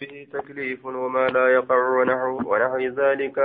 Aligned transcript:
به 0.00 0.26
تكليف 0.32 0.86
وما 0.86 1.26
لا 1.28 1.48
يقع 1.48 1.78
ونحو, 1.96 2.52
ونحو 2.52 2.78
ذلك. 2.78 3.36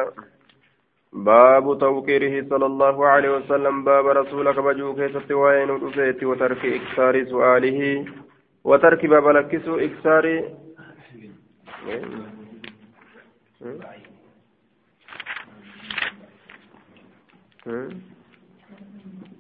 باب 1.13 1.79
توقيره 1.79 2.50
صلى 2.50 2.66
الله 2.66 3.08
عليه 3.08 3.29
وسلم. 3.38 3.83
باب 3.83 4.08
رسولك 4.08 4.59
بجوك 4.59 5.00
ستوائن 5.16 5.69
الأفيت 5.69 6.24
وترك 6.24 6.66
إكثار 6.66 7.25
سؤاله 7.25 8.05
وترك 8.64 9.05
باب 9.05 9.27
لكس 9.27 9.68
إكثار. 9.68 10.25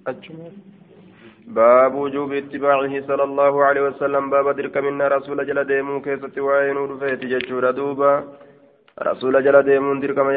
أجمل. 0.07 0.51
باب 1.59 1.93
وجوب 2.03 2.31
اتباعه 2.41 2.93
صلى 3.09 3.23
الله 3.29 3.53
عليه 3.67 3.81
وسلم. 3.87 4.23
باب 4.29 4.47
درك 4.59 4.75
منا 4.85 5.07
رسول 5.15 5.39
جل 5.47 5.59
ديمون 5.71 6.01
كيست 6.05 6.37
وين 6.47 6.77
رفيت 6.91 7.21
ججور 7.31 7.71
دوبا. 7.71 8.13
رسول 9.09 9.35
جل 9.45 9.57
ديمون 9.69 9.99
درك 9.99 10.17
ما 10.17 10.31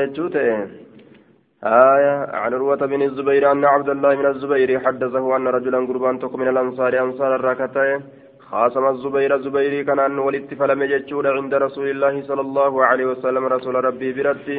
آية 1.64 2.14
عن 2.42 2.52
عروة 2.54 2.82
بن 2.92 3.02
الزبير 3.02 3.52
أن 3.52 3.64
عبد 3.64 3.88
الله 3.88 4.12
من 4.20 4.26
الزبير 4.26 4.70
حدثه 4.84 5.36
أن 5.36 5.46
رجلا 5.56 5.78
قربان 5.88 6.18
تق 6.18 6.32
من 6.36 6.48
الأنصار 6.48 6.92
أنصار 7.06 7.30
الراكتين 7.36 8.00
خاصم 8.48 8.84
الزبير 8.94 9.34
الزبيري 9.34 9.84
كان 9.84 9.98
أن 9.98 10.18
ولدت 10.18 10.50
فلم 10.60 10.80
عند 11.36 11.54
رسول 11.66 11.88
الله 11.94 12.14
صلى 12.28 12.40
الله 12.40 12.72
عليه 12.84 13.06
وسلم. 13.12 13.44
رسول 13.56 13.74
ربي 13.88 14.12
برتي 14.16 14.58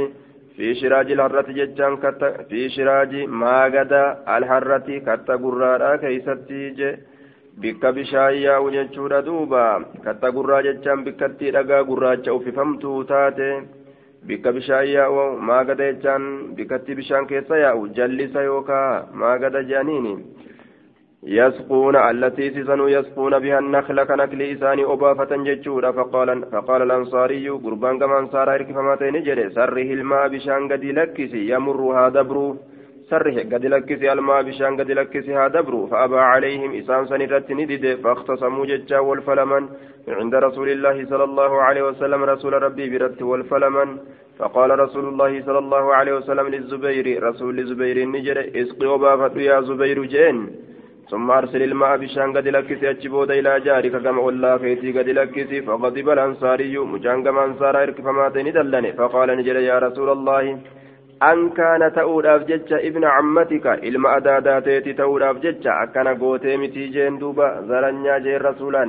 في 0.56 0.74
شراج 0.74 1.12
الحرة 1.12 1.48
ججان 1.58 1.96
كتا 1.96 2.28
في 2.48 2.68
شراج 2.68 3.12
ما 3.40 3.66
غدا 3.74 4.04
الحرة 4.36 4.88
كتا 5.06 5.34
قرارا 5.42 5.96
كيستي 5.96 6.70
جي 6.78 6.90
bikka 7.60 7.92
bishaan 7.92 8.34
yaa'u 8.40 8.70
jechuudha 8.72 9.18
duuba 9.26 9.62
katta 10.04 10.28
gurraa 10.32 10.62
jechaan 10.66 11.02
bikkatti 11.04 11.50
dhagaa 11.56 11.82
gurraacha 11.88 12.32
uffifamtuu 12.36 13.04
taate 13.10 13.48
bikka 14.28 14.52
bishaan 14.56 14.86
yaa'u 14.88 15.24
maagada 15.48 15.88
jechaan 15.90 16.24
bikkatti 16.56 16.96
bishaan 17.00 17.26
keessa 17.32 17.58
yaa'u 17.64 17.82
jallisa 17.98 18.46
yookaa 18.48 19.08
maagada 19.22 19.62
jedhaniini 19.70 20.14
يسقون 21.25 21.95
التي 21.95 22.49
سسنوا 22.51 22.89
يسقون 22.89 23.39
بها 23.39 23.59
النخل 23.59 24.03
كنكل 24.03 24.41
إساني 24.41 24.83
أبافة 24.83 25.31
جتشورا 25.47 25.91
فقال 25.91 26.45
فقال 26.51 26.81
الأنصاري 26.81 27.49
قربان 27.49 27.99
كما 27.99 28.19
أنصار 28.19 28.55
إركفماتين 28.55 29.23
جري. 29.23 29.49
سره 29.49 29.89
الماء 29.97 30.27
بشان 30.27 30.71
قد 30.71 30.83
لكسي 30.85 31.49
يمرها 31.49 32.09
دبرو 32.09 32.57
سره 33.09 33.37
قد 33.51 33.65
لكسي 33.65 34.11
الماء 34.13 34.41
بشان 34.43 34.71
قد 34.79 34.91
لكسي 34.91 35.49
دبرو 35.55 35.87
فأبى 35.87 36.19
عليهم 36.19 36.69
إسان 36.79 37.05
سنرت 37.05 37.51
ندد. 37.51 37.85
فاختصموا 38.03 38.65
جتشا 38.65 38.99
والفلمن. 38.99 39.63
عند 40.07 40.35
رسول 40.35 40.69
الله 40.69 41.05
صلى 41.11 41.23
الله 41.23 41.51
عليه 41.61 41.83
وسلم 41.89 42.23
رسول 42.23 42.53
ربي 42.65 42.85
برت 42.89 43.21
والفلمن. 43.21 43.89
فقال 44.39 44.79
رسول 44.79 45.05
الله 45.11 45.41
صلى 45.45 45.59
الله 45.59 45.85
عليه 45.95 46.13
وسلم 46.15 46.47
للزبير. 46.47 47.23
رسول 47.23 47.59
الزبير 47.59 47.97
نجر 48.13 48.37
اسقي 48.61 48.87
وبافة 48.87 49.35
يا 49.41 49.61
زبير 49.61 50.03
جين 50.03 50.37
ثم 51.11 51.31
أرسل 51.31 51.61
الماء 51.63 51.97
بشان 51.97 52.37
قد 52.37 52.47
لكسي 52.47 52.89
أجبود 52.89 53.31
إلى 53.31 53.59
جارك 53.59 53.95
كما 54.05 54.21
والله 54.21 54.57
كيتي 54.57 54.89
قد 54.97 55.09
لكسي 55.09 55.61
فغضب 55.61 56.09
الأنصاري 56.09 56.77
مجان 56.77 57.23
كما 57.23 57.45
أنصار 57.45 57.83
إركفما 57.83 58.29
دلني. 58.29 58.93
فقال 58.93 59.29
نجل 59.37 59.55
يا 59.55 59.77
رسول 59.79 60.09
الله 60.09 60.43
أن 61.31 61.49
كان 61.49 61.81
تؤول 61.93 62.25
أفجج 62.27 62.73
ابن 62.73 63.03
عمتك؟ 63.15 63.65
إلما 63.87 64.17
أداداتي 64.17 64.93
تؤول 64.93 65.23
أفجج. 65.23 65.67
أكنا 65.67 66.13
قوتي 66.21 66.57
متيجين 66.57 67.17
دوبا 67.21 67.47
زرنيا 67.69 68.17
جين 68.25 68.41
رسولا. 68.49 68.85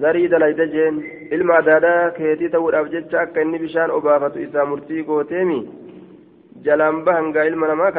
zarii 0.00 0.28
dalayda 0.32 0.64
jeen 0.74 0.96
ilma 1.36 1.56
adaadaa 1.60 2.10
keetii 2.18 2.48
ta'uudhaaf 2.54 2.86
jecha 2.94 3.18
akka 3.22 3.42
inni 3.44 3.58
bishaan 3.64 3.90
obaafatu 3.96 4.40
isaa 4.44 4.64
murtii 4.70 5.04
gooteemi 5.08 5.58
jalaan 6.66 7.02
bahangaa 7.08 7.44
ilma 7.50 7.68
namaa 7.72 7.90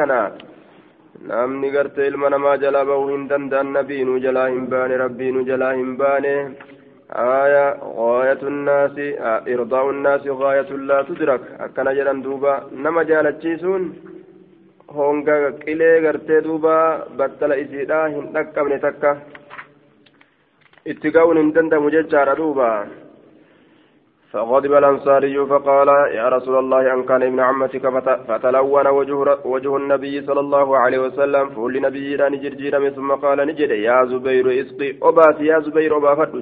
namni 1.31 1.71
gartee 1.77 2.07
ilma 2.11 2.33
namaa 2.35 2.57
jalaa 2.65 2.85
bahuu 2.91 3.09
hin 3.13 3.25
danda'an 3.31 3.73
nabiinuu 3.77 4.19
jalaa 4.27 4.49
hin 4.53 4.69
baane 4.75 5.01
rabbiinuu 5.05 5.47
jalaa 5.51 5.73
hin 5.79 5.97
baane 6.03 6.35
آية 7.11 7.65
غاية 7.95 8.41
الناس 8.41 8.95
إرضاء 9.47 9.89
الناس 9.89 10.21
غاية 10.27 10.69
لا 10.89 11.01
تدرك 11.01 11.41
أكنا 11.59 11.93
جلن 11.93 12.21
دوبا 12.21 12.53
نما 12.83 13.03
جالتشيسون 13.03 13.83
هونغا 14.89 15.49
قلي 15.67 16.07
غرتي 16.07 16.39
دوبا 16.39 16.77
بطل 17.17 17.51
إسيدا 17.51 18.07
هندك 18.07 18.57
من 18.59 18.79
تكا 18.81 19.11
اتقاون 20.87 21.37
هندند 21.37 21.73
مججار 21.75 22.33
دوبا 22.33 22.71
فغضب 24.36 24.72
الأنصاري 24.72 25.46
فقال 25.46 25.88
يا 25.88 26.28
رسول 26.28 26.58
الله 26.58 26.94
أن 26.94 27.02
كان 27.02 27.22
ابن 27.22 27.40
عمتك 27.40 27.84
فتلون 28.28 28.86
وجه, 28.86 29.38
وجه 29.44 29.76
النبي 29.76 30.22
صلى 30.26 30.40
الله 30.40 30.78
عليه 30.78 30.98
وسلم 30.98 31.48
فقل 31.48 31.72
لنبي 31.72 32.16
نجرجير 32.16 32.90
ثم 32.90 33.12
قال 33.12 33.38
نجد 33.46 33.70
يا 33.70 34.04
زبير 34.04 34.46
اسقي 34.60 34.94
أبات 35.02 35.40
يا 35.40 35.58
زبير 35.60 35.96
أبافت 35.96 36.32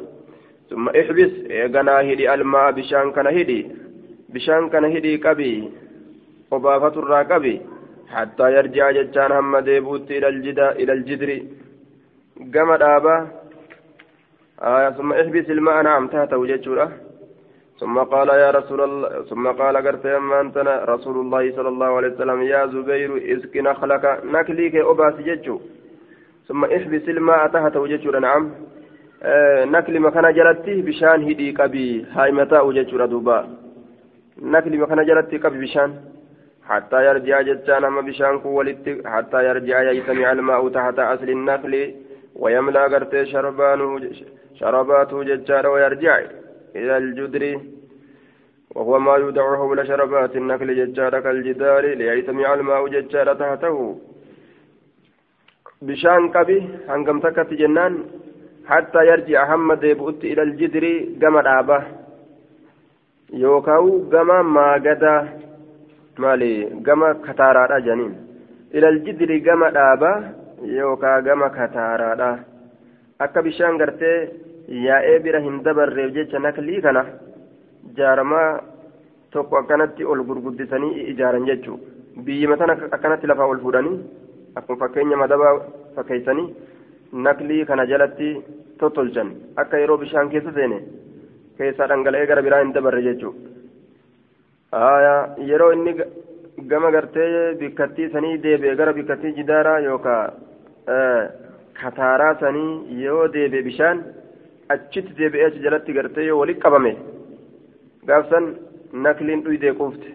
ثم 0.70 0.88
احبس 0.88 1.32
إيقنا 1.50 2.00
هدي 2.00 2.34
الماء 2.34 2.70
بشان 2.70 3.12
كان 3.12 3.26
هدي 3.26 3.60
بشان 4.28 4.68
كان 4.72 4.84
هدي 4.84 5.18
كبي 5.18 5.70
أبافت 6.52 6.96
الراكبي 6.96 7.60
حتى 8.14 8.46
يرجع 8.56 8.90
ججان 8.90 9.32
هم 9.32 9.58
ديبوت 9.58 10.10
إلى 10.10 10.28
الجدا 10.28 10.68
إلى 10.80 10.92
الجدر 10.92 11.30
قمد 12.54 12.82
آبا 12.82 13.16
آية 14.62 14.90
ثم 14.90 15.12
احبس 15.12 15.46
الماء 15.50 15.82
نعم 15.82 16.08
تحت 16.08 16.32
وجهه 16.32 17.03
ثم 17.84 17.98
قال 17.98 18.28
يا 18.28 18.50
رسول 18.50 18.80
الله 18.80 19.22
ثم 19.30 19.44
قال 19.60 19.76
قرت 19.76 20.04
يما 20.04 20.40
أنت 20.40 20.56
رسول 20.88 21.16
الله 21.22 21.52
صلى 21.56 21.68
الله 21.68 21.90
عليه 21.96 22.08
وسلم 22.08 22.42
يا 22.42 22.66
زبير 22.66 23.10
اسق 23.36 23.56
نخلك 23.56 24.04
نكليك 24.24 24.74
أباس 24.76 25.16
ججو. 25.28 25.60
ثم 26.48 26.64
احبس 26.64 27.08
الماء 27.08 27.46
تحت 27.46 27.76
وججو 27.76 28.10
نعم. 28.10 28.50
آه 29.22 29.64
نكلي 29.64 29.98
مكان 29.98 30.32
جلتي 30.32 30.82
بشان 30.82 31.18
هدي 31.28 31.52
كبي 31.52 32.06
هاي 32.16 32.32
متى 32.32 32.58
وججو 32.58 33.04
دوبا 33.12 33.38
نكلي 34.42 34.76
مكان 34.78 35.04
جلتي 35.06 35.38
كبي 35.38 35.58
بشان. 35.64 35.90
حتى 36.68 36.98
يرجع 37.06 37.40
جتان 37.40 37.84
أما 37.84 38.00
بشان 38.00 38.38
كولت 38.38 39.06
حتى 39.06 39.38
يرجع 39.48 39.78
يسمع 39.90 40.32
الماء 40.32 40.68
تحت 40.68 40.98
أصل 40.98 41.28
النخل 41.28 41.74
ويملأ 42.36 42.84
قرت 42.92 43.22
شربانه 43.22 44.00
شرباته 44.58 45.22
ججار 45.28 45.66
ويرجع. 45.66 46.16
إلى 46.76 46.96
الجدر 46.96 47.42
وهو 48.74 48.98
ما 48.98 49.14
يودع 49.16 49.56
حول 49.56 49.86
شربات 49.88 50.36
النخل 50.36 50.68
ججار 50.78 51.20
كالجدار 51.24 51.84
ليجتمع 51.98 52.54
الماء 52.54 52.82
ججار 52.94 53.34
تحته. 53.40 53.76
بشان 55.86 56.22
قبي 56.34 56.58
هنقم 56.88 57.18
تكت 57.24 57.50
جنان 57.60 57.92
حتى 58.70 59.00
يرجع 59.10 59.40
محمد 59.44 59.84
يبؤت 59.84 60.20
إلى 60.24 60.42
الجدر 60.42 60.84
قم 61.22 61.34
الآبة 61.38 61.78
يوكاو 63.32 63.86
قم 64.12 64.28
ما 64.54 64.68
قدا 64.84 65.16
مالي 66.22 66.54
قم 66.86 67.00
كتارا 67.26 67.78
جنين. 67.86 68.12
إلى 68.74 68.88
الجدر 68.88 69.30
قم 69.46 69.60
الآبة 69.70 70.12
يوكا 70.78 71.12
قم 71.26 71.40
كتارا 71.56 72.34
akka 73.24 73.42
bishaan 73.46 73.78
gartee 73.78 74.30
yaa'ee 74.68 75.18
bira 75.24 75.40
hin 75.46 75.62
dabarreef 75.68 76.12
jecha 76.16 76.38
naklii 76.38 76.80
kana 76.86 77.04
jaaramaa 77.96 78.48
tokko 79.36 79.56
akkanatti 79.62 80.04
ol 80.04 80.22
gurguddisanii 80.28 81.06
ijaaran 81.12 81.46
jechuu 81.50 81.78
biyyima 82.26 82.56
tana 82.56 82.76
akkanatti 82.98 83.26
lafaa 83.32 83.48
ol 83.54 83.60
fuudhanii 83.64 83.96
akkuma 84.60 84.78
fakkeenya 84.84 85.16
madabaa 85.22 85.54
fakkeessanii 85.96 86.46
naklii 87.28 87.64
kana 87.70 87.86
jalatti 87.92 88.28
tottolchan 88.78 89.32
akka 89.64 89.78
yeroo 89.82 89.98
bishaan 90.04 90.30
keessa 90.34 90.52
seene 90.58 90.78
keessaa 91.58 91.86
dhangala'ee 91.92 92.26
gara 92.32 92.42
biraa 92.48 92.62
hin 92.64 92.72
dabarre 92.78 93.02
jechuu 93.08 93.34
yeroo 95.50 95.72
inni 95.72 95.94
gama 96.72 96.90
gartee 96.96 97.54
bikkattii 97.60 98.08
sanii 98.16 98.38
deebi'e 98.42 98.74
gara 98.80 98.92
bikkattii 98.98 99.32
jidaaraa 99.38 99.78
yookaan 99.78 100.32
kataaraa 101.82 102.34
sanii 102.40 103.02
yoo 103.04 103.24
deebi'e 103.36 103.62
bishaan 103.68 104.04
achitti 104.74 105.16
deebi'ee 105.18 105.46
achi 105.46 105.64
jalatti 105.66 105.92
gartee 105.92 106.26
yoo 106.26 106.38
walitti 106.40 106.64
qabame 106.66 106.92
gaafsan 108.08 108.44
nakliin 109.06 109.44
dhuydee 109.46 109.78
quufte. 109.80 110.10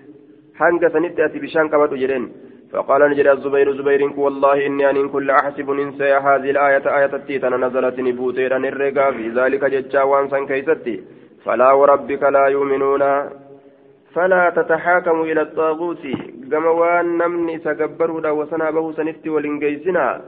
Hanga 0.60 0.90
sanitti 0.90 1.22
ati 1.22 1.44
bishaan 1.46 1.70
qabadhu 1.74 2.02
jedheen. 2.04 2.30
فقال 2.72 3.02
نجد 3.10 3.28
الزبير 3.28 3.78
زبير 3.78 4.02
والله 4.18 4.66
إني 4.66 4.90
أن 4.90 5.10
كل 5.10 5.30
أحسب 5.30 5.70
ننسى 5.70 6.14
هذه 6.14 6.50
الآية 6.56 6.86
آية 6.98 7.16
التيتنا 7.16 7.58
نزلت 7.58 8.00
نبوتيرا 8.00 8.58
الرقا 8.58 9.12
في 9.12 9.30
ذلك 9.30 9.66
جتشا 9.66 10.04
وانسا 10.04 10.46
كيستي 10.46 11.04
فلا 11.46 11.72
وربك 11.72 12.24
لا 12.24 12.46
يؤمنون 12.48 13.04
فلا 14.14 14.50
تتحاكموا 14.50 15.26
إلى 15.26 15.42
الطاغوت 15.42 16.04
كما 16.52 16.70
وان 16.70 17.18
نمني 17.18 17.60
سكبروا 17.60 18.30
وسنا 18.30 18.72
به 18.72 18.92
سنفتي 18.92 19.30
ولنجيسنا 19.30 20.22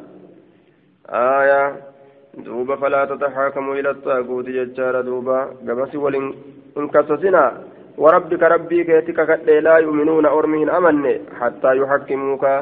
آية 1.10 1.91
duuba 2.38 2.78
falaa 2.78 3.08
tataxaakamuu 3.08 3.76
ila 3.76 3.94
xaaguuti 4.04 4.54
jechaadha 4.54 5.04
duuba. 5.04 5.38
Gabasi 5.66 5.98
waliin 5.98 6.34
hin 6.76 6.90
kasasinaa 6.90 7.52
warabbika 7.98 8.50
rabbii 8.50 8.86
keeti 8.86 9.14
kakadhee 9.14 9.62
laa 9.62 9.80
yu'minuuna 9.80 10.30
ormi 10.32 10.60
hin 10.60 10.70
amanne 10.70 11.12
hattaa 11.40 11.74
yuxakkimuuka 11.74 12.54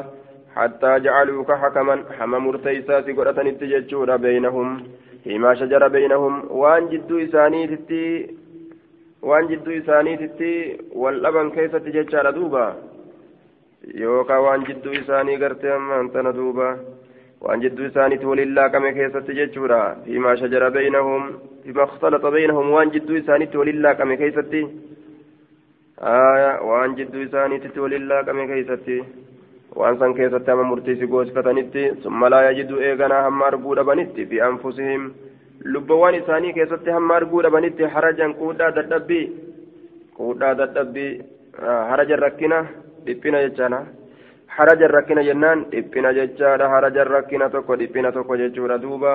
hattaa 0.54 0.98
jacaluuka 1.06 1.56
hakaman 1.56 2.04
hama 2.18 2.40
murteeysaasi 2.46 3.14
godhatanitti 3.14 3.68
jechuudha 3.72 4.18
beynahum 4.18 4.80
himaa 5.24 5.54
shajara 5.62 5.88
beynahum 5.96 6.42
waan 6.62 6.88
jidduu 6.90 7.18
isaaniititti 7.26 8.02
waan 9.22 9.48
jidduu 9.48 9.72
isaaniititti 9.78 10.52
wal 11.04 11.20
dhaban 11.22 11.50
keessatti 11.58 11.92
jechaadha 11.98 12.32
duuba. 12.32 12.64
Yookaan 14.00 14.42
waan 14.44 14.64
jidduu 14.66 14.92
isaanii 15.02 15.36
gartee 15.44 15.72
ammaan 15.76 16.10
tana 16.10 16.32
duuba. 16.32 16.74
جدو 17.60 17.86
إسانيتي 17.86 18.26
ولله 18.26 18.66
كم 18.68 18.88
كيف 18.88 19.16
تججورا 19.16 19.82
فيما 20.04 20.36
شجر 20.36 20.68
بينهم 20.68 21.22
فيما 21.64 21.84
اختلط 21.84 22.26
بينهم 22.26 22.70
وان 22.70 22.88
جدو 22.90 23.16
إسانيتي 23.16 23.58
ولله 23.58 23.92
كم 23.92 24.14
كيف 24.14 24.38
آية 26.00 26.52
وان 26.68 26.94
جدو 26.94 27.22
إسانيتي 27.22 27.80
ولله 27.80 28.22
كم 28.22 28.38
كيف 28.46 28.70
waan 29.76 29.98
san 29.98 30.14
keessatti 30.14 30.50
hama 30.50 30.64
murtiisi 30.64 31.06
goosifatanitti 31.06 31.82
summa 32.02 32.28
laa 32.32 32.42
yajidu 32.42 32.80
eeganaa 32.86 33.22
hamma 33.26 33.46
arguu 33.46 33.74
dhabanitti 33.78 34.26
fi 34.30 34.40
anfusihim 34.46 35.04
lubbawwan 35.74 36.14
isaanii 36.20 36.52
keessatti 36.56 36.90
hamma 36.96 37.16
arguu 37.16 37.42
dhabanitti 37.46 37.90
harajan 37.94 38.34
quudhaa 38.40 38.70
dadhabbii 38.78 39.26
quudhaa 40.16 40.54
dadhabbii 40.62 41.12
harajan 41.90 42.22
rakkina 42.26 42.58
dhiphina 43.06 43.42
jechaana 43.46 43.80
harajan 44.56 44.90
rakkina 44.96 45.22
jennaan 45.28 45.64
dhiphina 45.72 46.12
jechaadha 46.18 46.68
harajan 46.74 47.12
rakkina 47.16 47.50
tokko 47.54 47.78
dhiphina 47.82 48.12
tokko 48.16 48.36
jechuudha 48.42 48.78
duuba 48.84 49.12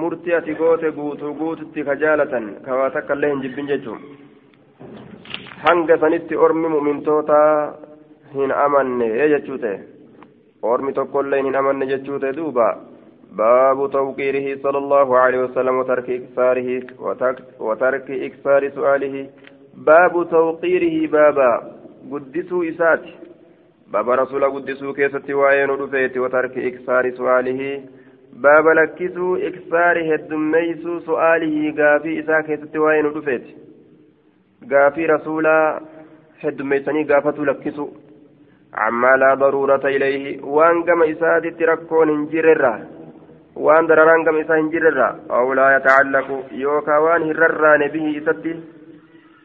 murtii 0.00 0.34
ati 0.38 0.54
goote 0.60 0.90
guutuu 0.98 1.34
guututti 1.40 1.84
ka 1.88 1.96
jaalatan 2.02 2.46
ka 2.66 2.76
waa 2.80 2.90
takka 2.96 3.14
illee 3.18 3.32
hin 3.32 3.42
jibbin 3.46 3.72
jechuun 3.72 4.00
hanga 5.64 5.98
sanitti 6.04 6.36
ormi 6.46 6.68
mu'mintootaa 6.76 7.50
hin 8.36 8.54
amanne 8.66 9.10
jechuu 9.34 9.58
ta'e 9.66 9.76
ormi 10.74 10.96
tokkollee 11.00 11.42
hin 11.48 11.60
amanne 11.62 11.92
jechuu 11.92 12.18
ta'e 12.24 12.40
duuba 12.40 12.72
باب 13.36 13.90
توقيره 13.92 14.46
صلى 14.62 14.78
الله 14.78 15.18
عليه 15.18 15.38
وسلم 15.44 15.78
وترك 15.78 16.10
إكثاره 16.10 16.68
وترك 17.60 18.10
إكثار 18.10 18.70
سؤاله 18.70 19.26
باب 19.74 20.14
توقيره 20.30 20.96
بابا 21.12 21.50
قدسوا 22.12 22.64
إسات 22.70 23.04
بابا 23.92 24.14
رسول 24.14 24.44
قدسوا 24.44 24.92
كيست 24.92 25.30
وعين 25.30 25.70
رفيت 25.70 26.16
وترك 26.18 26.58
إكثار 26.58 27.10
سؤاله 27.10 27.60
باب 28.32 28.66
لكسوا 28.78 29.38
إكثاره 29.48 30.14
الدميس 30.14 30.82
سؤاله 31.06 31.54
قافي 31.78 32.20
إسا 32.20 32.40
كيست 32.40 32.76
وعين 32.76 33.06
رفيت 33.06 33.44
قافي 34.72 35.06
رسولا 35.06 35.80
هدميسني 36.42 37.02
قافتوا 37.10 37.44
لكسوا 37.44 37.88
عما 38.74 39.12
لا 39.16 39.34
ضرورة 39.34 39.84
إليه 39.96 40.42
وان 40.42 40.82
كما 40.86 41.10
إساد 41.12 41.44
تركون 41.58 42.08
انجررا 42.08 42.74
وان 43.56 43.86
درران 43.86 44.24
كما 44.24 44.40
إساد 44.40 44.58
انجررا 44.58 45.08
أو 45.30 45.52
لا 45.52 45.76
يتعلق 45.76 46.28
يوكا 46.52 46.96
وان 46.98 47.22
هرران 47.22 47.82
به 47.94 48.06
إسد 48.18 48.44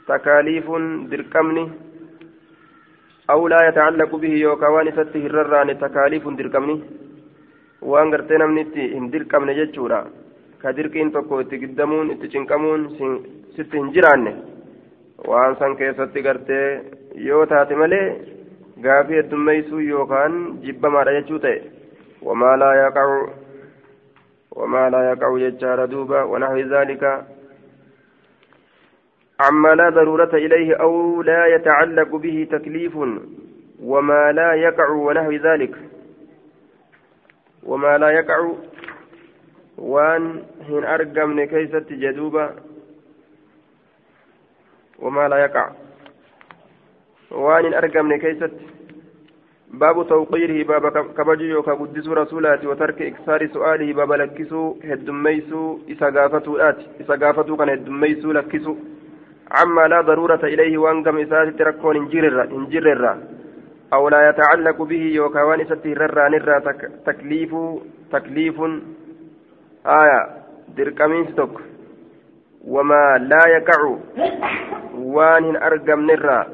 تكاليف 0.07 0.67
دركمني 1.11 1.65
أو 3.29 3.47
لا 3.47 3.67
يتعلق 3.67 4.15
به 4.15 4.33
يوكا 4.45 4.67
وان 4.67 4.87
إسد 4.87 5.17
هرران 5.17 5.79
تكاليف 5.79 6.27
دركمني 6.27 6.77
waan 7.81 8.09
gartee 8.11 8.37
namni 8.41 8.61
itti 8.65 8.83
hin 8.93 9.11
dirqamne 9.13 9.53
jechuudha 9.59 9.99
ka 10.61 10.71
dirqiin 10.77 11.11
tokko 11.15 11.39
itti 11.43 11.59
giddamuun 11.63 12.09
itti 12.13 12.29
cinqamuun 12.33 12.81
sitti 13.55 13.77
hin 13.77 13.91
jiraanne 13.95 14.31
waan 15.29 15.55
san 15.59 15.75
keessatti 15.77 16.21
gartee 16.27 16.65
yoo 17.27 17.45
taate 17.51 17.75
malee 17.81 18.07
gaafii 18.85 19.19
heddummeeysuu 19.19 19.79
yookaan 19.89 20.35
jibbamaadha 20.65 21.13
jechuu 21.17 21.39
ta'e 21.45 21.61
wamaa 22.27 22.55
laa 22.61 22.73
yaqacu 22.81 23.21
wamaa 24.59 24.89
laa 24.95 25.03
yaqacu 25.09 25.39
jechaadha 25.45 25.87
duuba 25.93 26.25
wanaxwi 26.33 26.69
daalika 26.73 27.11
عما 29.39 29.75
لا 29.75 29.89
ضرورة 29.89 30.29
إليه 30.33 30.75
أو 30.75 31.21
لا 31.21 31.45
يتعلق 31.55 32.15
به 32.15 32.47
تكليف 32.51 32.97
وما 33.81 34.31
لا 34.31 34.53
يقع 34.53 34.89
ونحو 34.89 35.31
ذلك 35.31 35.75
وما 37.63 37.97
لا 37.97 38.09
يقع 38.09 38.51
وان 39.77 40.43
هن 40.69 40.83
أرقم 40.83 41.43
كيسة 41.45 41.85
جدوبة 41.89 42.49
وما 44.99 45.27
لا 45.27 45.37
يقع 45.37 45.71
argamne 47.77 48.19
keeysatti 48.19 48.67
baabu 49.79 50.03
tawqiirihi 50.05 50.63
baaba 50.63 50.91
kabaju 50.91 51.45
yookaa 51.45 51.75
guddisuu 51.75 52.15
rasuulaati 52.15 52.67
watarki 52.67 53.07
iksaari 53.07 53.49
su'aalihi 53.53 53.93
baaba 53.93 54.17
lakkisuu 54.17 54.79
heddummeeysuu 54.81 55.81
isa 55.87 56.11
gaafatuudhaati 56.11 56.85
isa 57.03 57.17
gaafatuu 57.17 57.57
kana 57.57 57.71
heddummeeysuu 57.71 58.33
lakkisu 58.33 58.77
عما 59.51 59.87
لا 59.87 60.01
ضرورة 60.01 60.43
إليه 60.43 60.77
وأن 60.77 61.03
كم 61.03 61.17
إساتي 61.17 61.63
ركون 61.63 61.95
انجرر 61.97 63.17
أو 63.93 64.09
لا 64.09 64.29
يتعلق 64.29 64.81
به 64.81 65.03
يوكاوان 65.15 65.61
إساتي 65.61 65.91
الرا 65.93 66.59
تكليف 67.05 67.55
تكليف. 68.11 68.61
آية. 69.85 70.21
دركمين 70.77 71.25
ستوك. 71.31 71.61
وما 72.67 73.17
لا 73.17 73.43
يقع 73.47 73.97
وان 74.97 75.55
أرقم 75.55 76.01
نرى 76.11 76.45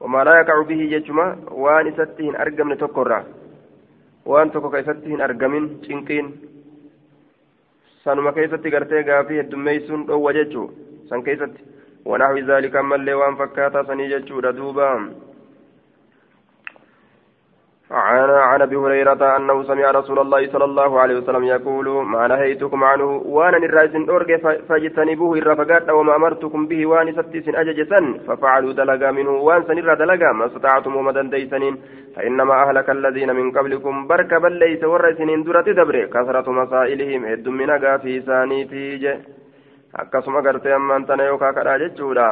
وما 0.00 0.24
لا 0.24 0.40
يقع 0.40 0.62
به 0.62 0.80
ججما 0.92 1.36
وان 1.50 1.92
ستهن 1.92 2.36
أرقم 2.36 2.72
نتكرر 2.72 3.24
وان 4.26 4.52
تكوك 4.52 4.80
ستهن 4.80 5.20
أرقمين 5.20 5.64
شنقين 5.88 6.26
sanuma 8.06 8.30
keessatti 8.32 8.70
gartee 8.70 9.02
gaafii 9.02 9.38
heddummeeysuun 9.40 10.02
dhoowwa 10.08 10.32
jechuu 10.36 10.66
san 11.08 11.22
keessatti 11.22 12.44
zaalika 12.46 12.80
ammallee 12.80 13.14
waan 13.22 13.36
fakkaataa 13.36 13.84
sanii 13.84 14.08
jechuudha 14.08 14.52
duuba. 14.52 14.90
عن 17.90 18.30
عن 18.30 18.62
أبي 18.62 18.76
هريرة 18.76 19.36
أنه 19.36 19.62
سمع 19.62 19.90
رسول 19.90 20.18
الله 20.18 20.46
صلى 20.52 20.64
الله 20.64 21.00
عليه 21.00 21.16
وسلم 21.18 21.44
يقول 21.44 21.88
ما 22.06 22.26
نهيتكم 22.26 22.84
عنه؟ 22.84 23.04
وأنا 23.04 23.56
الراس 23.56 23.94
اورج 24.08 24.40
فاجتنبوه 24.68 25.38
الرفقات 25.38 25.90
وما 25.90 26.16
أمرتكم 26.16 26.66
به 26.66 26.86
وان 26.86 27.12
ستيس 27.12 27.48
اججسا 27.48 28.18
ففعلوا 28.26 28.72
دلقا 28.72 29.10
منه 29.10 29.30
وان 29.30 29.62
سنر 29.62 29.94
دلقا 29.94 30.32
ما 30.32 30.46
استطعتم 30.46 30.96
ومدى 30.96 31.22
ديسنين 31.22 31.76
فإنما 32.16 32.54
أهلك 32.62 32.90
الذين 32.90 33.36
من 33.36 33.50
قبلكم 33.52 34.06
برك 34.06 34.34
بل 34.34 34.52
ليس 34.52 34.84
ورسنين 34.84 35.42
درة 35.42 35.60
دبر 35.78 36.04
كثرة 36.04 36.50
مسائلهم 36.50 37.24
هد 37.24 37.48
من 37.48 37.98
في 37.98 38.20
سانيتي 38.20 38.98
akkasuma 39.98 40.42
gartee 40.42 40.72
ammaan 40.72 41.06
tana 41.06 41.30
yookaa 41.32 41.52
kadhaa 41.52 41.78
jechuudha. 41.78 42.28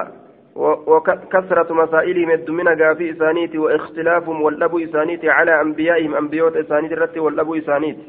وكثرة 0.57 1.73
مسائلهم 1.73 2.31
الدمنا 2.31 2.85
قافي 2.85 3.11
إسانيتي 3.11 3.59
واختلافهم 3.59 4.43
والأبو 4.43 4.79
إسانيتي 4.79 5.31
على 5.31 5.61
أنبيائهم 5.61 6.15
أنبيوت 6.15 6.57
إسانيتي 6.57 6.95
الرتي 6.95 7.21
والأبو 7.21 7.55
إسانيتي 7.55 8.07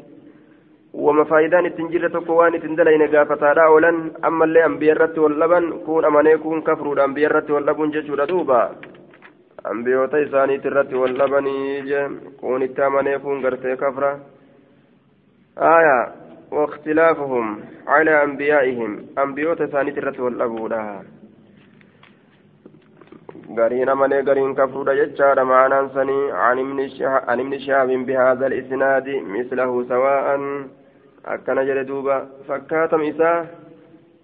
ومفايدان 0.94 1.66
التنجيل 1.66 2.10
تقوان 2.10 2.60
تندلين 2.62 3.02
قافة 3.16 3.62
أولا 3.62 4.10
أما 4.24 4.44
اللي 4.44 4.66
أنبياء 4.66 4.96
الرتي 4.96 5.20
واللبن 5.20 5.64
كون 5.86 6.04
أماني 6.04 6.36
كون 6.36 6.62
كفر 6.62 6.92
الأنبياء 6.92 7.30
الرتي 7.30 7.52
واللبن 7.52 7.90
ججور 7.90 8.24
دوبا 8.24 8.70
أنبيوت 9.72 10.14
إسانيتي 10.14 10.68
الرتي 10.68 10.94
واللبن 10.94 11.46
كون 12.40 12.62
التاماني 12.62 13.18
كون 13.18 13.46
قرتي 13.46 13.76
كفرة 13.76 14.20
آية 15.58 16.25
واختلافهم 16.50 17.60
على 17.86 18.24
أنبيائهم. 18.24 19.06
أنبيوت 19.18 19.60
إسانيتي 19.60 19.98
الرتي 20.00 20.22
واللبن 20.22 20.72
قرين 23.58 23.90
من 23.96 24.12
قرين 24.28 24.54
كفر 24.54 24.94
جتشار 24.94 25.44
معنا 25.44 25.88
سني 25.94 26.32
عن 26.32 27.38
ابن 27.40 27.58
شهاب 27.58 27.88
بهذا 27.88 28.46
الإسناد 28.46 29.08
مثله 29.08 29.84
سواء 29.88 30.26
أكن 31.26 31.54
جلدوبا 31.66 32.28
فكاتم 32.48 33.02
إساء 33.02 33.46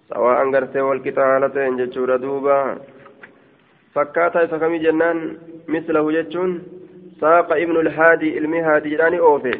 سواء 0.09 0.51
قرتي 0.53 0.81
والكتالتين 0.81 1.77
جتشور 1.77 2.15
دوبا. 2.15 2.77
فكاتا 3.95 4.43
إسا 4.43 4.57
كمي 4.57 4.77
جنان 4.79 5.37
مثله 5.67 6.11
جتشون 6.11 6.63
ساق 7.21 7.53
ابن 7.53 7.75
الهادي 7.79 8.37
المهادي 8.37 8.89
جراني 8.89 9.19
أوفي. 9.19 9.55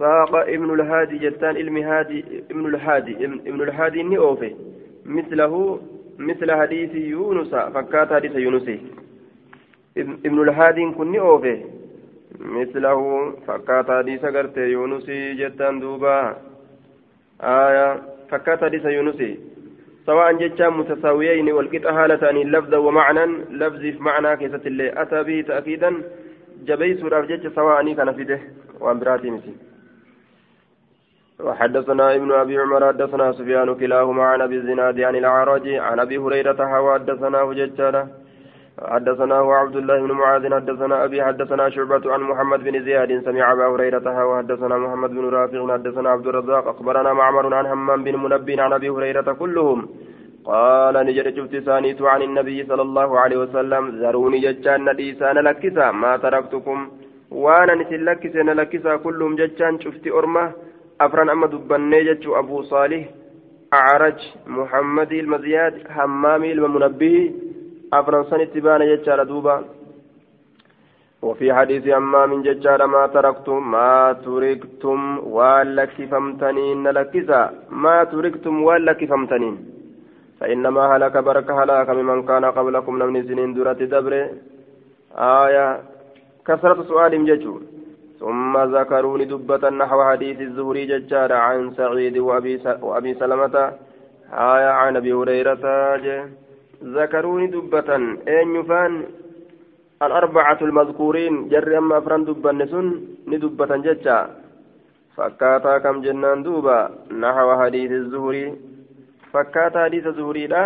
ساق 0.00 0.34
ابن 0.36 0.74
الهادي 0.74 1.18
جتان 1.18 1.56
المهادي 1.56 2.24
ابن 2.50 2.66
الهادي 2.66 3.24
ابن 3.24 3.62
الهادي 3.62 4.00
إني 4.00 4.18
أوفي. 4.18 4.54
مثله 5.06 5.80
مثل 6.18 6.52
حديث 6.52 6.94
يونس 6.94 7.54
فكات 7.54 8.12
حديث 8.12 8.34
يونس. 8.36 8.68
ابن 9.98 10.42
الهادي 10.42 10.90
كن 10.90 11.16
أوفي. 11.16 11.64
مثله 12.40 13.30
فكات 13.46 13.90
حديث 13.90 14.24
قرت 14.24 14.56
يونس 14.56 15.06
جتان 15.40 15.80
دوبا. 15.80 16.36
آية 17.40 18.02
فكات 18.30 18.64
حديث 18.64 18.84
يونس. 18.84 19.20
سواء 20.06 20.32
جتا 20.32 20.68
متساويين 20.68 21.52
والقطع 21.52 22.04
هالتان 22.04 22.36
لفظا 22.36 22.76
ومعنى 22.76 23.24
لفظ 23.50 23.80
في 23.80 23.98
معنى 24.00 24.36
كيسة 24.36 24.64
اللي 24.66 25.02
أتى 25.02 25.22
به 25.22 25.40
تأكيدا. 25.48 25.90
جبيس 26.66 27.04
رافجت 27.04 27.52
سواء 27.54 27.92
كان 27.92 28.12
فيده 28.12 28.40
وأن 28.80 28.98
براتي 28.98 29.30
مسي 29.30 29.69
وحدثنا 31.46 32.14
ابن 32.14 32.30
أبي 32.32 32.58
عمر 32.58 32.86
حدثنا 32.88 33.32
سفيان 33.32 33.74
كلاهما 33.74 34.24
عن 34.24 34.40
أبي 34.40 34.56
الزناد 34.56 35.00
عن 35.00 35.16
الأعرج 35.16 35.68
عن 35.68 36.00
أبي 36.00 36.16
هريرة 36.18 36.60
وحدثناه 36.84 37.52
ججاله 37.52 38.06
حدثناه 38.94 39.46
عبد 39.60 39.76
الله 39.76 39.98
بن 40.06 40.12
معاذ 40.12 40.54
حدثنا 40.54 41.04
أبي 41.04 41.18
حدثنا 41.24 41.64
شعبة 41.74 42.04
عن 42.12 42.20
محمد 42.20 42.60
بن 42.64 42.74
زياد 42.86 43.10
سمع 43.24 43.52
أبا 43.52 43.66
هريرة 43.72 44.26
وحدثنا 44.28 44.76
محمد 44.84 45.10
بن 45.10 45.24
رافع 45.28 45.72
حدثنا 45.72 46.08
عبد 46.10 46.26
الرزاق 46.26 46.68
أخبرنا 46.68 47.12
معمر 47.12 47.54
عن 47.54 47.66
همام 47.66 48.04
بن 48.04 48.16
منبه 48.24 48.62
عن 48.62 48.72
أبي 48.72 48.88
هريرة 48.88 49.32
كلهم 49.32 49.88
قال 50.44 50.94
نجد 51.06 51.36
شفت 51.36 51.54
سانيت 51.66 52.02
عن 52.02 52.22
النبي 52.22 52.58
صلى 52.70 52.82
الله 52.82 53.18
عليه 53.22 53.36
وسلم 53.44 53.82
ذروني 54.02 54.38
ججان 54.46 54.80
نديسان 54.90 55.36
لكسا 55.46 55.90
ما 56.02 56.12
تركتكم 56.16 56.78
وأنا 57.30 57.74
نسل 57.80 58.06
لكسا 58.06 58.42
لكسا 58.60 58.96
كلهم 59.04 59.32
ججان 59.40 59.80
شفت 59.80 60.04
أرمه 60.18 60.46
أفران 61.00 61.28
أما 61.30 61.46
دبني 61.46 62.04
جتشو 62.04 62.38
أبو 62.38 62.62
صالح 62.62 63.02
أعرج 63.72 64.20
محمد 64.46 65.12
المزياد 65.12 65.74
حمامي 65.94 66.52
المنبه 66.52 67.16
أفران 67.92 68.24
سن 68.30 68.40
اتبان 68.40 68.80
جتشار 68.90 69.22
دوبا. 69.24 69.56
وفي 71.22 71.54
حديث 71.54 71.88
أما 71.88 72.26
من 72.26 72.42
جتشار 72.42 72.86
ما 72.86 73.06
تركتم 73.06 73.70
ما 73.70 74.12
تركتم 74.24 75.00
والك 75.36 75.96
فمتنين 76.10 76.88
لكسا 76.88 77.42
ما 77.70 78.04
تركتم 78.04 78.54
والك 78.62 79.00
فمتنين 79.10 79.56
فإنما 80.40 80.82
هلك 80.96 81.16
بركة 81.16 81.62
هلاك 81.62 81.88
ممن 81.90 82.22
كان 82.28 82.44
قبلكم 82.44 82.94
من 82.94 83.22
سنين 83.28 83.54
درة 83.54 83.72
دبر. 83.92 84.14
آية 85.14 85.66
كثرة 86.46 86.82
سؤال 86.82 87.12
جتشو 87.28 87.54
ثم 88.50 88.58
ذكروني 88.76 89.24
دبة 89.24 89.64
نحو 89.70 89.98
حديث 90.10 90.40
الزهري 90.40 90.82
ججار 90.90 91.32
عن 91.32 91.70
سعيد 91.78 92.18
وأبي 92.82 93.14
سلمة 93.20 93.56
آية 94.32 94.70
عن 94.80 94.96
أبي 94.96 95.12
هريرة 95.12 95.64
ذكروني 96.84 97.46
دبة 97.46 97.90
أين 98.28 98.56
يفان؟ 98.56 98.92
الأربعة 100.02 100.58
المذكورين 100.62 101.48
جر 101.48 101.78
أما 101.78 101.98
أفران 101.98 102.24
دبة 102.24 102.50
نسن 102.52 102.86
ندبة 103.30 103.76
ججا. 103.86 104.18
فكاتا 105.16 105.78
كم 105.78 105.96
جنان 106.00 106.42
دوبا 106.42 106.78
نحو 107.22 107.48
حديث 107.60 107.90
الزهري. 107.90 108.46
فكاتا 109.32 109.84
حديث 109.84 110.06
الزهري 110.06 110.46
لا 110.46 110.64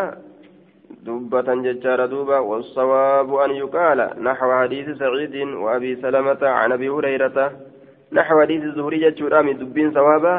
دبة 1.07 1.49
ججار 1.67 2.07
دوبا 2.07 2.39
والصواب 2.39 3.35
أن 3.45 3.51
يقال 3.51 3.99
نحو 4.29 4.49
حديث 4.63 4.87
سعيد 4.99 5.37
وأبي 5.63 5.93
سلمة 6.03 6.43
عن 6.43 6.73
أبي 6.73 6.89
هريرة. 6.89 7.39
نحو 8.15 8.41
حديث 8.41 8.63
الزهري 8.71 8.99
ججار 9.05 9.43
من 9.43 9.59
دبين 9.59 9.89
صوابا 9.99 10.35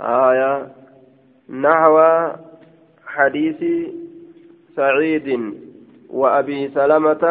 آية. 0.00 0.52
نحو 1.66 1.96
حديث 3.14 3.60
سعيد 4.76 5.28
وأبي 6.20 6.68
سلمة 6.76 7.24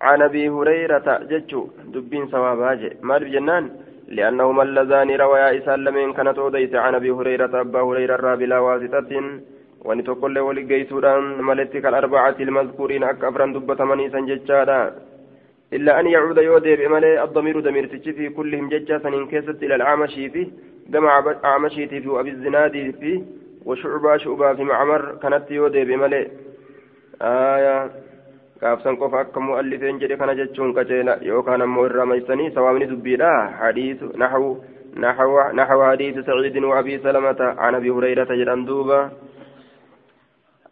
عن 0.00 0.22
أبي 0.22 0.48
هريرة 0.48 1.08
ججو 1.30 1.62
دبين 1.94 2.24
صوابا 2.32 2.70
ما 3.02 3.18
جنان؟ 3.18 3.64
لأنهما 4.16 4.62
اللذان 4.62 5.10
روايا 5.10 5.58
إسالمين 5.58 6.12
كانت 6.12 6.38
أوديت 6.38 6.74
عن 6.74 6.94
أبي 6.94 7.10
هريرة 7.10 7.60
أبا 7.60 7.80
هريرة 7.88 8.34
بلا 8.34 8.58
واسطة. 8.58 9.12
wani 9.84 10.02
tokkollee 10.02 10.42
wali 10.42 10.64
geessuudhaan 10.70 11.42
maletti 11.48 11.80
kan 11.80 11.94
arbacati 11.94 12.42
ilmazkuuriin 12.42 13.04
akka 13.04 13.28
afran 13.28 13.52
dubbatamanii 13.54 14.10
san 14.10 14.26
jechaadha 14.26 14.78
إلا 15.72 16.00
أن 16.00 16.06
يعود 16.06 16.38
يودي 16.38 16.76
بملء 16.76 17.24
الضمير 17.24 17.60
ضمير 17.60 17.86
تشفي 17.86 18.28
كلهم 18.28 18.68
ججا 18.68 18.98
سنين 18.98 19.26
كيست 19.26 19.62
إلى 19.62 19.74
الأعمشي 19.74 20.30
في 20.30 20.50
جمع 20.88 21.34
أعمشي 21.44 21.86
في 21.88 22.08
وأبي 22.08 22.30
الزناد 22.30 22.72
في 23.00 23.22
وشعبة 23.64 24.16
شعبة 24.16 24.54
في 24.54 24.64
معمر 24.64 25.14
كانت 25.22 25.50
يودي 25.50 25.84
بملء 25.84 26.28
آية 27.22 27.90
gaafsan 28.58 28.96
qofa 28.98 29.20
akka 29.22 29.40
mu'allifeen 29.40 30.00
jedhe 30.02 30.16
kana 30.18 30.34
jechuun 30.34 30.72
qaceela 30.74 31.14
yookaan 31.22 31.62
ammoo 31.62 31.84
irraa 31.86 32.06
maysanii 32.10 32.50
sawaabni 32.56 32.88
dubbiidha 32.90 33.30
hadiisu 33.60 34.08
naxwu 34.22 34.48
naxwa 34.98 35.90
hadiisu 35.90 36.24
saciidin 36.26 36.66
wa 36.70 36.78
abii 36.80 36.98
salamata 37.04 37.54
an 37.66 37.78
abi 37.78 37.94
hurayrata 37.96 38.38
jedhan 38.40 38.66
duuba 38.66 38.98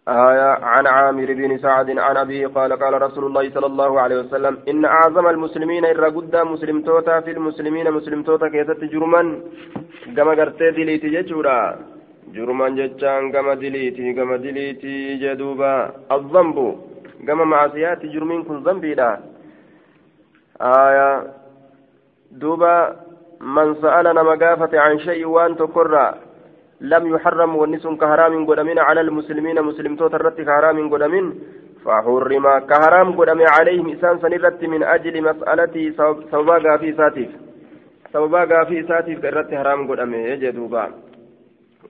آية 0.08 0.64
عن 0.64 0.86
عامر 0.86 1.32
بن 1.34 1.58
سعد 1.58 1.98
عن 1.98 2.16
أبيه 2.16 2.46
قال 2.46 2.72
قال 2.72 3.02
رسول 3.02 3.24
الله 3.26 3.50
صلى 3.50 3.66
الله 3.66 4.00
عليه 4.00 4.18
وسلم 4.20 4.58
إن 4.68 4.84
أعظم 4.84 5.26
المسلمين 5.26 5.84
إرى 5.84 6.06
قد 6.06 6.36
مسلم 6.36 6.82
توتا 6.82 7.20
في 7.20 7.30
المسلمين 7.30 7.90
مسلم 7.90 8.22
توتا 8.22 8.48
كيست 8.48 8.84
جرما 8.84 9.40
كما 10.16 10.30
قرتي 10.30 10.70
دليتي 10.70 11.08
ججورا. 11.08 11.78
جرما 12.34 12.68
ججان 12.68 13.32
كما 13.32 13.54
دليتي 13.54 14.12
كما 14.12 14.36
دليتي 14.36 15.18
جدوبا. 15.22 15.74
الذنب 16.12 16.56
كما 17.26 17.44
معصيات 17.44 18.06
جرمين 18.06 18.42
كن 18.42 18.62
ذنبي 18.62 18.94
لا 18.94 19.10
آية 20.60 21.10
دوبا 22.30 22.96
من 23.40 23.74
سألنا 23.82 24.22
مقافة 24.22 24.72
عن 24.80 24.98
شيء 24.98 25.26
وأن 25.26 25.56
تكرر. 25.56 26.25
لم 26.80 27.14
يحرم 27.14 27.56
ونسون 27.56 27.96
كهرام 27.96 28.46
قدمين 28.46 28.78
على 28.78 29.00
المسلمين 29.00 29.62
مسلم 29.62 29.96
توترت 29.96 30.40
كهرام 30.40 30.78
قدمين 30.92 31.26
فحرم 31.84 32.46
كهرام 32.70 33.08
قدم 33.18 33.40
عليهم 33.56 33.86
إسان 33.94 34.18
سنرت 34.18 34.64
من 34.64 34.82
أجل 34.82 35.14
مسألة 35.22 35.74
سوبا 36.30 36.56
غافي 36.64 36.92
ساتيف 36.92 37.30
سوبا 38.12 38.40
غافي 38.50 38.82
ساتيف 38.82 39.18
كرت 39.22 39.54
حرام 39.54 39.80
قدم 39.90 40.14
يجدوبا 40.14 40.84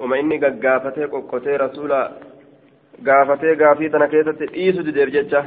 وما 0.01 0.21
إني 0.21 0.37
غافته 0.65 1.07
قوتي 1.31 1.57
رسولا. 1.57 2.03
غافته 3.07 3.53
غافي 3.61 3.89
تنا 3.89 4.07
كيست 4.07 4.41
إيسو 4.55 4.83
دير 4.83 5.09
جتشا. 5.09 5.41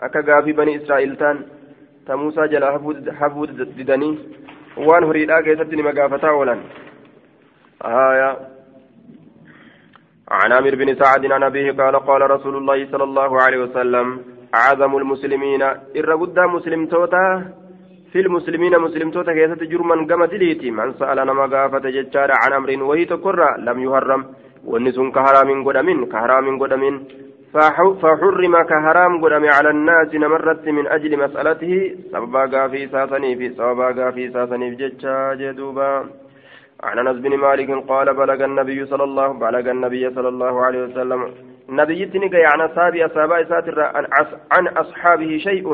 أكا 0.00 0.20
غافي 0.28 0.52
بني 0.52 0.76
إسرائيل 0.76 1.16
تان. 1.16 1.36
تموسى 2.06 2.46
جل 2.52 2.64
حبود 3.18 3.48
ددني. 3.78 4.18
وان 4.76 5.04
هريدا 5.04 5.40
كيست 5.40 5.74
نما 5.74 5.92
غافتا 5.98 6.30
ولان 6.30 6.60
آية 7.84 8.30
عن 10.32 10.52
عامر 10.52 10.74
بن 10.74 10.94
سعد 10.94 11.32
عن 11.32 11.42
أبيه 11.42 11.72
قال 11.72 11.94
قال 12.08 12.30
رسول 12.30 12.56
الله 12.56 12.78
صلى 12.92 13.04
الله 13.04 13.30
عليه 13.42 13.58
وسلم 13.64 14.06
أعظم 14.54 14.96
المسلمين 14.96 15.62
إر 15.98 16.10
قد 16.22 16.38
مسلم 16.56 16.86
توتا 16.86 17.26
في 18.12 18.20
المسلمين 18.20 18.78
مسلم 18.86 19.10
توتا 19.10 19.32
كيسة 19.32 19.62
جرما 19.72 19.96
قم 20.10 20.24
دليتي 20.24 20.70
من 20.70 20.92
سأل 20.98 21.18
نما 21.28 21.46
قافة 21.52 21.84
ججار 21.96 22.30
عن 22.42 22.52
أمر 22.52 22.70
وهي 22.88 23.04
تكرى 23.04 23.48
لم 23.68 23.78
يهرم 23.86 24.22
والنسون 24.70 25.08
كهرام 25.16 25.48
قدمين 25.66 25.98
كهرام 26.12 26.46
قدمين 26.62 26.94
فحرم 28.02 28.54
كهرام 28.70 29.12
قدم 29.24 29.44
على 29.56 29.70
الناس 29.70 30.14
نمرت 30.14 30.68
من 30.68 30.86
أجل 30.86 31.12
مسألته. 31.24 31.74
سببا 32.12 32.42
قافي 32.52 32.82
ساسني 32.92 33.36
في 33.36 33.46
سببا 33.58 33.88
قافي 33.98 34.24
ساسني 34.34 34.66
في 34.70 34.76
ججا 34.80 35.16
جدوبا. 35.40 35.92
عن 36.82 36.98
أنس 36.98 37.16
بن 37.20 37.36
مالك 37.36 37.70
قال 37.88 38.14
بلغ 38.14 38.44
النبي 38.44 38.86
صلى 38.86 39.04
الله 39.04 39.28
بلغ 39.44 39.70
النبي 39.70 40.10
صلى 40.10 40.28
الله 40.28 40.64
عليه 40.64 40.82
وسلم 40.84 41.20
نبي 41.68 42.06
تنقى 42.06 42.42
عن 42.52 42.60
اصحاب 42.60 42.96
اصحاب 42.96 43.30
ساتر 43.48 43.80
عن 44.50 44.66
أصحابه 44.66 45.38
شيء 45.38 45.66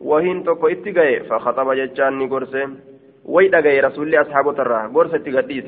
وهن 0.00 0.44
تكو 0.44 0.66
اتقى 0.68 1.20
فخطب 1.28 1.72
ججان 1.72 2.28
قرسه 2.28 2.68
ويدقى 3.24 3.80
رسول 3.80 4.06
الله 4.06 4.20
اصحاب 4.20 4.56
ترى 4.56 4.90
قرسه 4.94 5.18
تقديس 5.18 5.64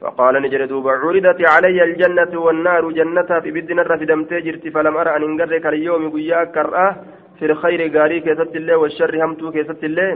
فقال 0.00 0.42
نجر 0.42 0.64
دوبا 0.64 0.92
عرضت 1.02 1.40
علي 1.52 1.84
الجنة 1.84 2.40
والنار 2.40 2.90
جنتها 2.90 3.40
في 3.40 3.50
بدنا 3.50 3.82
الرفدم 3.82 4.24
تجرت 4.24 4.68
فلم 4.74 4.96
أرى 4.96 5.16
أن 5.16 5.22
انقرك 5.22 5.66
اليوم 5.66 6.10
قياك 6.14 6.50
كرأة 6.54 6.96
في 7.38 7.44
الخير 7.46 7.80
قاري 7.98 8.20
كيست 8.20 8.56
الله 8.56 8.76
والشر 8.76 9.24
همتو 9.24 9.50
كيست 9.50 9.84
الله 9.84 10.10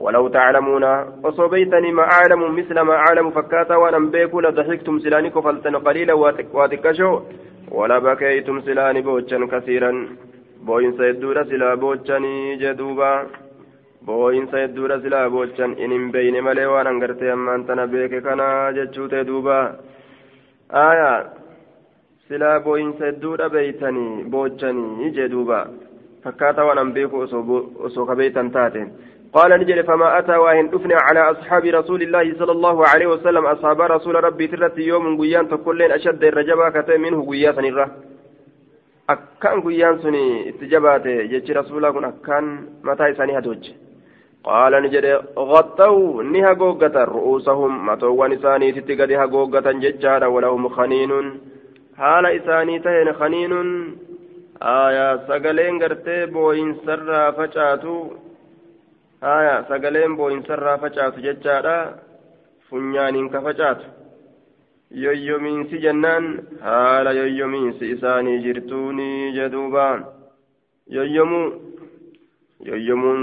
ولو 0.00 0.28
تعلمون. 0.28 0.84
وصبيتني 1.24 1.92
ما 1.92 2.02
أعلم 2.02 2.56
مثل 2.56 2.80
ما 2.80 2.94
أعلم 2.94 3.30
فكاتا 3.30 3.76
وأنا 3.76 3.98
بيكو 3.98 4.40
لضحكتم 4.40 4.98
سلاني 4.98 5.30
كفلتن 5.30 5.76
قليلا 5.76 6.14
واتكشو. 6.54 7.20
ولا 7.70 7.98
بكيتم 7.98 8.60
سلاني 8.60 9.00
بوجا 9.00 9.46
كثيرا. 9.52 10.08
بوين 10.66 10.92
سيدورا 10.98 11.42
سلا 11.44 11.74
بوجاني 11.74 12.56
جدوبا. 12.56 13.26
بوين 14.06 14.46
سيدورا 14.46 14.98
سلا 14.98 15.28
بوجان 15.28 15.70
إن 15.72 16.10
بين 16.10 16.44
ملي 16.44 16.66
وأنا 16.66 16.90
غرتي 17.00 17.32
أما 17.32 17.54
أنت 17.54 17.70
نبيك 17.70 18.14
كنا 18.24 18.70
جتشوت 18.76 19.14
دوبا. 19.14 19.58
آية. 20.70 21.12
سلا 22.28 22.58
بوين 22.58 22.92
سيدورا 22.98 23.46
بيتني 23.48 24.22
بوجاني 24.32 25.10
جدوبا. 25.16 25.60
فكاتا 26.24 26.62
وأنا 26.62 26.82
بيكو 26.82 27.24
أسو 27.86 28.06
كبيتا 28.06 28.50
تاتين. 28.54 28.88
قال 29.34 29.50
نجري 29.60 29.82
فما 29.82 30.18
أتى 30.18 30.36
واهن 30.36 30.66
أفنى 30.74 30.94
على 30.94 31.20
أصحاب 31.30 31.64
رسول 31.64 32.02
الله 32.02 32.34
صلى 32.38 32.52
الله 32.52 32.86
عليه 32.86 33.06
وسلم. 33.06 33.46
أصحاب 33.46 33.80
رسول 33.80 34.24
ربي 34.24 34.46
ترت 34.46 34.78
يوم 34.78 35.20
قيان 35.20 35.48
تكلين 35.48 35.92
أشد 35.92 36.24
الرجبة 36.24 36.70
كتئ 36.70 36.98
منه 36.98 37.26
قياسا 37.30 37.60
الره 37.60 37.90
أكان 39.10 39.60
قيان 39.60 39.98
سني 39.98 40.50
استجابات 40.50 41.06
جيش 41.06 41.50
رسول 41.50 41.84
الله 41.84 42.08
أكان 42.08 42.44
متى 42.84 43.10
إساني 43.10 43.38
هدوج. 43.38 43.70
قال 44.44 44.72
نجري 44.82 45.14
غطوا 45.36 46.22
نها 46.22 46.52
قوقة 46.52 47.04
رؤوسهم. 47.04 47.86
متوان 47.86 48.32
إساني 48.32 48.72
تتقدها 48.72 49.24
قوقة 49.26 49.66
ججارا 49.72 50.26
ولهم 50.26 50.68
خنين. 50.68 51.12
حال 51.98 52.26
إساني 52.26 52.78
تهن 52.78 53.12
خنين. 53.12 53.52
آية 54.62 55.26
سقلين 55.28 55.82
قرتي 55.82 56.26
بوين 56.26 56.74
سرى 56.86 57.32
فجاتو. 57.36 57.96
Haya 59.24 59.54
sagaleen 59.68 60.16
boo'insarraa 60.18 60.78
facaatu 60.84 61.22
jechaadha 61.26 61.76
funyaaniin 62.70 63.28
ka 63.34 63.40
facaatu 63.46 63.86
yoyyomiinsi 65.04 65.80
jennaan 65.84 66.26
haala 66.66 67.12
yoyyomiinsi 67.20 67.90
isaanii 67.94 68.38
jirtuuni 68.46 69.08
jedhuuba 69.38 69.86
yoyyomuu 70.96 71.46
yoyyomuun 72.70 73.22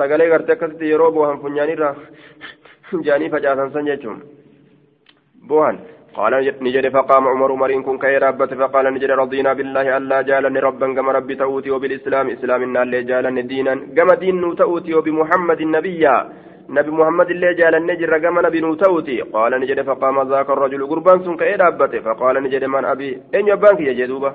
sagalee 0.00 0.28
gartee 0.32 0.56
akkasitti 0.56 0.90
yeroo 0.92 1.12
boohan 1.18 1.40
funyaanirraa 1.44 1.94
jaanii 3.08 3.30
facaasan 3.36 3.72
san 3.76 3.86
jechuun 3.92 4.20
boohan 5.52 5.78
قال 6.14 6.32
نجد 6.62 6.88
فقام 6.88 7.28
عمر 7.28 7.52
عمر 7.52 7.70
كن 7.86 7.98
كي 7.98 8.18
ربت 8.18 8.54
فقال 8.54 8.94
نجد 8.94 9.10
رضينا 9.10 9.52
بالله 9.52 9.96
ألا 9.96 10.22
جالني 10.22 10.60
ربا 10.60 10.86
كما 10.94 11.12
ربي 11.12 11.34
تؤتي 11.34 11.70
وبالإسلام 11.70 12.26
إسلام 12.30 12.76
اللي 12.76 13.02
جالني 13.02 13.42
دينا. 13.42 13.74
كما 13.96 14.14
دين 14.14 14.54
تؤتي 14.56 14.94
وبمحمد 14.94 15.60
النبيا 15.60 16.14
نبي 16.76 16.90
محمد 16.90 17.30
اللي 17.30 17.54
جالني 17.54 17.94
جر 18.00 18.18
كما 18.18 18.42
نبي 18.42 18.60
تؤتي 18.82 19.20
قال 19.34 19.52
نجد 19.60 19.80
فقام 19.88 20.16
ذاك 20.30 20.50
الرجل 20.50 20.86
قربان 20.90 21.18
سن 21.24 21.36
كي 21.40 22.00
فقال 22.06 22.34
نجد 22.44 22.64
من 22.64 22.84
أبي؟ 22.84 23.10
إن 23.34 23.48
يبانك 23.48 23.80
يجدوبه 23.80 24.32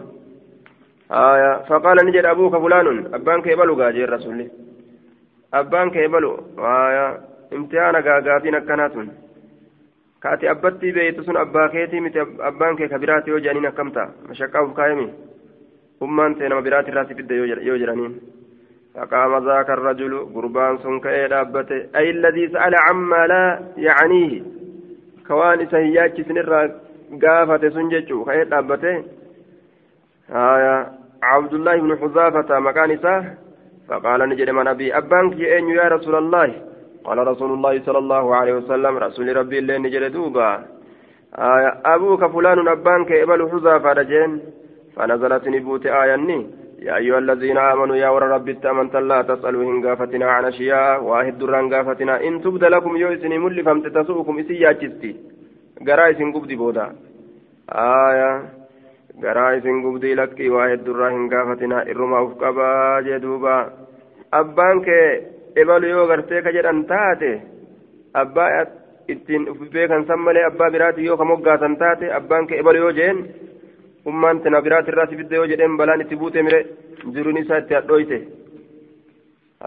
آية. 1.12 1.52
فقال 1.70 1.98
نجد 2.08 2.26
أبوك 2.26 2.56
فلان. 2.64 2.88
أبانك 3.14 3.48
يبلو 3.48 3.76
جير 3.92 4.10
رسولي 4.14 4.48
أبانك 5.54 5.96
يبلو. 5.96 6.32
آية. 6.60 7.06
امتحان 7.54 7.96
قاقاتين 8.06 8.60
كناتون 8.60 9.25
kaati 10.26 10.48
abbatti 10.54 10.94
beeytu 10.98 11.24
sun 11.24 11.38
abbaa 11.38 11.68
keetii 11.74 12.02
miti 12.06 12.20
abbaan 12.52 12.78
kee 12.78 12.88
ka 12.94 13.00
biraati 13.04 13.30
yoo 13.34 13.42
jedhaniin 13.44 13.72
akkamta 13.72 14.08
mashaqqaa'uuf 14.30 14.74
kaayami 14.80 15.10
ummaan 16.08 16.36
ta'e 16.40 16.50
nama 16.50 16.66
biraati 16.68 16.92
irraa 16.94 17.06
si 17.10 17.18
fidde 17.20 17.36
yoo 17.42 17.78
jedhaniin 17.84 18.16
فقام 18.96 19.46
ذاك 19.46 19.70
الرجل 19.70 20.14
قربان 20.36 20.78
سن 20.78 21.00
كأي 21.00 21.28
دابته 21.28 21.80
أي 21.96 22.10
الذي 22.10 22.48
سأل 22.48 22.74
عما 22.88 23.28
لا 23.28 23.60
يعنيه 23.78 24.42
كوان 25.28 25.68
سهياتي 25.72 26.24
سنرى 26.24 26.62
قافة 27.24 27.70
سنججو 27.70 28.26
كأي 28.26 28.44
دابته 28.46 29.04
آية 30.32 30.76
عبد 31.24 31.54
الله 31.54 31.76
بن 31.86 31.92
حذافة 32.02 32.60
مكان 32.60 32.92
فقال 33.88 34.30
نجد 34.30 34.50
من 34.50 34.68
أبي 34.68 34.98
أبانك 34.98 35.40
يا 35.40 35.88
رسول 35.96 36.16
الله 36.16 36.48
قال 37.06 37.18
رسول 37.28 37.52
الله 37.54 37.74
صلى 37.86 37.98
الله 37.98 38.36
عليه 38.36 38.54
وسلم 38.54 38.98
رسول 38.98 39.38
ربي 39.38 39.60
اللي 39.60 39.78
نجر 39.78 40.08
دوبا. 40.08 40.50
آية 41.36 41.72
أبوك 41.86 42.26
فلان 42.26 42.68
أبانك 42.68 43.12
إبل 43.12 43.50
حذافة 43.52 43.94
رجين 43.94 44.32
فنزلت 44.96 45.48
نبوت 45.48 45.86
آية 45.86 46.16
يا 46.80 46.96
أيها 46.98 47.18
الذين 47.18 47.58
آمنوا 47.58 47.96
يا 47.96 48.10
ور 48.10 48.24
ربي 48.24 48.54
تأمنت 48.54 48.96
لا 48.96 49.22
تسألوا 49.22 49.64
إن 49.64 49.82
عن 50.24 50.46
أشياء 50.46 51.04
واحد 51.04 51.38
دران 51.38 51.70
إن 52.28 52.42
تبد 52.42 52.64
لكم 52.64 52.98
يوسن 52.98 53.34
مل 53.44 53.64
فمت 53.64 53.86
تسوءكم 53.88 54.40
إسي 54.40 54.54
ياجستي 54.54 55.16
قرا 55.88 56.10
إسن 56.12 56.32
قبدي 56.32 56.56
بودا. 56.56 56.86
آية 57.70 58.32
قرا 59.24 59.58
إسن 59.58 59.76
قبدي 59.86 60.12
لك 60.20 60.38
واحد 60.56 60.80
دران 60.84 61.14
إرما 61.92 62.18
أفقبا 62.24 63.02
جدوبا. 63.08 63.58
أبانك 64.34 64.88
ebalu 65.62 65.88
yoo 65.94 66.08
gartee 66.12 66.42
ka 66.46 66.52
jedhan 66.58 66.84
taate 66.92 67.32
abbaa 68.22 68.50
ittiin 69.14 69.50
uf 69.52 69.60
beekan 69.74 70.06
san 70.08 70.20
malee 70.28 70.46
abbaa 70.50 70.70
biraati 70.76 71.06
yoo 71.08 71.18
ka 71.22 71.26
moggaatan 71.32 71.78
taate 71.82 72.12
abbaan 72.20 72.48
kee 72.48 72.60
ebalu 72.64 72.80
yoo 72.84 72.92
jeen 73.00 73.18
ummaan 74.12 74.42
tana 74.44 74.62
biraati 74.68 74.92
irraa 74.94 75.08
si 75.10 75.16
fidde 75.22 75.36
yoo 75.40 75.48
jedheen 75.52 75.78
balaan 75.82 76.02
itti 76.06 76.16
buute 76.22 76.42
mire 76.48 76.60
jiruun 77.14 77.38
isaa 77.44 77.58
itti 77.64 77.74
hadhooyte 77.80 78.20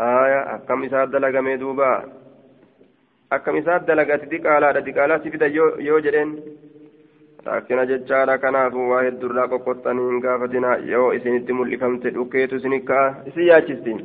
haaya 0.01 0.41
akkam 0.55 0.85
isaa 0.89 1.07
dalagamee 1.13 1.57
duuba 1.63 1.91
akkam 3.37 3.57
isaa 3.61 3.79
dalagati 3.87 4.31
diqaalaadha 4.33 4.81
diqaalaa 4.87 5.19
si 5.23 5.31
fida 5.31 5.47
yoo 5.89 6.01
jedheen. 6.07 6.31
Rakkina 7.47 7.85
jechaadha 7.91 8.35
kanaafu 8.45 8.89
waa 8.91 9.03
heddurraa 9.07 9.47
qoqqottanii 9.53 10.07
hin 10.11 10.21
gaafatinaa. 10.25 10.77
Yoo 10.93 11.13
isinitti 11.19 11.53
mul'ifamte 11.59 12.11
dhukkeetu 12.15 12.57
isin 12.61 12.75
ka'a 12.89 13.05
isin 13.31 13.47
yaachistiin. 13.51 14.01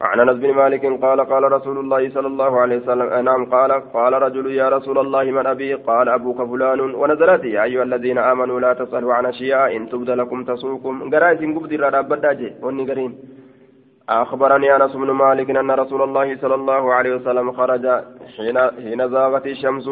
عن 0.00 0.20
أنس 0.20 0.36
بن 0.36 0.54
مالك 0.54 1.02
قال 1.04 1.20
قال 1.20 1.52
رسول 1.52 1.78
الله 1.78 2.10
صلى 2.10 2.26
الله 2.26 2.60
عليه 2.60 2.76
وسلم 2.76 3.24
نعم 3.24 3.44
قال 3.44 3.72
قال 3.72 4.12
رجل 4.12 4.46
يا 4.50 4.68
رسول 4.68 4.98
الله 4.98 5.24
من 5.24 5.46
أبي؟ 5.46 5.74
قال 5.74 6.08
أبوك 6.08 6.42
فلان 6.50 6.80
ونزلت 6.80 7.44
يا 7.44 7.62
أيها 7.64 7.82
الذين 7.82 8.18
آمنوا 8.18 8.60
لا 8.60 8.72
تسألوا 8.72 9.14
عن 9.14 9.26
أشياء 9.26 9.76
إن 9.76 9.88
تبد 9.88 10.10
لكم 10.10 10.44
تسوكم 10.44 11.10
قرايت 11.14 11.40
قبض 11.56 11.72
الرابداجي 11.72 12.52
وني 12.62 12.84
أخبرني 14.08 14.76
أنس 14.76 14.92
بن 14.96 15.10
مالك 15.10 15.50
أن 15.50 15.70
رسول 15.70 16.02
الله 16.02 16.36
صلى 16.36 16.54
الله 16.54 16.94
عليه 16.94 17.14
وسلم 17.14 17.52
خرج 17.52 17.86
حين 18.36 18.58
حين 18.84 19.08
زاغت 19.08 19.46
الشمس. 19.46 19.86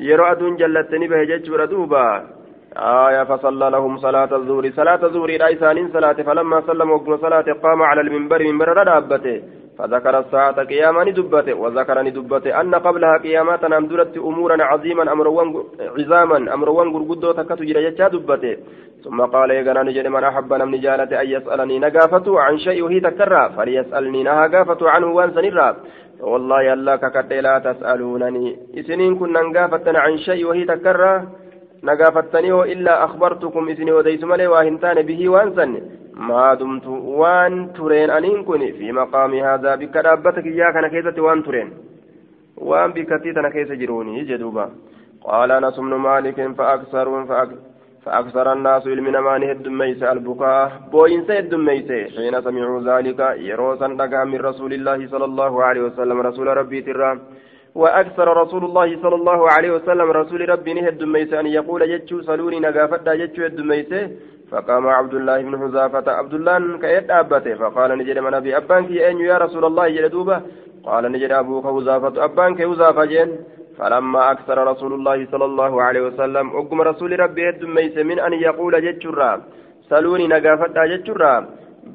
أدون 0.00 0.56
جلتني 0.56 1.08
به 1.08 1.24
ججر 1.24 1.64
دوبا. 1.64 2.35
آية 2.76 3.24
فصلى 3.24 3.70
لهم 3.70 3.98
صلاة 3.98 4.30
الظهر. 4.32 4.70
صلاة 4.70 5.02
الظهر 5.04 5.30
رئيسان 5.40 5.88
صلاة 5.92 6.12
فلما 6.12 6.60
سلم 6.66 6.90
وقم 6.90 7.16
صلاة 7.16 7.48
قام 7.62 7.82
على 7.82 8.00
المنبر 8.00 8.42
منبر 8.42 8.68
ردابته 8.68 9.42
فذكر 9.78 10.18
الساعة 10.18 10.64
قياما 10.64 11.04
دبته 11.04 11.54
وذكرني 11.54 12.10
دبته 12.10 12.60
أن 12.60 12.74
قبلها 12.74 13.18
قيامات 13.18 13.64
أمدرت 13.64 14.16
أمورا 14.16 14.64
عظيما 14.64 15.12
أمروان 15.12 15.48
عظاما 15.98 16.54
أمروان 16.54 16.92
قرقدو 16.94 17.32
تكتو 17.32 17.64
جرى 17.64 17.90
دبته. 17.90 18.56
ثم 19.04 19.20
قال 19.20 19.50
يقنا 19.50 19.82
نجد 19.82 20.06
من 20.06 20.24
أحب 20.24 20.52
من 20.52 20.80
جالة 20.80 21.20
أن 21.20 21.26
يسألني 21.26 21.78
نقافته 21.78 22.40
عن 22.40 22.58
شيء 22.58 22.82
وهي 22.84 23.00
تكرى 23.00 23.50
فليسألني 23.56 24.22
نهاقافته 24.22 24.90
عنه 24.90 25.06
وانسنرى 25.06 25.76
والله 26.20 26.62
يلا 26.62 26.96
ككت 26.96 27.32
لا 27.32 27.58
تسألونني. 27.58 28.56
إسنين 28.78 29.18
كنا 29.18 29.40
نقافتنا 29.42 29.98
عن 29.98 30.18
شيء 30.18 30.46
وهي 30.46 30.64
تكرى 30.64 31.22
نقافتني 31.84 32.52
إلا 32.72 33.04
أخبرتكم 33.04 33.68
إذن 33.68 33.90
وديت 33.90 34.24
ملي 34.24 34.46
واهنتان 34.46 35.02
به 35.02 35.28
وانسن. 35.28 35.72
ما 36.16 36.54
دمت 36.54 36.86
وان 37.20 37.72
ترين 37.72 38.10
أنين 38.10 38.44
كني 38.44 38.72
في 38.72 38.92
مقام 38.92 39.34
هذا 39.34 39.74
بك 39.74 39.96
رابتك 39.96 40.46
إياك 40.46 40.76
نكيسة 40.76 41.22
وان 41.22 41.42
ترين 41.42 41.68
وان 42.56 42.90
بكتيت 42.92 43.38
نكيسة 43.38 43.74
جروني 43.74 44.24
جدوبا. 44.24 44.70
قال 45.24 45.50
أنس 45.52 45.76
بن 45.78 45.94
مالك 45.94 46.38
فأكثر 46.58 47.06
فأكثر 48.04 48.52
الناس 48.52 48.86
علمنا 48.86 49.20
ما 49.20 49.38
نهد 49.38 49.68
ميس 49.68 50.02
البكاء. 50.02 50.72
بوين 50.92 51.24
سيد 51.26 51.54
ميس. 51.54 51.88
حين 52.16 52.34
سمعوا 52.42 52.80
ذلك 52.90 53.20
يروسا 53.48 53.86
من 54.32 54.40
رسول 54.40 54.72
الله 54.72 55.06
صلى 55.12 55.24
الله 55.24 55.64
عليه 55.64 55.80
وسلم 55.80 56.20
رسول 56.20 56.46
ربي 56.56 56.80
ترام 56.82 57.18
وأكثر 57.76 58.26
رسول 58.42 58.64
الله 58.64 58.88
صلى 59.02 59.14
الله 59.20 59.50
عليه 59.50 59.70
وسلم 59.76 60.10
رسول 60.10 60.48
ربي 60.48 60.72
نهد 60.74 61.02
ميس 61.14 61.32
أن 61.32 61.46
يقول 61.46 61.80
جتشو 61.92 62.22
سلوني 62.28 62.58
نقافتا 62.60 63.12
يد 63.12 63.60
ميسه 63.70 64.10
فقام 64.50 64.86
عبد 64.98 65.14
الله 65.14 65.42
بن 65.42 65.54
حذافة 65.62 66.06
عبد 66.12 66.34
الله 66.34 66.78
كيد 66.82 67.10
أبته. 67.10 67.54
فقال 67.54 67.90
نجد 67.98 68.18
من 68.18 68.34
أبي 68.34 68.56
أبانك 68.56 68.90
أين 68.90 69.20
يا 69.20 69.36
رسول 69.44 69.64
الله 69.64 69.88
جلدوبة 69.88 70.36
قال 70.84 71.04
نجد 71.12 71.32
أبوك 71.40 71.64
حذافة. 71.66 72.24
أبانك 72.24 72.58
حذافة 72.70 73.04
جن. 73.04 73.30
فلما 73.78 74.30
أكثر 74.32 74.56
رسول 74.72 74.92
الله 74.92 75.18
صلى 75.32 75.44
الله 75.44 75.82
عليه 75.82 76.02
وسلم 76.08 76.46
أقم 76.58 76.80
رسول 76.90 77.20
ربي 77.20 77.42
يد 77.48 77.64
ميس 77.64 77.96
من 77.96 78.18
أن 78.26 78.32
يقول 78.32 78.74
جتشو 78.86 79.10
سلوني 79.90 80.26
نقافتا 80.26 80.86
جتشو 80.86 81.14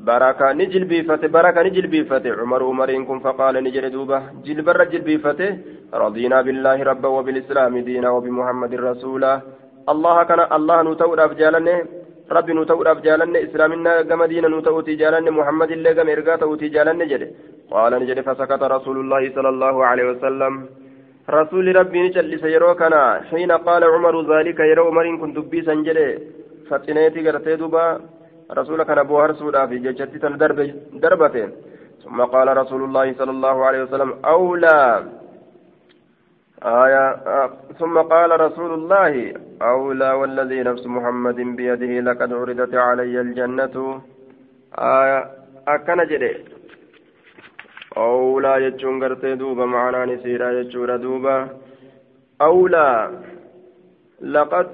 بركة 0.10 0.52
نجل 0.60 0.84
بيفته 0.92 1.28
بركة 1.28 1.62
نجل 1.68 1.88
بيفته 1.94 2.32
عمر 2.42 2.62
عمرين 2.70 3.06
كن 3.06 3.20
فقال 3.26 3.56
نجل 3.66 3.86
دوبة 3.96 4.20
جل 4.46 4.60
بر 4.68 4.84
جل 4.92 5.02
بيفته 5.10 5.50
رضينا 6.04 6.38
بالله 6.46 6.78
ربا 6.90 7.10
وبالإسلام 7.16 7.74
دينا 7.90 8.10
وبمحمد 8.16 8.74
رسولا 8.90 9.34
الله 9.94 10.18
كان 10.30 10.42
الله 10.58 10.78
نتور 10.88 11.18
أفجالنه 11.26 11.76
رب 12.38 12.48
نتور 12.60 12.86
أفجالنه 12.94 13.38
إسلامنا 13.48 13.92
كما 14.10 14.26
دينا 14.32 14.48
نتور 14.56 14.82
تجالنه 14.90 15.32
محمد 15.40 15.72
الله 15.78 15.92
كما 15.98 16.12
إرقا 16.14 16.36
تور 16.42 16.56
تجالنه 16.64 17.06
جل 17.12 17.24
قال 17.74 17.92
نجل 18.02 18.18
فسكت 18.28 18.62
رسول 18.76 18.98
الله 19.04 19.24
صلى 19.36 19.50
الله 19.54 19.76
عليه 19.90 20.06
وسلم 20.12 20.54
رسول 21.40 21.66
ربي 21.80 22.00
نجل 22.06 22.34
سيرو 22.44 22.72
كان 22.82 22.94
حين 23.30 23.52
قال 23.68 23.82
عمر 23.94 24.16
ذلك 24.34 24.60
يرو 24.72 24.88
عمرين 24.90 25.16
كن 25.22 25.32
دبي 25.38 25.60
سنجل 25.68 26.00
فتنيتي 26.70 27.20
قرتي 27.26 27.56
دوبا 27.62 27.86
رسول 28.58 28.84
كان 28.84 29.04
بوهر 29.04 29.34
سودافي 29.34 29.78
جتشتي 29.80 30.20
تن 30.20 30.38
دrbate 31.04 31.50
ثم 32.04 32.22
قال 32.22 32.58
رسول 32.58 32.84
الله 32.84 33.14
صلى 33.14 33.32
الله 33.32 33.66
عليه 33.66 33.82
وسلم 33.84 34.14
أولى. 34.26 35.04
آية 36.64 37.06
آه 37.10 37.50
ثم 37.80 37.98
قال 37.98 38.40
رسول 38.42 38.74
الله 38.74 39.34
أولى 39.62 40.12
والذي 40.12 40.60
نفس 40.64 40.86
محمد 40.86 41.36
بيده 41.36 41.94
لقد 42.08 42.34
عرضت 42.34 42.74
علي 42.76 43.22
الجنة. 43.22 44.02
آية 44.78 45.20
أكن 45.68 46.00
جري 46.10 46.46
أولى 47.98 48.54
يجون 48.66 49.04
قرتي 49.04 49.36
دوبا 49.36 49.66
معنا 49.66 50.06
نسيرا 50.06 50.52
يجور 50.52 50.96
دوبا. 50.96 51.38
أولى 52.42 52.90
لقد 54.22 54.68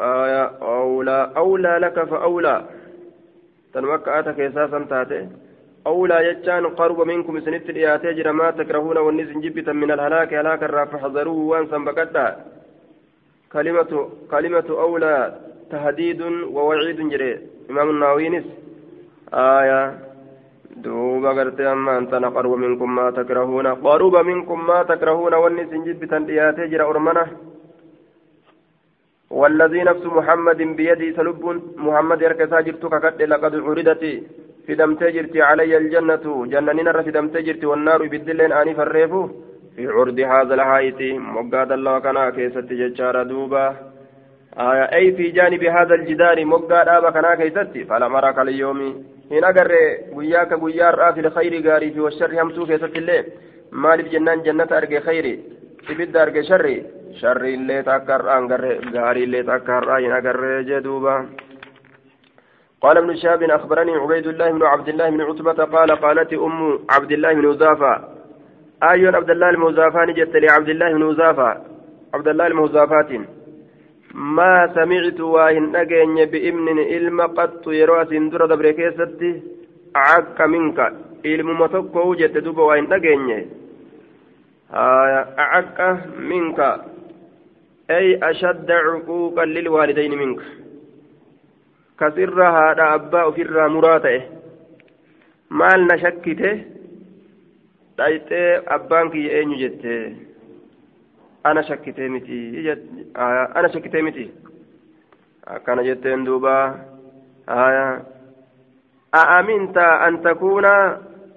آية 0.00 0.44
أولى. 0.62 1.32
أولى 1.36 1.78
لك 1.84 2.04
فأولى. 2.04 2.64
تنوكا 3.74 4.18
أتك 4.18 4.40
إساسا 4.40 4.86
تاتي 4.90 5.28
أولى 5.86 6.18
يجان 6.28 6.66
قرب 6.66 7.00
منكم 7.00 7.40
سنت 7.40 7.70
الإياتي 7.70 8.12
جرى 8.12 8.32
ما 8.32 8.50
تكرهون 8.50 8.98
والنزن 8.98 9.40
جبتا 9.40 9.72
من 9.72 9.90
الهلاك. 9.90 10.34
هلاك 10.34 10.62
الرا 10.62 10.84
فحذروه 10.84 11.40
وانسا 11.50 11.78
بكتا 11.78 12.26
كلمة 13.52 13.92
كلمة 14.30 14.68
أولى 14.70 15.14
تهديد 15.70 16.20
ووعيد 16.56 17.08
جري. 17.12 17.32
إمام 17.70 17.90
الناوينس. 17.90 18.46
آية. 19.34 19.82
دوبا 20.76 21.30
قرتي 21.36 21.72
أما 21.72 21.98
أنت 21.98 22.14
قرب 22.14 22.52
منكم 22.64 22.94
ما 22.94 23.10
تكرهون. 23.10 23.66
قرب 23.66 24.16
منكم 24.16 24.66
ما 24.66 24.82
تكرهون 24.82 25.34
والنزن 25.34 25.84
جبتا 25.84 26.16
الإياتي 26.16 26.66
جرى 26.66 26.84
أرمنة. 26.84 27.26
والذي 29.30 29.82
نفس 29.82 30.04
محمد 30.06 30.56
بيدي 30.56 31.12
سلب 31.12 31.62
محمد 31.76 32.22
يركسا 32.22 32.60
جرتك 32.60 32.94
قد 33.04 33.22
لقد 33.22 33.54
عردت 33.54 34.02
في 34.66 34.74
دمتي 34.74 35.10
جرتي 35.10 35.42
علي 35.42 35.76
الجنة. 35.76 36.46
جنة 36.46 37.02
في 37.02 37.10
دمتي 37.10 37.42
جرتي 37.42 37.66
والنار 37.66 38.06
بالدلين 38.06 38.52
آني 38.52 38.74
فريفو. 38.74 39.28
في 39.76 39.86
عرض 39.86 40.18
هذا 40.20 40.54
الحائط 40.54 41.00
مقاد 41.36 41.72
الله 41.72 41.98
كان 41.98 42.30
كيست 42.30 42.72
ججار 42.80 43.22
دوبا. 43.22 43.76
آية 44.58 44.84
أي 44.94 45.12
في 45.12 45.30
جانب 45.30 45.64
هذا 45.64 45.94
الجدار 45.94 46.44
مقاد 46.44 46.88
أبا 46.88 47.10
كان 47.10 47.34
كيست. 47.34 47.74
فلا 47.88 48.08
مرك 48.08 48.38
اليوم. 48.38 48.80
hin 49.30 49.44
agarre 49.44 50.06
guyyaa 50.14 50.46
ka 50.46 50.56
guyyaa 50.56 50.90
har'aa 50.90 51.12
fil 51.14 51.30
khayri 51.36 51.62
gaarii 51.62 51.90
fi 51.94 52.00
washarri 52.00 52.36
hamtuu 52.36 52.66
keessatti 52.66 53.00
illee 53.02 53.24
maaliif 53.70 54.10
jennaan 54.12 54.44
jannata 54.44 54.76
arge 54.76 55.00
khayri 55.06 55.32
ibidda 55.92 56.22
arge 56.22 56.42
sharri 57.20 57.54
illee 57.54 57.82
takka 57.82 58.12
har'aa 58.18 58.38
agarre 58.44 58.72
gaarii 58.94 59.26
illee 59.28 59.42
takka 59.50 59.72
har'aa 59.78 60.00
hin 60.04 60.12
agarre 60.20 60.64
jee 60.70 60.80
duuba. 60.88 61.16
قال 62.82 62.96
ابن 62.98 63.16
شهاب 63.16 63.42
أخبرني 63.42 63.92
عبيد 63.96 64.26
الله 64.26 64.50
بن 64.50 64.62
عبد 64.62 64.88
الله 64.88 65.10
بن 65.10 65.20
عتبة 65.20 65.64
قال 65.64 65.90
قالت 65.90 66.32
أم 66.32 66.78
عبد 66.90 67.12
الله 67.12 67.32
بن 67.32 67.46
وزافة 67.46 67.92
أيون 68.82 69.14
عبد 69.14 69.30
الله 69.30 69.50
الموزافة 69.50 70.04
نجت 70.04 70.36
لعبد 70.36 70.68
الله 70.68 70.92
بن 70.92 71.02
وزافة 71.02 71.50
عبد 72.14 72.28
الله 72.28 72.46
الموزافات 72.46 73.10
ما 74.14 74.54
سمعت 74.74 75.20
واهن 75.20 75.76
أجن 75.76 76.24
بإمن 76.32 76.78
إلما 76.78 77.26
قط 77.26 77.64
يروى 77.68 78.04
سندرة 78.04 78.46
دبر 78.46 78.70
كيستي 78.70 79.42
عك 79.96 80.40
منك 80.40 80.78
إلم 81.26 81.60
متوكو 81.60 82.00
وجدت 82.10 82.38
دوبا 82.44 82.62
واهن 82.62 82.92
أجن 82.92 83.46
عك 85.52 85.78
منك 86.18 86.60
أي 87.90 88.30
أشد 88.30 88.70
عقوقا 88.70 89.44
للوالدين 89.44 90.18
منك 90.18 90.42
ofirraa 93.28 93.68
muraa 93.74 94.00
ta'e 94.04 94.18
maal 95.58 95.84
na 95.88 95.94
shakkite 96.02 96.50
dhayxee 97.98 98.48
abbaan 98.76 99.10
kiyya 99.12 99.38
eenyu 99.38 99.56
jette 99.62 99.94
ana 101.50 101.62
shakkitee 101.68 102.08
miti 102.16 102.40
ana 103.54 103.68
shakkitee 103.72 104.02
miti 104.08 104.26
akkana 105.56 105.86
jetteen 105.88 106.26
duuba 106.28 106.54
haya 107.46 107.88
أأمنت 109.14 109.78
أن 109.78 110.22
تكون 110.22 110.64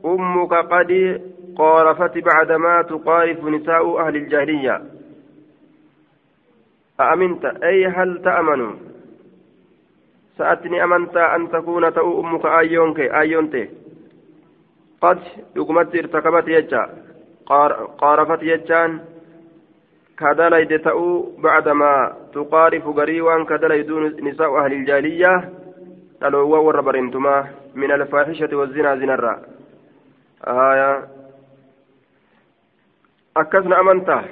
أمك 0.05 0.53
قد 0.53 1.21
قارفت 1.57 2.17
بعدما 2.17 2.81
تقارف 2.81 3.43
نساء 3.45 3.99
أهل 4.01 4.15
الجاهلية 4.15 4.81
أأمنت 6.99 7.45
أي 7.45 7.88
هل 7.88 8.21
تأمن؟ 8.21 8.62
سأتني 10.38 10.83
أمنتا 10.83 11.35
أن 11.35 11.51
تكون 11.51 11.93
تأو 11.93 12.19
أمك 12.21 12.45
آيونك 12.45 12.99
آيونتي 12.99 13.69
قد 15.01 15.19
يقمت 15.55 15.95
ارتكبت 15.95 16.47
يجا. 16.47 16.83
قارفت 18.01 18.43
يجان. 18.43 18.99
كدليد 20.19 20.79
تأو 20.79 21.31
بعدما 21.38 22.13
تقارف 22.33 22.88
قريوان 22.88 23.45
كدليد 23.45 23.91
نساء 24.27 24.57
أهل 24.57 24.73
الجالية 24.73 25.49
تلووا 26.21 26.57
وربرنتما 26.57 27.47
من 27.75 27.91
الفاحشة 27.91 28.51
والزنا 28.55 28.95
زنا 28.95 29.39
آية 30.47 31.07
أكسنا 33.38 33.79
أمنتا 33.79 34.23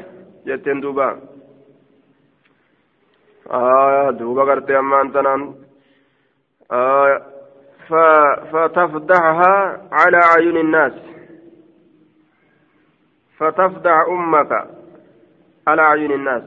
جتين 0.48 0.82
دوبا. 0.82 1.37
آية 3.52 4.10
دوبا 4.10 4.44
قرتي 4.44 4.80
أمان 4.80 5.56
آه 6.72 7.22
فتفضحها 8.52 9.88
على 9.92 10.18
عيون 10.18 10.58
الناس. 10.58 10.94
فتفضح 13.38 14.06
أمك 14.10 14.52
على 15.68 15.82
عيون 15.82 16.12
الناس. 16.12 16.44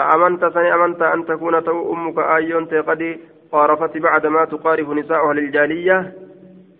أأمنت 0.00 0.44
سني 0.44 0.74
أمنت 0.74 1.02
أن 1.02 1.24
تكون 1.26 1.64
تو 1.64 1.92
أمك 1.92 2.18
آيون 2.18 2.64
قد 2.64 3.20
قارفت 3.52 3.96
بعدما 3.96 4.44
تقارف 4.44 4.88
نساؤها 4.88 5.34
للجالية. 5.34 6.12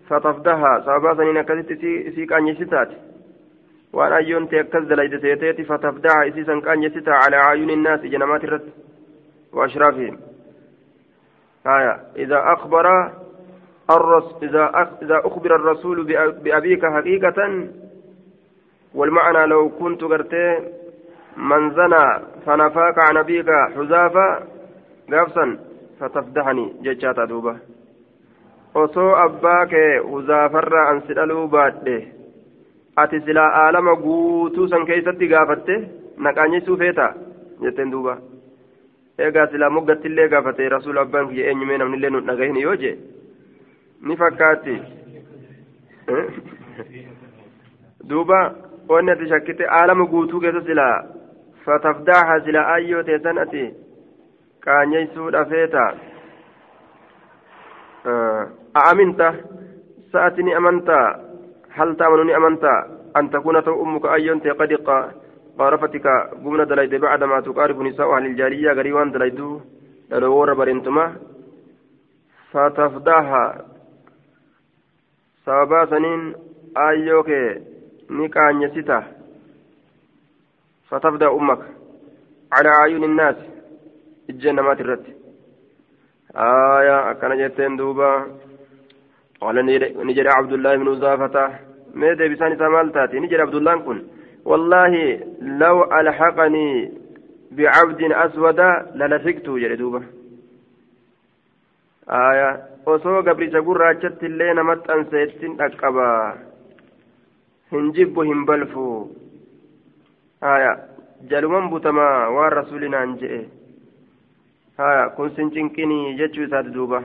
فتفضحها 0.09 0.79
سببا 0.85 1.15
سنين 1.15 1.41
كذت 1.41 1.67
سيك 2.15 2.33
أن 2.33 2.47
يستات 2.47 2.89
وأن 3.93 4.13
أيون 4.13 4.49
تكز 4.49 4.83
دليد 4.83 5.21
سيتيتي 5.21 5.63
فتفضحها 5.63 6.27
إسيسا 6.27 6.59
كأن 6.59 6.83
يستا 6.83 7.09
على 7.09 7.35
عيون 7.35 7.69
الناس 7.69 7.99
جنمات 7.99 8.43
الرد 8.43 8.69
وأشرافهم 9.53 10.19
آية 11.67 11.99
إذا 12.15 12.43
أخبر 12.53 13.11
الرس 13.89 14.35
إذا 14.43 14.71
أخ... 14.73 14.87
إذا 15.01 15.21
أخبر 15.25 15.55
الرسول 15.55 16.03
بأبيك 16.43 16.85
حقيقة 16.85 17.67
والمعنى 18.95 19.45
لو 19.45 19.69
كنت 19.69 20.03
قرتي 20.03 20.59
من 21.37 21.71
زنى 21.71 22.19
فنفاك 22.45 22.95
عن 23.09 23.17
أبيك 23.17 23.49
حذافة 23.75 24.39
قافصا 25.11 25.57
فتفدحني 25.99 26.73
abbaa 29.25 29.65
kee 29.65 29.97
huzaafarraa 29.97 30.89
an 30.89 31.01
si 31.07 31.13
dhaluu 31.13 31.47
baadhe 31.47 32.16
ati 33.03 33.19
silaa 33.25 33.49
aalama 33.61 33.95
guutuu 34.05 34.67
san 34.73 34.85
keeysatti 34.89 35.27
gaafatte 35.33 35.75
naqaanyessuu 36.27 36.77
feeta 36.83 37.07
jetteen 37.65 37.91
duuba 37.95 38.15
eegaa 39.25 39.47
silaa 39.51 39.69
moggattillee 39.75 40.27
gaafate 40.33 40.69
rasuul 40.75 40.97
abbaan 41.03 41.29
kiyya 41.29 41.47
eenyumee 41.51 41.77
namnillee 41.81 42.09
nu 42.15 42.21
dhagahin 42.29 42.57
yoo 42.63 42.75
jee 42.83 42.95
ni 44.07 44.17
fakkaatti 44.23 44.75
duuba 48.09 48.39
wanni 48.89 49.11
ati 49.15 49.29
shakkite 49.33 49.65
aalama 49.79 50.05
guutuu 50.13 50.39
keessa 50.43 50.61
silaa 50.67 50.97
fatafdaaha 51.65 52.39
silaa 52.45 52.67
ayyoo 52.75 53.03
teessan 53.09 53.37
ati 53.45 53.63
qaanyeysuu 54.67 55.31
dhafeeta 55.37 55.85
أأمنت 58.77 59.21
سأتني 60.13 60.57
أمنت 60.57 60.89
هل 61.77 61.95
تأمنني 61.97 62.37
أمنت 62.37 62.63
أن 63.17 63.29
تكون 63.29 63.55
أمك 63.83 64.05
أيون 64.05 64.39
قد 64.39 64.71
قارفتك 65.59 66.07
قمنا 66.43 66.63
دليد 66.63 66.95
بعدما 66.95 67.39
تقارب 67.41 67.81
نساء 67.81 68.07
أهل 68.15 68.25
الجارية 68.25 68.71
قريبان 68.77 69.11
دليدو 69.11 69.49
دلوور 70.11 70.53
برنتما 70.53 71.05
sababaa 75.47 75.87
saniin 75.87 76.23
aayyoo 76.85 77.23
kee 77.23 77.61
ni 78.09 78.29
qaanyesita 78.29 78.97
fatafda 80.89 81.29
ummaka 81.31 81.67
calaa 82.55 82.73
aayuni 82.79 83.07
innaasi 83.09 83.45
ijjeen 84.33 84.59
namaati 84.59 84.83
irratti 84.85 85.13
aayaa 86.47 86.99
akkana 87.11 87.39
jetteen 87.41 87.77
duuba 87.81 88.09
qaala 89.39 89.63
ni 89.67 90.17
jedhe 90.17 90.35
abdullaahi 90.35 90.79
ibnu 90.81 90.95
zaafata 91.05 91.43
isaa 91.95 92.69
maal 92.69 92.91
taati 92.91 93.19
ni 93.19 93.27
jedhe 93.27 93.43
abdullaan 93.43 93.83
kun 93.83 93.99
والله 94.47 95.19
لو 95.41 95.83
ألحقني 95.99 96.91
بعبد 97.51 98.01
أسود 98.11 98.59
للحقته 98.95 99.57
جل 99.59 99.75
دوبة 99.77 100.01
aya 102.07 102.49
osoo 102.85 103.21
gabricha 103.23 103.59
gurraachatti 103.61 104.25
illee 104.25 104.53
namatti 104.53 104.91
anseettin 104.91 105.57
dhaqqaba 105.59 106.05
hin 107.71 107.91
jibbu 107.97 108.23
hin 108.29 108.45
balfu 108.47 108.85
aya 110.41 110.71
jaluman 111.29 111.67
butamaa 111.69 112.29
waan 112.35 112.51
rasuulinaan 112.59 113.17
je'e 113.19 113.41
aya 114.77 115.09
kun 115.17 115.35
sin 115.35 115.51
cinqinii 115.51 116.15
jechuu 116.19 116.47
isaati 116.47 116.71
duuba 116.77 117.03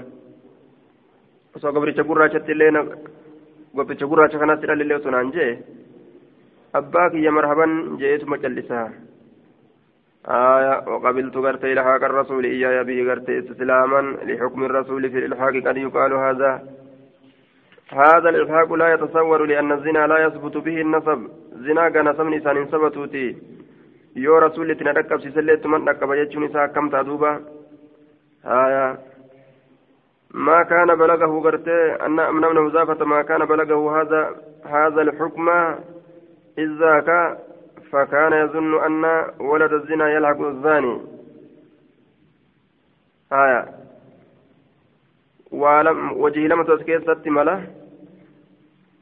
osoo 1.56 1.72
gabricha 1.72 2.06
gurraachatti 2.06 2.52
illee 2.54 2.70
gabricha 3.76 4.06
gurraacha 4.10 4.42
kanatti 4.42 4.66
dhalillee 4.70 4.98
osoo 5.00 5.14
naan 5.14 5.32
je'e 5.36 5.52
abbaa 6.80 7.10
kiyya 7.14 7.32
marhaban 7.38 7.72
je'eetuma 8.02 8.42
callisaa 8.44 8.90
آية 10.22 10.86
وقبلت 10.86 11.34
قرت 11.34 11.64
إلحاق 11.64 12.04
الرسول 12.04 12.44
إياي 12.44 12.84
به 12.84 12.98
قرت 13.10 13.28
استسلاما 13.30 14.00
لحكم 14.28 14.64
الرسول 14.64 15.10
في 15.10 15.18
الإلحاق 15.18 15.54
قد 15.66 15.76
يقال 15.76 16.12
هذا. 16.12 16.62
هذا 17.90 18.28
الإلحاق 18.28 18.72
لا 18.72 18.94
يتصور 18.94 19.40
لأن 19.46 19.72
الزنا 19.72 20.06
لا 20.06 20.18
يثبت 20.26 20.56
به 20.56 20.80
النسب 20.80 21.18
زنا 21.66 21.88
كان 21.88 22.14
سمن 22.16 22.32
إنسان 22.32 22.66
ثبتوتي 22.66 23.36
يو 24.16 24.38
رسول 24.38 24.74
تنركب 24.74 25.20
سيسلت 25.20 25.66
من 25.66 25.88
ركب 25.88 26.10
يجون 26.12 26.44
إساء 26.44 26.66
كم 26.66 26.86
تدوبا. 26.94 27.32
آية 28.46 28.98
ما 30.34 30.62
كان 30.62 30.94
بلغه 30.94 31.40
قرت 31.40 31.68
أن 32.06 32.34
من 32.34 32.44
ابن 32.44 32.60
مزافة 32.60 33.04
ما 33.04 33.22
كان 33.22 33.44
بلغه 33.44 34.00
هذا 34.00 34.36
هذا 34.64 35.02
الحكم 35.02 35.48
إذا 36.58 37.00
كان 37.00 37.36
فكان 37.92 38.32
يظن 38.32 38.84
أن 38.84 39.24
ولد 39.40 39.72
الزنا 39.72 40.08
يلحق 40.10 40.40
الزاني. 40.40 41.00
آية. 43.32 43.68
ولم 45.52 46.12
وجه 46.12 46.38
لم 46.38 46.62
تسكيت 46.62 47.10
ستملة 47.10 47.66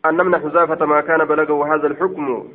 أن 0.04 0.26
من 0.26 0.38
حذافة 0.38 0.86
ما 0.86 1.00
كان 1.00 1.24
بلغه 1.24 1.74
هذا 1.74 1.86
الحكم 1.86 2.48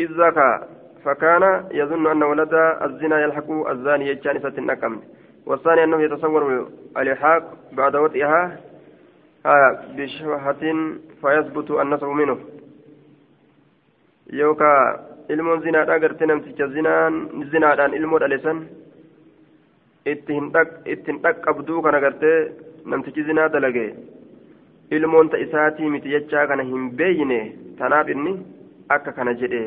إذ 0.00 0.12
ذاك 0.12 0.68
فكان 1.04 1.68
يظن 1.70 2.06
أن 2.06 2.22
ولد 2.22 2.54
الزنا 2.82 3.20
يلحق 3.20 3.50
الزاني 3.50 4.08
يجاني 4.08 4.38
ستنكم 4.38 5.00
والثاني 5.46 5.84
أنه 5.84 6.02
يتصور 6.02 6.68
الإلحاق 6.96 7.42
بعد 7.72 7.96
وطئها 7.96 8.60
بشبهة 9.96 10.62
فيثبت 11.20 11.70
النسب 11.70 12.06
منه 12.06 12.38
yookaan 14.32 14.98
ilmoon 15.28 15.60
zinaadhaa 15.62 15.98
gartee 16.02 16.26
namticha 16.26 16.66
zinaadhaan 17.52 17.94
ilmoo 17.98 18.20
dhaleessan 18.22 18.62
ittiin 20.12 20.46
dhaqqabduu 21.24 21.82
kana 21.82 22.00
gartee 22.04 22.38
namtichi 22.84 23.24
zinaa 23.28 23.48
dalage 23.52 23.84
ilmoonta 24.90 25.42
isaatii 25.44 25.90
miti 25.94 26.14
jechaa 26.14 26.46
kana 26.46 26.66
hin 26.70 26.90
beeyne 27.00 27.40
tanaaf 27.78 28.08
inni 28.14 28.32
akka 28.96 29.12
kana 29.18 29.34
jedhe 29.42 29.62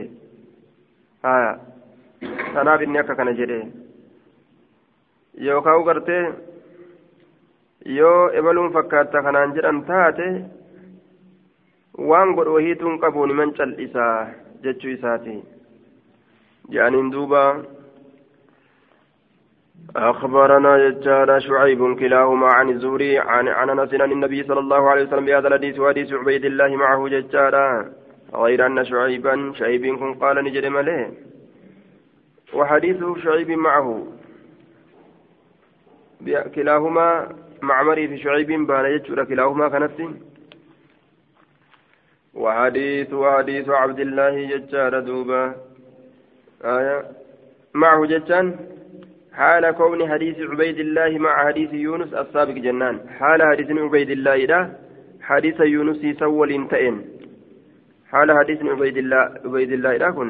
tanaaf 2.56 2.82
inni 2.88 3.04
akka 3.04 3.16
kana 3.22 3.38
jedhe 3.40 3.60
yookaan 5.46 5.84
gartee 5.84 6.24
yoo 8.00 8.30
ebaluun 8.40 8.74
fakkaata 8.74 9.24
kanaan 9.24 9.54
jedhan 9.56 9.86
taate 9.92 10.28
waan 12.10 12.36
godhu 12.36 12.58
wahiituun 12.58 13.00
qabuun 13.00 13.36
man 13.36 13.54
cal'isaa. 13.54 14.18
jechuu 14.64 14.90
isaati. 14.90 15.44
جانين 16.70 17.10
دوبا 17.10 17.64
أخبرنا 19.96 20.78
يجانا 20.78 21.40
شعيب 21.40 22.00
كلاهما 22.00 22.48
عن 22.48 22.70
الزهري 22.70 23.20
عن 23.20 23.48
عن 23.48 23.70
أنس 23.70 23.94
عن 23.94 24.12
النبي 24.12 24.44
صلى 24.44 24.60
الله 24.60 24.90
عليه 24.90 25.04
وسلم 25.04 25.26
بهذا 25.26 25.48
الحديث 25.48 25.80
وحديث 25.80 26.14
عبيد 26.14 26.46
الله 26.46 26.76
معه 26.76 27.08
ججانا 27.08 27.92
غير 28.34 28.66
أن 28.66 28.86
شعيبا 28.86 29.54
شعيب 29.56 29.96
كن 30.00 30.14
قال 30.14 30.44
نجد 30.44 30.66
مليه 30.66 31.12
وحديث 32.54 33.04
شعيب 33.24 33.52
معه 33.52 34.08
كلاهما 36.56 37.36
معمري 37.62 38.08
في 38.08 38.18
شعيب 38.18 38.68
بان 38.68 38.86
يجور 38.86 39.24
كلاهما 39.24 39.70
كنفسه 39.70 40.14
وحديث 42.34 43.14
وحديث 43.14 43.70
عبد 43.70 44.00
الله 44.00 44.34
ججار 44.52 45.00
دوبا. 45.00 45.56
آية. 46.66 47.04
معه 47.74 48.06
ججان 48.06 48.56
حال 49.34 49.72
كون 49.72 50.10
حديث 50.12 50.40
عبيد 50.40 50.80
الله 50.80 51.18
مع 51.18 51.46
حديث 51.48 51.74
يونس 51.74 52.14
السابق 52.14 52.54
جنان. 52.54 53.10
حال 53.20 53.42
حديث 53.52 53.70
عبيد 53.72 54.10
الله 54.10 54.36
لا 54.36 54.70
حديث 55.22 55.60
يونس 55.60 56.04
يسول 56.04 56.52
انتئن. 56.52 56.96
حال 58.12 58.32
حديث 58.40 58.60
عبيد 58.64 58.98
الله 58.98 59.24
عبيد 59.46 59.72
الله 59.72 59.98
لا 59.98 60.12
كن. 60.12 60.30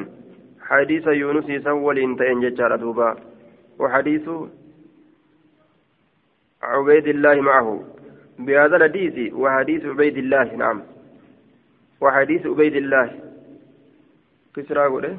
حديث 0.61 1.07
يونس 1.07 1.49
يسول 1.49 1.99
انتئن 1.99 2.39
ججار 2.41 2.75
دوبا. 2.75 3.15
وحديث 3.79 4.29
عبيد 6.67 7.07
الله 7.07 7.35
معه. 7.41 7.83
بهذا 8.39 8.75
الحديث 8.75 9.33
وحديث 9.33 9.85
عبيد 9.85 10.17
الله 10.17 10.55
نعم. 10.55 10.83
وحديث 12.01 12.45
عبيد 12.47 12.75
الله. 12.75 13.19
كسرى 14.55 14.85
قوله 14.85 15.17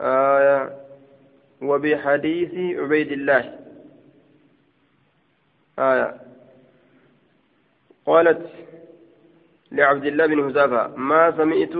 آية؟ 0.00 0.58
وبحديث 1.62 2.54
عبيد 2.80 3.12
الله. 3.12 3.42
آية 5.78 6.08
قالت 8.06 8.46
لعبد 9.72 10.04
الله 10.04 10.26
بن 10.26 10.40
هزافة 10.40 10.96
ما 10.96 11.30
سمعت 11.36 11.76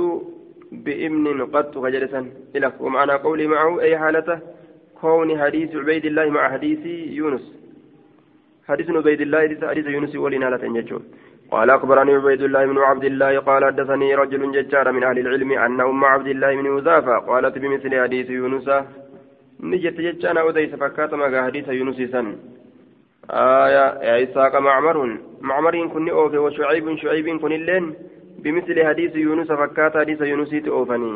بإمن 0.72 1.46
قد 1.46 1.74
فجلسا 1.74 2.30
إلى 2.56 2.72
ومعنى 2.80 3.12
قولي 3.12 3.46
معه 3.46 3.80
أي 3.80 3.98
حالته 3.98 4.38
كون 5.00 5.42
حديث 5.42 5.76
عبيد 5.76 6.04
الله 6.04 6.30
مع 6.30 6.52
حديث 6.52 6.86
يونس. 7.18 7.52
حديث 8.68 8.90
عبيد 8.90 9.20
الله 9.20 9.40
حديث 9.70 9.87
يونس 9.87 10.14
ولنا 10.16 10.46
لا 10.52 10.57
تنججون 10.57 11.02
قال 11.50 11.70
أخبرني 11.70 12.12
عبيد 12.14 12.42
الله 12.42 12.66
بن 12.66 12.79
عبد 12.79 13.05
الله 13.05 13.38
قال 13.48 13.62
حدثني 13.64 14.14
رجل 14.14 14.42
ججار 14.57 14.87
من 14.92 15.02
أهل 15.09 15.18
العلم 15.18 15.50
أن 15.52 15.81
أم 15.81 16.05
عبد 16.05 16.29
الله 16.35 16.50
بن 16.59 16.66
يوزافة 16.66 17.14
قالت 17.18 17.59
بمثل 17.59 17.92
حديث 18.02 18.31
يونس. 18.31 18.68
نجت 19.61 19.96
ججانا 20.07 20.48
أديس 20.48 20.74
فكاتما 20.83 21.26
حديث 21.46 21.68
يونس 21.68 21.98
سن. 22.12 22.26
آية 23.31 23.87
يا 24.09 24.14
إسحاق 24.24 24.55
معمر. 24.66 24.96
معمر 25.40 25.74
كن 25.92 26.09
أوفي 26.09 26.38
وشعيب 26.38 26.87
شعيب 27.02 27.26
كن 27.42 27.52
اللين. 27.52 27.85
بمثل 28.42 28.76
حديث 28.88 29.16
يونس 29.16 29.52
فكات 29.52 29.94
حديث 30.02 30.20
يونس 30.20 30.52
أوفني 30.68 31.12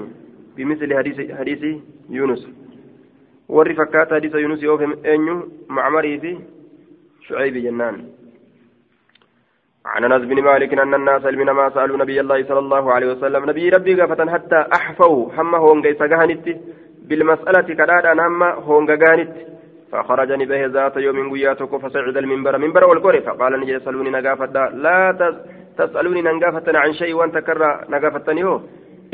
بمثل 0.56 0.90
حديث 0.98 1.18
حديث 1.38 1.62
يونس. 2.10 2.42
وري 3.48 3.74
فكات 3.74 4.08
حديث 4.14 4.34
يونس 4.34 4.64
أوفي 4.64 4.86
أنيو 5.14 5.36
معمري 5.68 6.18
في 6.22 6.32
شعيب 7.30 7.56
جنان. 7.66 7.96
عن 9.86 10.04
أنس 10.04 10.22
بن 10.30 10.42
مالك 10.42 10.72
أن 10.78 10.94
الناس 10.94 11.24
من 11.24 11.50
ما 11.50 11.70
سألوا 11.74 11.96
نبي 12.02 12.20
الله 12.20 12.38
صلى 12.48 12.58
الله 12.58 12.92
عليه 12.94 13.08
وسلم. 13.12 13.50
نبي 13.50 13.68
ربي 13.68 13.92
غفتا 13.94 14.30
حتى 14.34 14.60
أحفوا. 14.78 15.20
هم 15.36 15.54
هونغ 15.54 15.84
سغانت 16.00 16.46
بالمسألة 17.08 17.68
كدادا 17.78 18.12
هم 18.26 18.42
هونغ 18.42 18.90
غانت 19.04 19.32
فخرجني 19.92 20.44
به 20.50 20.66
ذات 20.66 20.96
يوم 20.96 21.32
قياتك 21.32 21.72
فصعد 21.82 22.16
المنبر. 22.16 22.58
منبر 22.58 22.84
والقرى 22.90 23.20
فقال 23.20 23.52
نجي 23.60 23.72
يسالوني 23.72 24.10
نغافتا 24.10 24.64
لا 24.84 24.98
تسألوني 25.78 26.22
نغافتا 26.22 26.72
عن 26.76 26.92
شيء 26.92 27.14
وأنت 27.14 27.38
كرا 27.38 27.70
نغافتني 27.88 28.44
هو 28.44 28.60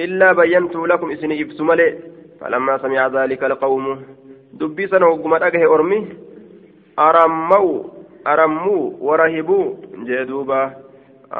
إلا 0.00 0.28
بينت 0.32 0.76
لكم 0.76 1.10
إسني 1.10 1.42
ابسملي 1.42 1.88
فلما 2.40 2.78
سمع 2.78 3.06
ذلك 3.06 3.44
القوم 3.44 3.84
دبي 4.52 4.86
سنه 4.86 5.06
وقم 5.06 5.32
أرمي. 5.74 6.00
أرموا 6.98 7.82
arammuu 8.32 8.84
warahibuu 9.08 9.66
jee 10.08 10.24
duuba 10.30 10.60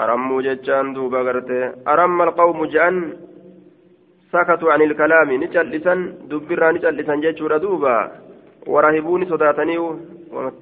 arammuu 0.03 0.43
jechaan 0.47 0.93
duuba 0.97 1.25
garte 1.29 1.59
aramma 1.93 2.27
alqawmu 2.29 2.69
je'an 2.75 2.99
sakatuu 4.33 4.71
an 4.75 4.85
ilkalaami 4.87 5.39
ni 5.39 5.49
cal'isan 5.55 6.01
dubbirraa 6.31 6.73
ni 6.73 6.85
cal'isan 6.85 7.25
jechuudha 7.25 7.63
duuba 7.65 7.95
warahibuu 8.75 9.19
ni 9.19 9.31
sodaatanii 9.33 9.81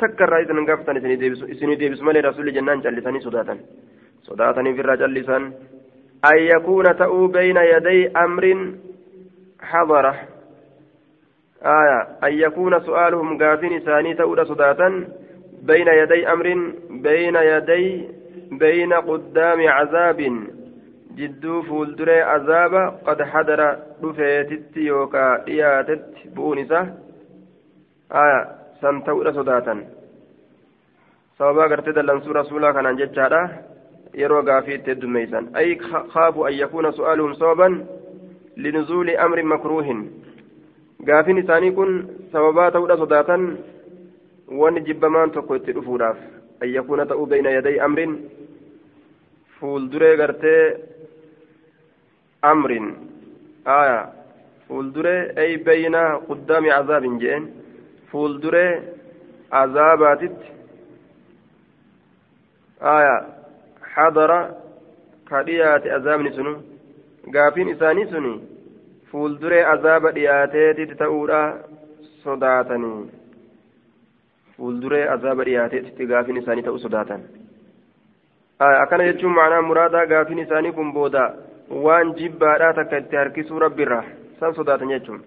takka 0.01 0.25
irraa 0.27 0.43
isin 0.45 0.67
gaafatan 0.71 1.03
isinii 1.03 1.81
deebisu 1.83 2.05
malee 2.05 2.27
rasuli 2.29 2.57
jennaan 2.57 2.83
cal'isanii 2.87 3.27
sodaatan 3.27 3.61
sodaataniif 4.29 4.83
irraa 4.85 5.01
cal'isan 5.05 5.53
an 6.31 6.39
yakuuna 6.53 6.99
ta'uu 7.03 7.29
bayna 7.37 7.69
yaday 7.73 8.01
amrin 8.25 8.65
حضره 9.65 10.15
آية 11.63 12.01
أن 12.25 12.33
يكون 12.33 12.81
سؤالهم 12.81 13.43
قافين 13.43 13.81
ثاني 13.81 14.15
تؤدى 14.15 14.45
صداتا 14.45 15.09
بين 15.69 15.89
يدي 15.89 16.33
أمر 16.33 16.47
بين 16.91 17.37
يدي 17.37 18.09
بين 18.51 18.93
قدام 18.93 19.61
عذاب 19.69 20.21
جدو 21.19 21.63
فولدري 21.63 22.21
عذاب 22.21 22.75
قد 23.07 23.23
حضر 23.23 23.61
رفيتت 24.05 24.77
يوكا 24.77 25.27
إياتت 25.49 26.05
بونسة 26.37 26.81
آية 28.13 28.41
سنتور 28.81 29.33
صداتا 29.33 29.75
sababaa 31.39 31.69
gartee 31.69 31.93
dallansuu 31.95 32.33
rasuulaa 32.33 32.73
kanaan 32.73 32.99
jechaadha 32.99 33.39
yeroo 34.19 34.43
gaafii 34.49 34.75
itti 34.75 34.91
heddummeeysan 34.91 35.49
ay 35.61 35.71
khaafu 36.13 36.45
an 36.49 36.55
yakuuna 36.59 36.93
su'aaluhum 36.99 37.33
sababan 37.41 37.75
linuzuuli 38.67 39.17
amrin 39.25 39.51
makruuhin 39.53 40.05
gaafin 41.09 41.41
isaanii 41.43 41.73
kun 41.79 41.91
sababaa 42.33 42.71
ta'uudha 42.77 42.97
sodaatan 43.03 43.49
wanni 44.49 44.81
jibbamaan 44.87 45.31
tokko 45.31 45.57
itti 45.57 45.73
dhufuudhaaf 45.77 46.19
an 46.63 46.69
yakuuna 46.69 47.07
ta'uu 47.07 47.27
bayna 47.27 47.51
yaday 47.51 47.81
amrin 47.81 48.13
fuulduree 49.59 50.17
gartee 50.17 50.65
amrin. 52.43 52.87
Aya 53.65 54.13
fuulduree 54.69 55.33
ay 55.37 55.57
bayna 55.67 56.03
quddaami 56.29 56.71
azaabin 56.71 57.19
jeen 57.21 57.49
fuulduree 58.11 58.83
azaabaatitti. 59.51 60.47
Aya 62.81 63.15
hadara 63.95 64.41
ka 65.29 65.43
dhiyaate 65.47 65.93
azaabni 65.97 66.33
sunu 66.37 66.55
gaafin 67.33 67.69
isaanii 67.69 68.07
suni 68.13 68.33
fuulduree 69.11 69.65
azaaba 69.75 70.13
dhiyaateetitti 70.17 70.95
ta'uudha 71.03 71.41
sodaatanii. 72.25 73.24
Fuulduree 74.57 75.05
azaaba 75.15 75.45
dhiyaateetitti 75.49 76.07
gaafin 76.13 76.41
isaanii 76.43 76.67
ta'uu 76.69 76.83
sodaatan 76.87 77.23
akkana 78.61 79.11
jechuun 79.11 79.37
macnaa 79.39 79.63
muraadaa 79.69 80.07
gaafin 80.07 80.43
isaanii 80.47 80.73
kun 80.73 80.93
booda 80.99 81.23
waan 81.87 82.17
jibbaadhaa 82.19 82.75
takka 82.81 83.05
itti 83.05 83.23
harkisuu 83.23 83.63
rabbirra 83.67 84.03
san 84.41 84.55
sodaatan 84.55 84.93
jechuun 84.97 85.23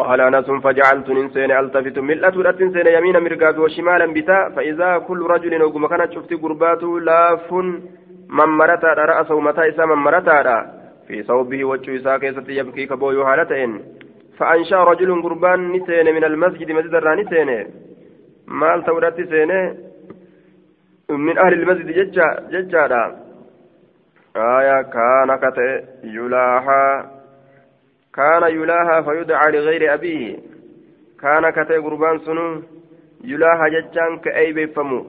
قال 0.00 0.20
أنس 0.20 0.50
فجعلت 0.64 1.08
ننسين 1.10 1.50
ألتفت 1.50 1.98
ملأت 1.98 2.36
الأتنسين 2.36 2.86
يمين 2.86 3.16
مرقاب 3.24 3.58
وشمالا 3.58 4.06
بتا 4.16 4.48
فإذا 4.56 4.98
كل 4.98 5.20
رجل 5.34 5.62
وقم 5.62 5.86
كانت 5.86 6.12
شفت 6.12 6.32
قرباته 6.42 7.00
لاف 7.00 7.52
من 8.38 8.48
مرتا 8.60 8.90
رأسه 9.10 9.40
متى 9.40 9.68
إسا 9.68 9.84
من 9.84 9.98
مرتا 10.06 10.38
في 11.08 11.22
صوبه 11.22 11.64
وجه 11.64 11.96
إسا 11.96 12.18
كيست 12.18 12.48
يبكي 12.48 12.86
كبو 12.86 13.10
يهالتين 13.12 13.72
فأنشأ 14.40 14.76
رجل 14.76 15.22
قربان 15.22 15.72
نسين 15.72 16.14
من 16.14 16.24
المسجد 16.24 16.70
مسجد 16.70 16.94
الرانسين 16.94 17.50
مال 18.46 18.84
تورات 18.84 19.20
سين 19.20 19.52
من 21.10 21.38
أهل 21.38 21.52
المسجد 21.52 21.86
ججا 21.86 22.26
ججا 22.50 23.16
آية 24.36 24.82
كان 24.82 25.30
يلاحى 26.04 27.04
كان 28.14 28.42
يلاها 28.42 29.02
فيدعى 29.02 29.50
لغير 29.52 29.94
أبيه. 29.94 30.36
كان 31.20 31.50
كتئ 31.50 31.78
قربان 31.78 32.18
سنو. 32.18 32.62
يلاها 33.24 33.68
ججان 33.68 34.18
كأي 34.18 34.52
بيفمو. 34.52 35.06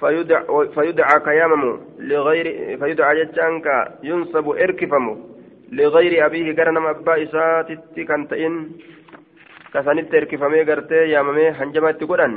فيدعى, 0.00 0.44
فيدعى 0.74 1.20
كيامم 1.20 1.80
لغير 1.98 2.78
فيدعى 2.78 3.24
ججان 3.24 3.62
ينصب 4.02 4.48
إركفمو. 4.48 5.35
لغير 5.72 6.26
أبيه 6.26 6.56
قرنم 6.56 6.86
أبا 6.86 7.22
إساتي 7.22 8.04
كنتئن 8.04 8.54
كسانت 9.74 10.14
إركفمي 10.14 10.62
قرتي 10.68 10.94
ياممي 10.94 11.52
حنجمت 11.52 12.04
قرن 12.04 12.32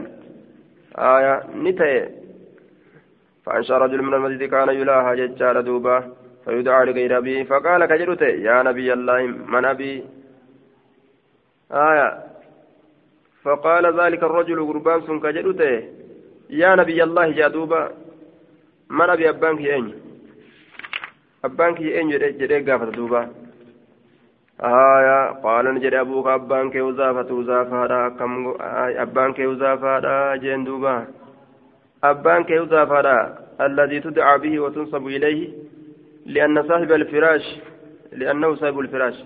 آية 0.98 1.44
نتئ. 1.64 2.10
فأنشأ 3.46 3.78
رجل 3.78 4.02
من 4.02 4.14
المسجد 4.14 4.44
كان 4.50 4.70
يلاها 4.70 5.16
ججال 5.16 5.64
دوبا 5.64 5.98
فيدعى 6.46 6.86
لغير 6.86 7.18
أبيه 7.18 7.44
فقال 7.44 7.86
كجرت 7.86 8.22
يا 8.22 8.64
نبي 8.64 8.94
الله 8.94 9.22
من 9.54 9.66
أبي؟ 9.66 10.04
آية. 11.72 12.10
فقال 13.44 14.00
ذلك 14.00 14.24
الرجل 14.24 14.68
قربان 14.68 15.02
سن 15.02 15.20
كجرت 15.20 15.62
يا 16.50 16.76
نبي 16.76 17.04
الله 17.04 17.32
جادوبا 17.32 17.92
من 18.90 19.10
أبي 19.10 19.30
أبانك 19.30 19.60
أين 19.60 20.09
أبانك 21.46 21.80
أين 21.82 22.10
جري 22.10 22.60
قافة 22.72 22.92
دوبا 22.92 23.22
آية 24.62 25.32
قال 25.44 25.66
نجري 25.76 26.02
أبوك 26.02 26.28
أبانك 26.28 26.76
وزافة 26.76 27.34
وزافة 27.34 28.10
كم 28.10 28.54
أبانك 29.04 29.40
وزافة 29.40 30.36
جين 30.36 30.64
دوبا 30.64 31.08
أبان 32.04 32.44
كيوزافادا 32.44 33.38
الذي 33.62 34.00
تدعى 34.00 34.38
به 34.38 34.60
وتنصب 34.60 35.08
إليه 35.08 35.50
لأن 36.26 36.68
صاحب 36.68 36.92
الفراش 36.92 37.60
لأنه 38.12 38.56
صاحب 38.56 38.80
الفراش 38.80 39.24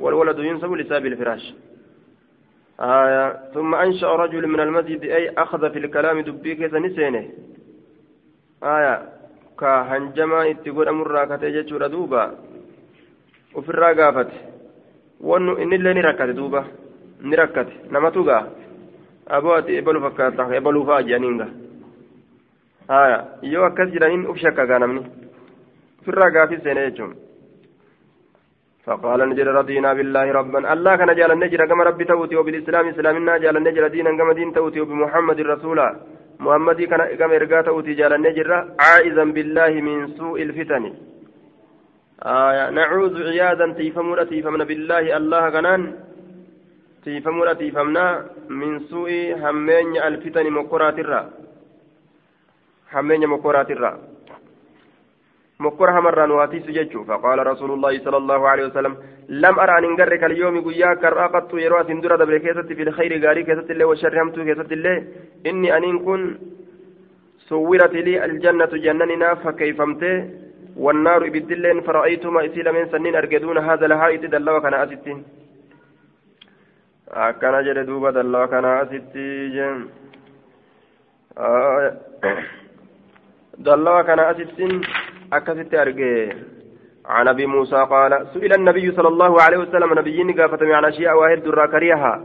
والولد 0.00 0.38
ينصب 0.38 0.72
لصاحب 0.72 1.06
الفراش 1.06 1.54
آية 2.80 3.50
ثم 3.54 3.74
أنشأ 3.74 4.06
رجل 4.06 4.46
من 4.46 4.60
المسجد 4.60 5.02
أي 5.04 5.30
أخذ 5.30 5.70
في 5.72 5.78
الكلام 5.78 6.20
دبي 6.20 6.54
كيس 6.54 6.74
نسينه 6.74 7.30
آية 8.62 9.17
كهنجما 9.60 10.50
اتقول 10.50 10.88
أمر 10.88 11.06
راكته 11.10 11.48
جتشور 11.54 11.86
دوبا 11.86 12.24
وفي 13.54 13.70
الراقافة 13.74 14.30
وأنه 15.20 15.52
إن 15.62 15.72
اللي 15.72 15.92
نركت 15.98 16.30
دوبا 16.38 16.62
نركت 17.30 17.68
نمتوغا 17.92 18.38
أبواتي 19.28 19.78
إبلو 19.78 19.98
فكاتا 20.04 20.44
إبلو 20.56 20.80
فاجانينغا 20.88 21.48
haya 22.88 23.18
yoo 23.42 23.64
akkas 23.68 23.90
jedhaniin 23.92 24.26
uf 24.32 24.38
shakkagaa 24.42 24.78
namni 24.82 25.02
ofirraa 26.00 26.30
gaafii 26.36 26.62
seene 26.64 26.90
jechuun. 26.90 27.16
فقال 28.88 29.20
نجد 29.28 29.48
رضينا 29.60 29.92
بالله 29.98 30.26
ربا 30.38 30.72
الله 30.72 30.96
كان 30.96 31.10
جعل 31.18 31.32
النجر 31.32 31.66
كما 31.66 31.84
ربي 31.84 32.04
توتي 32.04 32.36
وبالإسلام 32.36 32.84
إسلامنا 32.88 33.32
جعل 33.42 33.56
النجر 33.56 33.84
دينا 33.88 34.16
كما 34.18 34.32
دين 34.32 34.52
توتي 34.56 34.80
وبمحمد 34.80 35.40
رسولا 35.40 35.88
محمد 36.44 36.82
كان 36.90 37.00
كما 37.18 37.36
إرقا 37.36 37.60
توتي 37.66 37.94
جعل 37.98 38.12
النجر 38.14 38.50
عائزا 38.86 39.24
بالله 39.36 39.72
من 39.88 39.96
سوء 40.18 40.42
الفتن 40.42 40.84
آية 42.22 42.70
نعوذ 42.70 43.14
عياذا 43.28 43.66
تيفمنا 43.78 44.24
تيفمنا 44.24 44.64
بالله 44.70 45.16
الله 45.16 45.44
كنان 45.54 45.82
تيفمنا 47.04 47.52
تيفمنا 47.62 48.06
من 48.60 48.72
سوء 48.90 49.10
همين 49.42 49.96
الفتن 50.08 50.46
مقرات 50.58 50.98
الرّ 51.04 51.14
حمين 52.92 53.22
مكورات 53.26 53.70
الرّ 53.70 53.84
مكور 55.60 55.90
همران 55.90 56.30
واتيس 56.30 56.66
ججو 56.76 57.04
فقال 57.04 57.38
رسول 57.46 57.70
الله 57.70 57.92
صلى 58.04 58.16
الله 58.16 58.48
عليه 58.48 58.64
وسلم 58.66 58.94
لم 59.28 59.58
أرى 59.58 59.78
أن 59.78 59.84
نقرك 59.92 60.24
اليوم 60.24 60.64
قيا 60.64 60.94
كرأ 60.94 61.26
قط 61.26 61.54
يروى 61.54 61.84
سندرة 61.84 62.16
دبر 62.16 62.38
كيست 62.38 62.72
في 62.72 62.82
الخير 62.82 63.26
غاري 63.26 63.42
كيست 63.42 63.70
الله 63.70 63.84
والشر 63.84 64.22
همتو 64.22 64.44
كيست 64.44 64.72
الله 64.72 65.04
إني 65.46 65.76
أن 65.76 65.98
كن 65.98 66.38
صورت 67.48 67.94
لي 67.94 68.24
الجنة 68.24 68.72
جنننا 68.84 69.34
فكيفمته 69.34 70.14
والنار 70.76 71.22
بالدلين 71.32 71.80
فرأيتما 71.80 72.46
إسيل 72.46 72.72
من 72.72 72.84
سنين 72.92 73.14
أرقدون 73.16 73.58
هذا 73.58 73.86
الهائط 73.86 74.22
دلوا 74.34 74.58
كان 74.64 74.74
أستين 74.74 75.18
أكنا 77.08 77.60
جل 77.66 77.86
دوبا 77.86 78.10
دلوا 78.10 78.46
كان 78.46 78.64
أستين 78.64 79.78
آه. 81.38 81.96
دلوا 83.66 84.02
كان 84.02 84.20
أستين 84.20 84.80
أكست 85.32 85.74
أرجع 85.74 86.32
عن 87.08 87.28
أبي 87.28 87.46
موسى 87.46 87.76
قال 87.90 88.26
سئل 88.34 88.52
النبي 88.52 88.92
صلى 88.92 89.08
الله 89.08 89.42
عليه 89.42 89.58
وسلم 89.58 89.98
نبيين 89.98 90.40
قافة 90.40 90.74
عن 90.76 90.84
أشياء 90.84 91.18
واحد 91.18 91.42
درا 91.42 91.66
كريها. 91.66 92.22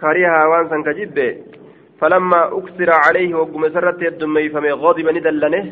كريها 0.00 0.46
وانسا 0.46 0.82
كجب 0.86 1.36
فلما 2.00 2.40
أكثر 2.58 2.90
عليه 3.04 3.34
وقم 3.34 3.68
سرت 3.68 4.02
الدمي 4.02 4.48
فمي 4.48 4.72
غاضب 4.72 5.08
ندلنه. 5.16 5.64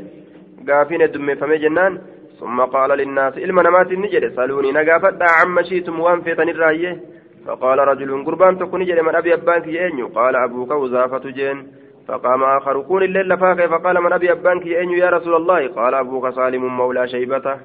قافين 0.68 1.02
الدمي 1.02 1.34
فمي 1.36 1.58
جنان. 1.58 1.92
ثم 2.40 2.60
قال 2.60 2.90
للناس 2.90 3.38
إلما 3.38 3.62
نمات 3.62 3.92
النجر 3.92 4.30
سألوني 4.36 4.72
نقافت 4.72 5.22
عما 5.22 5.62
شئتم 5.62 6.00
وانفتن 6.00 6.48
الرأيه 6.48 7.00
فقال 7.46 7.78
رجل 7.78 8.24
قربان 8.26 8.58
تكون 8.58 8.80
نجر 8.80 9.02
من 9.02 9.14
أبي 9.14 9.34
أبانك 9.34 9.66
يأنيو 9.66 10.06
قال 10.08 10.36
أبوك 10.36 10.70
وزافة 10.70 11.24
جين 11.30 11.66
فقام 12.08 12.42
آخر 12.44 12.82
كون 12.82 13.02
الليل 13.02 13.38
فاكي 13.38 13.68
فقال 13.68 14.00
من 14.02 14.12
أبي 14.12 14.32
أبانك 14.32 14.66
أين 14.66 14.90
يا 14.90 15.10
رسول 15.10 15.34
الله؟ 15.34 15.68
قال 15.68 15.94
أبوك 15.94 16.30
سالم 16.30 16.76
مولى 16.76 17.08
شيبته. 17.08 17.56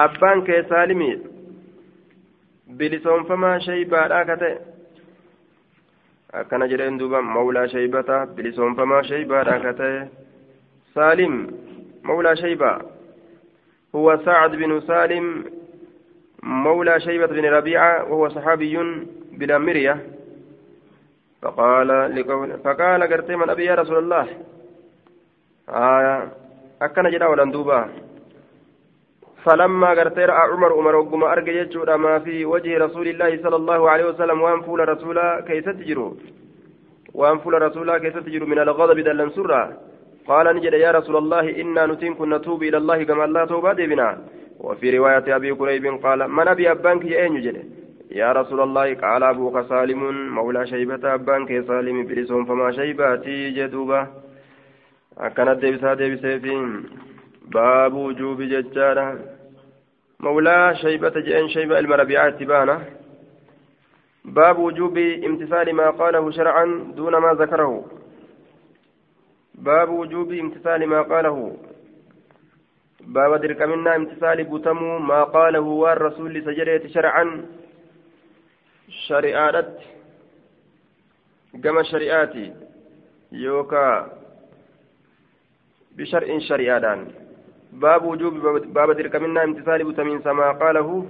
أبانك 0.00 0.66
سالمي 0.68 1.20
بلسون 2.66 3.24
فما 3.24 3.58
شيبا 3.58 4.00
راكته 4.06 4.58
أكن 6.34 6.68
جرين 6.68 6.98
دوبا 6.98 7.20
مولى 7.20 7.68
شيبته 7.68 8.24
بلسون 8.24 8.74
فما 8.74 9.02
شيبا 9.02 9.42
راكته 9.42 10.08
سالم 10.94 11.50
مولى 12.04 12.36
شيبة 12.36 12.78
هو 13.94 14.18
سعد 14.24 14.56
بن 14.56 14.80
سالم 14.80 15.44
مولى 16.42 17.00
شيبة 17.00 17.26
بن 17.26 17.44
ربيعة 17.44 18.04
وهو 18.04 18.28
صحابي 18.28 18.76
بلا 19.32 19.58
مرية 19.58 20.06
فقال 21.42 21.88
لقول 22.16 22.58
فقال 22.64 23.02
قرت 23.02 23.30
من 23.30 23.50
أبي 23.50 23.64
يا 23.64 23.74
رسول 23.74 23.98
الله 23.98 24.26
آية 25.68 26.32
أكن 26.82 27.10
جرا 27.10 27.26
ولن 27.26 27.50
دوبا 27.50 27.88
فلما 29.44 29.92
رأى 29.92 30.50
عمر 30.52 30.72
عمر 30.72 30.96
وقم 30.96 31.24
أرجع 31.24 31.52
يجود 31.52 31.90
ما 31.90 32.18
في 32.18 32.44
وجه 32.44 32.78
رسول 32.78 33.08
الله 33.08 33.42
صلى 33.42 33.56
الله 33.56 33.90
عليه 33.90 34.04
وسلم 34.04 34.40
وأن 34.40 34.60
فول 34.62 34.88
رسولا 34.88 35.40
كيف 35.48 35.68
تجرو؟ 35.68 36.16
وأن 37.14 37.38
فل 37.38 37.54
رسولا 37.62 37.98
كيف 37.98 38.18
تجر 38.18 38.44
من 38.44 38.58
الغضب 38.58 38.98
دلن 39.00 39.30
سرة 39.30 39.62
قال 40.28 40.56
نجد 40.56 40.72
يا 40.72 40.90
رسول 40.90 41.16
الله 41.16 41.60
إنا 41.60 41.86
نتين 41.86 42.14
كنا 42.14 42.36
نتوب 42.38 42.62
إلى 42.62 42.76
الله 42.76 43.02
كما 43.02 43.24
الله 43.24 43.44
توبة 43.44 43.72
بنا 43.72 44.18
وفي 44.60 44.98
رواية 44.98 45.36
أبي 45.36 45.54
كريب 45.54 45.86
قال 46.04 46.28
من 46.36 46.48
أبي 46.48 46.70
أبانك 46.70 47.04
يا 47.04 47.22
أين 47.22 47.36
يا 48.10 48.32
رسول 48.32 48.60
الله 48.60 48.94
قال 48.94 49.22
أبوك 49.22 49.56
سالم 49.70 50.00
مولى 50.34 50.66
شيبة 50.66 51.14
أبانك 51.14 51.50
سالم 51.68 51.96
بلسهم 52.08 52.44
فما 52.44 52.72
شيباتي 52.72 53.50
جدوبة. 53.50 54.06
أكنت 55.18 55.58
ديبسا 55.62 55.94
ديبسا 55.94 56.38
فين 56.38 56.84
باب 57.54 57.94
وجوب 57.94 58.42
ججارة. 58.42 59.33
مولى 60.20 60.76
شيبة 60.76 61.20
جئن 61.20 61.48
شيبة 61.48 61.78
المربيعات 61.78 62.40
تبانة 62.40 62.84
باب 64.24 64.58
وجوب 64.58 64.98
امتثال 64.98 65.74
ما 65.74 65.90
قاله 65.90 66.30
شرعا 66.30 66.92
دون 66.96 67.16
ما 67.16 67.34
ذكره. 67.34 67.84
باب 69.54 69.88
وجوب 69.88 70.32
امتثال 70.32 70.86
ما 70.86 71.02
قاله. 71.02 71.56
باب 73.00 73.40
درك 73.40 73.62
منا 73.62 73.96
امتثال 73.96 74.44
بتمو 74.44 74.98
ما 74.98 75.24
قاله 75.24 75.60
والرسول 75.60 76.42
سجريت 76.44 76.86
شرعا. 76.86 77.46
شريعات 78.88 79.78
كما 81.64 81.82
شريعاتي 81.82 82.52
يوكا. 83.32 84.18
بشرع 85.96 86.38
شريعان 86.38 87.23
باب 87.74 88.04
وجوب 88.04 88.34
باب 88.74 88.90
درك 88.90 89.16
منا 89.16 89.44
امتثال 89.44 89.84
بتمين 89.84 90.20
ما 90.24 90.52
قاله 90.52 91.06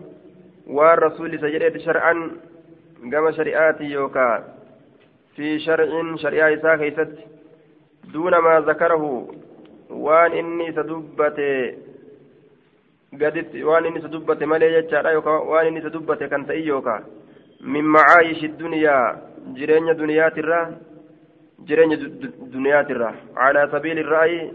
والرسول 0.66 1.40
سجريت 1.40 1.76
شرعا 1.78 2.30
كما 3.12 3.30
شريعاتي 3.32 3.84
يوكا. 3.84 4.44
في 5.36 5.58
شرع 5.58 6.16
شريعة 6.16 6.54
إساء 6.54 7.08
دون 8.12 8.38
ما 8.38 8.60
ذكره 8.60 9.28
وان 9.90 10.32
إني 10.32 10.72
سدبت 10.72 11.38
قدت 13.20 13.56
وان 13.56 13.84
إني 13.86 14.00
سدبت 14.00 14.42
مالي 14.42 14.80
جتشارا 14.80 15.10
يوكا. 15.10 15.30
وان 15.30 15.66
إني 15.66 15.80
سدبت 15.82 16.22
كان 16.22 16.46
يوكا. 16.50 17.04
من 17.60 17.84
معايش 17.84 18.44
الدنيا 18.44 18.96
جرين 19.56 19.96
دنيا 19.96 20.28
ترى 20.28 20.60
جرين 21.68 21.90
دنيا 22.54 22.82
ترى. 22.82 23.14
على 23.36 23.68
سبيل 23.72 23.98
الرأي 23.98 24.52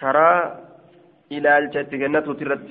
كرا 0.00 0.67
إلى 1.32 1.50
الجنة 1.58 2.26
ترد 2.40 2.68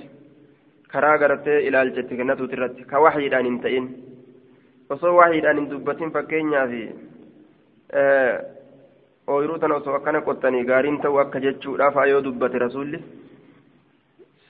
كرا 0.91 1.11
قرأت 1.21 1.47
إلى 1.67 1.77
الجنة 1.81 2.41
ترد 2.51 2.75
كوحيد 2.91 3.33
عن 3.33 3.45
انتئن 3.53 3.85
osoo 4.89 5.15
waahiidhaan 5.15 5.57
hin 5.59 5.69
dubbatin 5.71 6.11
fakkeenyaaf 6.15 6.71
ooyiruu 9.33 9.57
tana 9.63 9.75
osoo 9.79 9.95
akkana 9.97 10.21
qottanii 10.27 10.63
gaariin 10.69 10.99
ta'u 11.05 11.17
akka 11.23 11.41
jechuudhaaf 11.45 11.97
yoo 12.11 12.21
dubbate 12.27 12.61
rasuulli 12.63 13.01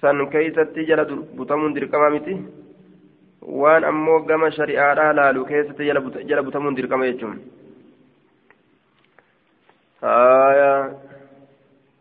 san 0.01 0.21
keeysatti 0.35 0.85
jala 0.89 1.05
butamuun 1.39 1.75
dirqama 1.77 2.09
miti 2.15 2.37
waan 3.63 3.89
ammoo 3.91 4.19
gama 4.29 4.51
shari'aadhaa 4.59 5.15
laalu 5.21 5.45
keessatti 5.51 5.89
jala 6.31 6.43
butamuun 6.49 6.77
dirqama 6.81 7.09
jechuun 7.11 7.37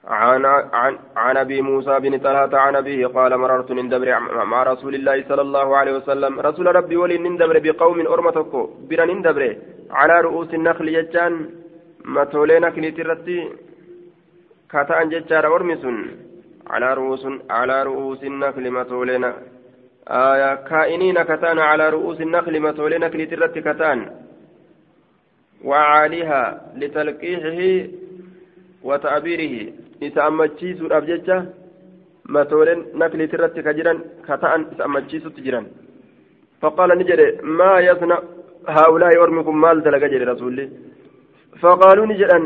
عن 0.06 0.44
عن 0.72 0.98
عن 1.16 1.36
ابي 1.36 1.62
موسى 1.62 2.00
بن 2.00 2.18
طلحه 2.18 2.56
عن 2.64 2.76
ابيه 2.76 3.06
قال 3.06 3.36
مررت 3.36 3.70
نندبر 3.70 4.18
مع 4.52 4.62
رسول 4.62 4.94
الله 4.94 5.24
صلى 5.28 5.42
الله 5.42 5.76
عليه 5.76 5.92
وسلم 5.98 6.40
رسول 6.40 6.66
ربي 6.76 6.96
ولي 6.96 7.18
نندبر 7.18 7.58
بقوم 7.58 7.98
ارمتك 8.06 8.52
بر 8.88 9.00
نندبر 9.04 9.42
على 9.90 10.20
رؤوس 10.20 10.54
النخل 10.54 10.88
يجان 10.88 11.34
nakniiti 12.06 13.00
irratti 13.02 13.38
kata'an 14.72 15.10
jechaadha 15.10 15.50
ormi 15.50 15.76
sun 15.82 15.96
calaa 16.68 16.94
ru'uusin 16.94 17.34
calaa 17.48 17.84
ru'uusin 17.88 18.38
nakli 18.42 18.70
matoolee 18.70 19.18
aya 20.06 20.50
kaa'iniina 20.70 21.24
kata'an 21.30 21.58
calaa 21.58 21.90
ru'uusin 21.90 22.30
nakli 22.30 22.60
matoolee 22.60 22.98
nakniiti 22.98 23.34
irratti 23.34 23.62
kata'an 23.62 24.00
وعاليها 25.64 26.42
لتلقيحه 26.76 27.88
وتعبيره 28.82 29.54
isa 30.00 30.24
ammachiisuudhaaf 30.28 31.04
jecha 31.10 31.36
matooleen 32.34 32.80
nakliit 33.00 33.32
irratti 33.36 33.62
ka 33.66 33.72
jiran 33.78 33.98
ka 34.26 34.36
ta'an 34.42 34.66
isa 34.72 34.84
ammachiisutti 34.84 35.44
jiran. 35.46 35.66
Faqaala 36.60 36.94
ni 36.96 37.04
jedhe 37.10 37.26
maa 37.58 37.80
yasna? 37.88 38.16
Haa'ulaa'i 38.74 39.18
ormi 39.24 39.44
kun 39.44 39.56
maal 39.64 39.80
dalaga? 39.86 40.08
jedhe 40.12 40.26
rasuulli. 40.32 40.64
Faqaaluu 41.62 42.06
ni 42.06 42.18
jedhan 42.20 42.44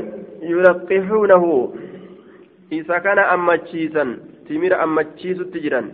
yulaqihuunahu 0.52 1.50
isa 2.78 3.00
kana 3.06 3.22
ammachiisan 3.34 4.10
timira 4.46 4.82
ammachiisutti 4.84 5.62
jiran. 5.64 5.86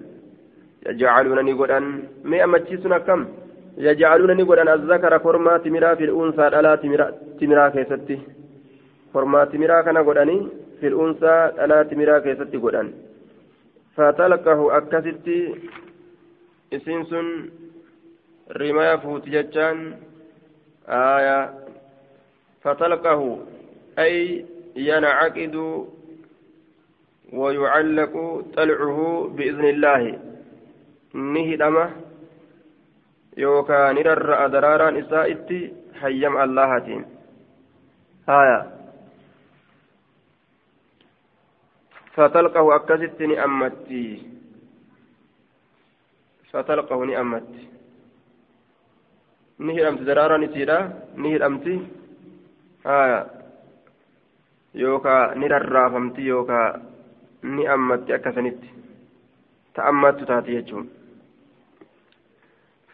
Yajcaluuna 0.86 1.42
ni 1.42 1.54
godhan. 1.60 1.86
Mee 2.24 2.42
ammachiisun 2.46 2.92
akkam? 2.98 3.26
Yajcaluuna 3.86 4.34
ni 4.34 4.44
godhan 4.44 4.68
azzakara 4.74 5.18
kormaa 5.24 5.58
timiraa 5.64 5.96
fil 5.96 6.10
unsaa 6.20 6.50
dhalaa 6.54 6.76
timiraa 7.38 7.70
keessatti. 7.74 8.20
Kormaa 9.12 9.46
timiraa 9.52 9.82
kana 9.86 10.04
godhanii 10.08 10.65
في 10.80 10.86
الأنثى 10.86 11.64
ألا 11.64 11.82
تميرا 11.82 12.18
كيستي 12.18 12.56
قولان 12.56 12.92
فتلقه 13.96 14.76
أكستي 14.76 15.54
إسنسن 16.72 17.50
رمايا 18.56 18.96
فوت 18.96 19.28
جتان 19.28 19.96
آية 20.88 21.54
فتلقه 22.62 23.38
أي 23.98 24.44
ينعقد 24.76 25.56
ويعلق 27.32 28.44
طلعه 28.56 29.30
بإذن 29.36 29.64
الله. 29.64 30.18
نهدمه 31.14 31.90
يوكا 33.36 33.92
نرر 33.92 34.44
أدرارا 34.44 34.98
إسائتي 35.00 35.72
حيم 36.00 36.36
اللهتين 36.36 37.04
هايا 38.28 38.75
فتلقه 42.16 42.76
أكست 42.76 43.22
نأمتي 43.22 44.06
فتلقه 46.50 46.98
نأمتي 47.04 47.64
نهدمت 49.58 50.00
درارا 50.00 50.36
نسيرا 50.38 50.78
نهدمتي 51.16 51.76
haya 52.86 53.26
yookaa 54.74 55.34
ni 55.34 55.48
rarraafamti 55.48 56.26
yookaa 56.26 56.78
ni 57.42 57.66
ammatti 57.66 58.12
akkasanitti. 58.12 58.70
Ta'ammattu 59.74 60.26
taati 60.26 60.54
jechuun. 60.56 60.86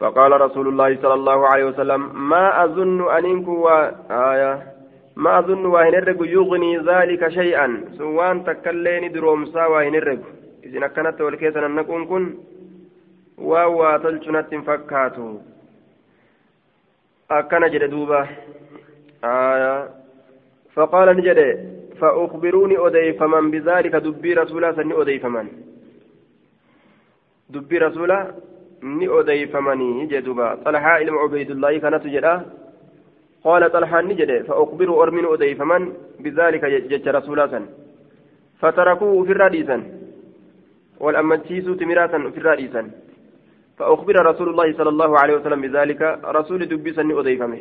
فقال 0.03 0.41
رسول 0.41 0.69
الله 0.69 0.97
صلى 1.03 1.15
الله 1.15 1.41
عليه 1.49 1.65
وسلم 1.65 2.01
ما 2.29 2.65
أظن 2.65 3.01
أن 3.17 3.45
و 3.47 3.69
آية 4.11 4.72
ما 5.17 5.39
أظن 5.39 5.67
وهن 5.67 5.95
الرق 5.95 6.21
يغني 6.21 6.79
ذلك 6.79 7.29
شيئا. 7.29 7.85
سوان 7.99 8.45
تكلين 8.45 9.13
درومسا 9.13 9.67
وهن 9.67 9.95
الرق 9.95 10.23
إذن 10.65 10.87
كانت 10.87 11.21
والكيسن 11.21 11.65
أنكم 11.65 12.05
كن. 12.05 12.25
واوا 13.39 13.97
تلجنة 13.97 14.51
فكاتو. 14.67 15.39
أكن 17.31 17.63
جدوبة 17.71 18.21
آية. 19.25 19.89
فقال 20.75 21.17
نجد 21.17 21.41
فأخبروني 22.01 22.77
أدي 22.87 23.13
فمن 23.13 23.51
بذلك 23.51 23.95
دبي 23.97 24.35
رسولا 24.35 24.73
سني 24.73 25.01
أدي 25.01 25.19
فمن. 25.19 25.47
دبي 27.51 27.79
رسولا 27.79 28.35
ni 28.83 29.09
odeeyfamanii 29.09 30.07
jedhuba 30.07 30.57
xalhaa 30.65 30.99
ilma 31.01 31.23
cubaydullaahi 31.23 31.81
kanatu 31.81 32.09
jedha 32.09 32.45
ni 34.09 34.15
jedhe 34.15 34.45
faukbiruu 34.49 34.99
ormin 34.99 35.27
odeeyfaman 35.27 35.93
bidaalika 36.23 36.71
jecha 36.71 37.13
rasuulaa 37.13 37.49
san 37.49 37.67
fatarakuu 38.61 39.21
ufirraa 39.21 39.49
dhiisan 39.49 39.83
wal 41.01 41.17
ammachiisuu 41.17 41.75
timiraa 41.75 42.09
san 42.09 42.27
ufirraa 42.27 42.57
dhiisan 42.57 42.91
فأخبر 43.79 44.27
رسول 44.27 44.49
الله 44.49 44.73
صلى 44.73 44.89
الله 44.89 45.19
عليه 45.19 45.35
وسلم 45.35 45.61
بذلك 45.61 46.03
رسول 46.25 46.61
سني 46.97 47.15
أضيفمه 47.21 47.59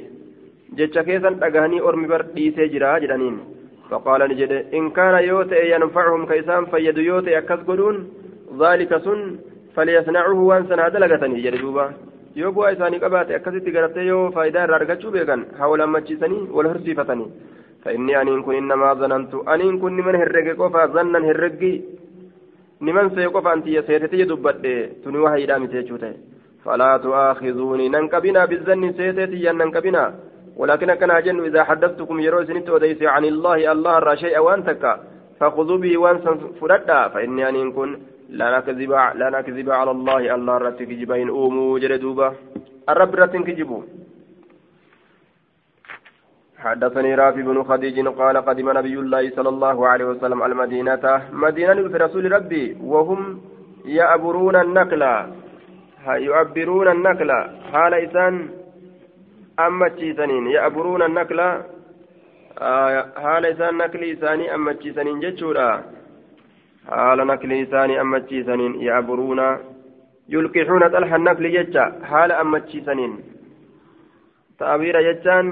jecha 0.79 1.03
keessan 1.03 1.35
dhagahanii 1.39 1.81
ormi 1.81 2.07
bar 2.07 2.21
dhiisee 2.35 2.67
jira 2.73 2.99
jedhaniin 3.03 3.37
faqaala 3.89 4.27
ni 4.27 4.35
jedhe 4.41 4.59
in 4.77 4.85
kaana 4.97 5.19
yoo 5.21 5.43
ta'e 5.43 5.63
yanfacuhum 5.69 6.23
ka 6.29 6.35
isaan 6.41 6.65
fayyadu 6.71 7.01
yoo 7.03 7.21
ta'e 7.21 7.35
akkas 7.41 7.65
godhuun 7.69 7.97
zaalika 8.61 8.99
yoo 12.35 12.51
bu'aa 12.51 12.75
isaanii 12.75 13.03
qabaate 13.05 13.35
akkasitti 13.39 13.71
garattee 13.77 14.05
yoo 14.11 14.31
faayidaa 14.35 14.67
irraa 14.67 14.81
argachuu 14.81 15.15
beekan 15.15 15.47
haa 15.59 15.71
wal 15.73 15.83
hammachiisanii 15.85 16.43
wal 16.57 16.71
horsiifatanii 16.73 17.31
فإني 17.83 18.21
أنين 18.21 18.41
كن 18.43 18.55
إنما 18.55 18.93
ظننت 18.93 19.33
أنين 19.53 19.79
كن 19.79 19.93
من 19.93 20.15
هرق 20.15 20.47
قفا 20.59 20.85
ظنا 20.85 21.19
هرقي 21.29 21.73
نمن 22.81 23.09
سيقف 23.15 23.47
أنت 23.47 23.67
يسيتي 23.67 24.23
دبت 24.23 24.65
تني 25.03 25.17
وحي 25.23 25.45
دامي 25.45 25.67
فلا 26.65 26.97
تؤاخذوني 26.97 27.89
ننكبنا 27.89 28.45
بالظن 28.45 28.83
سيتي 28.97 29.51
ننكبنا 29.51 30.03
ولكن 30.59 30.93
كان 30.93 31.11
أجن 31.11 31.37
إذا 31.49 31.63
حدثتكم 31.63 32.19
يروي 32.19 32.45
سنت 32.45 32.69
عن 33.15 33.25
الله 33.25 33.71
الله 33.71 33.99
را 33.99 34.15
شيء 34.15 34.39
وأنتك 34.39 34.83
فخذوا 35.39 35.77
به 35.77 35.97
وانسا 35.97 36.31
فإني 37.13 37.49
أن 37.49 37.71
كن 37.71 37.89
لا 38.39 38.47
نكذب 38.57 38.91
لا 39.19 39.27
نكذب 39.35 39.67
على 39.79 39.91
الله 39.91 40.35
الله 40.35 40.55
رتك 40.57 40.89
جبين 41.01 41.29
أومو 41.29 41.77
جلدوبا 41.81 42.27
الرب 42.91 43.15
رتك 43.15 43.49
جبو 43.59 43.79
حدثني 46.63 47.15
رافي 47.15 47.41
بن 47.41 47.57
خديج 47.69 47.97
قال 48.07 48.35
قدم 48.47 48.67
نبي 48.77 48.95
الله 49.03 49.23
صلى 49.37 49.49
الله 49.49 49.77
عليه 49.91 50.05
وسلم 50.05 50.39
المدينة 50.43 51.05
مدينة 51.45 51.87
في 51.91 51.97
رسول 52.05 52.31
ربي 52.31 52.77
وهم 52.93 53.21
يعبرون 53.85 54.55
النقل. 54.55 55.03
يعبرون 56.27 56.87
النقل. 56.95 57.31
حال 57.71 57.93
إسان 57.93 58.49
أما 59.65 59.87
تشيسنين 59.87 60.47
يعبرون 60.47 61.01
النقل. 61.09 61.39
حال 63.23 63.43
إسان 63.45 63.73
نقل 63.77 64.01
إساني 64.13 64.45
أما 64.55 64.71
تشيسنين 64.73 65.19
جتشورا. 65.19 65.69
حال 66.91 67.19
نقل 67.27 67.51
إساني 67.63 68.01
أما 68.01 68.19
تشيسنين 68.19 68.81
يعبرون 68.87 69.41
يلقحون 70.29 70.83
طلح 70.93 71.13
النقل 71.13 71.45
جتشا 71.55 71.85
حال 72.09 72.31
أما 72.31 72.59
تشيسنين 72.59 73.11
تعبير 74.59 74.95
جتشان 75.07 75.45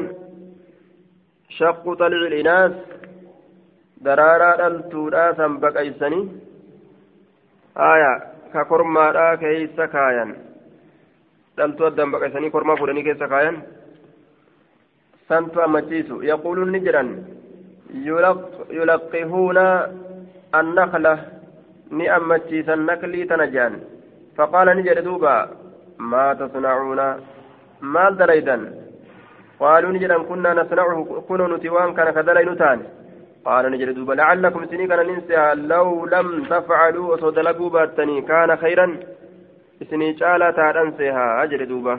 شق 1.49 1.83
طلع 1.93 2.21
الإناث 2.27 2.73
daraaraa 4.03 4.57
dhaltuudhaa 4.59 5.33
san 5.39 5.55
baqaysanii 5.63 6.21
aya 7.87 8.11
ka 8.53 8.61
kormaadhaa 8.69 9.37
keeysa 9.41 9.87
kaayan 9.95 10.31
dhaltuu 11.57 11.87
addaan 11.87 12.13
baqaysanii 12.13 12.51
kormaa 12.53 12.77
fuudhanii 12.81 13.03
keessa 13.07 13.27
kaayan 13.33 13.57
santu 15.31 15.63
ammachiisu 15.65 16.21
yaquuluun 16.29 16.71
ni 16.75 16.83
jedhan 16.85 17.09
yulaqihuuna 18.77 19.65
naklii 22.89 23.27
tana 23.29 23.47
jean 23.53 23.73
faqaala 24.37 24.73
ni 24.73 24.83
jedhe 24.87 25.01
duuba 25.07 25.33
maa 26.11 26.35
tasnacuuna 26.39 27.07
maal 27.81 28.13
dalaydan 28.21 28.63
قالوا 29.59 29.91
نجد 29.91 30.11
كنا 30.29 30.53
نصنعه 30.53 30.99
كنا 31.27 31.47
نتوان 31.47 31.89
كان 31.97 32.09
كذلك 32.15 32.47
نتان 32.47 32.79
قال 33.45 33.71
نجد 33.71 33.89
دوبا 33.95 34.13
لعلكم 34.13 34.65
سني 34.71 34.87
كان 34.87 35.01
ننسى 35.07 35.41
لو 35.71 36.05
لم 36.05 36.27
تفعلوا 36.51 37.07
وصدلقوا 37.11 37.69
باتني 37.69 38.21
كان 38.21 38.49
خيرا. 38.63 38.87
جالا 40.19 40.51
تارنسيها 40.51 41.43
أجر 41.43 41.63
دوبا. 41.71 41.95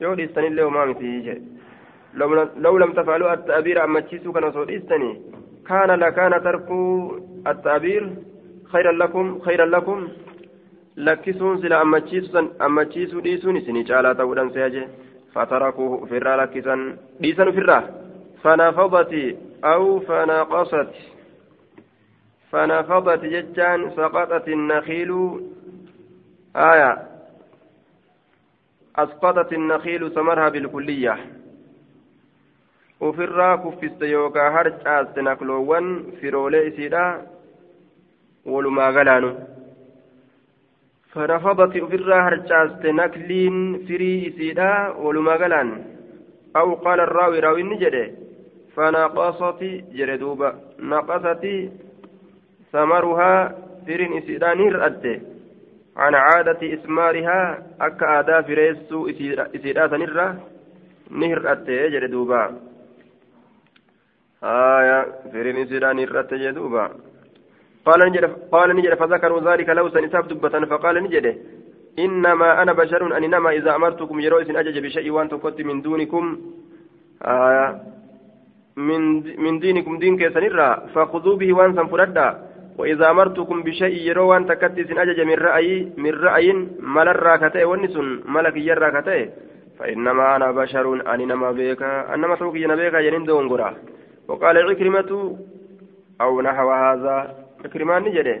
يودي 0.00 0.24
إستني 0.24 0.48
له 0.48 0.68
ما 0.70 0.84
مثي 0.84 1.42
لو, 2.64 2.78
لم 2.78 2.92
تفعلوا 2.92 3.32
التأبير 3.32 3.84
أما 3.84 4.00
كان 4.34 4.52
صديستني 4.52 5.10
كان 5.68 5.90
لكان 5.90 6.32
ترك 6.46 6.68
التأبير 7.46 8.10
خيرا 8.72 8.92
لكم 8.92 9.40
خيرا 9.40 9.66
لكم. 9.66 10.08
لكسون 10.96 11.62
سلا 11.62 11.82
أما 12.66 12.84
تشيسوا 12.84 13.20
ديسوني 13.20 13.60
سني 13.60 13.82
جالا 13.82 14.12
تارنسيها 14.12 14.88
فتركوه 15.34 16.06
في 16.06 16.16
الرا 16.16 16.36
لكسا 16.36 16.96
ديسا 17.20 17.50
في 17.50 17.58
الرا. 17.58 17.80
فنفضت 18.42 19.36
أو 19.64 20.00
فنقصت. 20.00 20.92
فنفضت 22.50 23.24
ججان 23.24 23.90
سقطت 23.90 24.48
النخيل. 24.48 25.40
آية. 26.56 26.92
أسقطت 28.96 29.52
النخيل 29.52 30.10
ثمرها 30.10 30.48
بالكلية. 30.48 31.16
ofirraa 33.00 33.58
kuffiste 33.58 34.10
yookaan 34.10 34.52
harcaaste 34.52 35.22
nakloowwan 35.22 35.88
firoolee 36.20 36.66
isiidha 36.66 37.02
walumaa 38.45 38.91
galaanu 38.91 39.31
فنفضت 41.13 41.75
أفرا 41.75 42.17
هرجاست 42.27 42.85
نكلين 42.85 43.85
فري 43.87 44.27
إسيدا 44.27 44.87
ولمغلا 45.03 45.63
أو 46.55 46.73
قال 46.75 46.99
الراوي 46.99 47.39
راوي 47.39 47.63
نجده 47.63 48.11
فنقصت 48.75 49.61
جردوبا 49.97 50.49
نقصت 50.79 51.43
ثمرها 52.71 53.57
فرين 53.87 54.17
إسيدا 54.17 54.53
نرأت 54.53 55.05
عن 55.97 56.15
عادة 56.15 56.61
إسمارها 56.73 57.39
أكا 57.81 58.19
آدا 58.19 58.41
فريسو 58.41 59.09
إسيدا 59.55 59.87
سنرة 59.87 60.27
نهرأت 61.09 61.67
جردوبا 61.93 62.41
آية 64.43 64.99
فرين 65.33 65.57
إسيدا 65.57 65.93
نرأت 65.93 66.33
جردوبا 66.33 66.85
قال 67.86 68.00
نجد 68.08 68.24
قال 68.52 68.76
نجد 68.76 68.94
فذكروا 68.94 69.40
ذلك 69.40 69.68
لو 69.68 69.88
سنساب 69.88 70.28
دبة 70.28 70.66
فقال 70.66 71.02
نجد 71.04 71.26
إنما 71.98 72.62
أنا 72.62 72.72
بشر 72.72 73.16
أن 73.16 73.24
إنما 73.24 73.50
إذا 73.50 73.74
أمرتكم 73.74 74.20
يرويس 74.20 74.50
أجج 74.50 74.78
بشيء 74.78 75.10
وأن 75.10 75.28
تقت 75.28 75.60
من 75.60 75.82
دونكم 75.82 76.24
آه 77.22 77.80
من 78.76 79.00
من 79.44 79.58
دينكم 79.58 79.98
دين 79.98 80.16
كيسنرا 80.18 80.86
فخذوا 80.94 81.36
به 81.36 81.52
وأن 81.52 81.74
سنفردا 81.76 82.28
وإذا 82.78 83.10
أمرتكم 83.10 83.62
بشيء 83.62 83.96
يروا 84.08 84.36
أن 84.36 84.46
تكتس 84.46 84.90
أجج 84.90 85.20
من 85.20 85.34
رأي 85.34 85.92
من 85.96 86.10
رأي 86.10 86.52
مل 86.80 87.08
الراكتة 87.08 87.64
ونسن 87.64 88.20
ملك 88.28 88.56
يراكتة. 88.56 89.28
فإنما 89.78 90.36
أنا 90.36 90.52
بشر 90.52 90.94
أن 91.14 91.20
إنما 91.20 91.52
بك 91.52 91.82
أنما 91.82 92.34
توكي 92.36 92.66
نبيك 92.66 92.94
ينين 92.94 93.24
دونغرا 93.24 93.74
وقال 94.28 94.56
عكرمة 94.70 95.36
أو 96.20 96.40
نحو 96.40 96.70
هذا؟ 96.70 97.45
إكرمان 97.66 98.02
نجده 98.02 98.38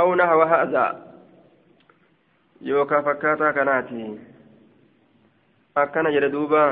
أو 0.00 0.14
نحو 0.14 0.42
هذا 0.42 0.86
يوكا 2.60 3.00
فكاتا 3.00 3.50
كناتي 3.50 4.18
أكن 5.76 6.04
جلدوبا 6.14 6.64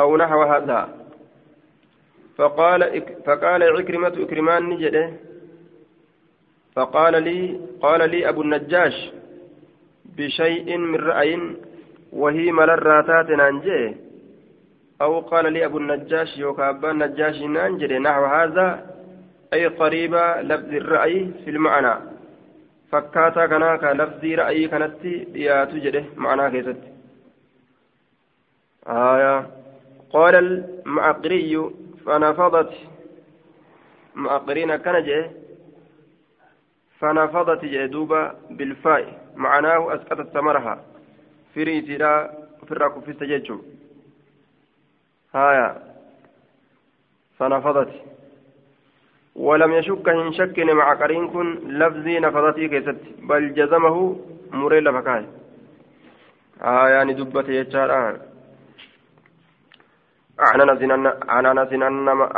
أو 0.00 0.16
نحو 0.16 0.42
هذا 0.42 0.80
فقال 2.36 2.80
فقال 3.26 3.62
عكرمة 3.62 4.14
إكرمان 4.24 4.62
نجده 4.70 5.10
فقال 6.74 7.22
لي 7.22 7.60
قال 7.80 8.10
لي 8.10 8.28
أبو 8.28 8.42
النجاش 8.42 9.10
بشيء 10.16 10.76
من 10.78 10.96
رأي 10.96 11.40
وهي 12.12 12.52
ملراتات 12.52 13.30
نانجي 13.30 13.96
أو 15.02 15.20
قال 15.20 15.52
لي 15.52 15.64
أبو 15.64 15.78
النجاش 15.78 16.38
يوكا 16.38 16.70
أبا 16.70 16.90
النجاش 16.90 17.36
نانجي 17.42 17.98
نحو 17.98 18.24
هذا 18.24 18.91
أي 19.52 19.66
قريبة 19.66 20.40
لفظ 20.40 20.74
الرأي 20.74 21.30
في 21.44 21.50
المعنى. 21.50 21.94
فكاتا 22.92 23.46
كنا 23.46 23.76
كلفظ 23.76 24.24
رأي 24.24 24.68
كانت 24.68 25.04
ياتو 25.34 25.76
جده 25.76 26.04
معنى 26.16 26.50
كيست. 26.50 26.80
آية. 28.86 29.50
قال 30.10 30.34
المعقري 30.34 31.70
فنفضت. 32.06 32.72
معقرين 34.14 34.76
كان 34.76 35.04
جه. 35.04 35.30
فنفضت 36.98 37.64
جدوبة 37.64 38.32
بالفاء. 38.50 39.04
معناه 39.36 39.94
أسقطت 39.94 40.28
ثمرها. 40.34 40.84
في 41.54 41.62
ريتنا 41.62 42.30
في 42.66 42.72
الراكو 42.72 43.00
في 43.00 43.10
السججو 43.10 43.58
هايا 45.34 45.82
فنفضت. 47.38 47.92
ولم 49.36 49.72
يشك 49.72 50.08
إن 50.08 50.32
شك 50.32 50.58
مع 50.58 50.94
قرين 50.94 51.28
كن 51.28 51.48
لفظي 51.80 52.18
نفضتي 52.20 52.68
كيست 52.68 52.96
بل 53.28 53.54
جزمه 53.54 54.16
مريل 54.52 54.92
فكاي 54.92 55.24
آه 56.62 56.88
يعني 56.88 57.12
دبت 57.14 57.48
يجاران 57.48 58.16
عن 60.38 60.60
أنس 60.60 60.82
عن 61.28 61.46
أنس 61.46 61.72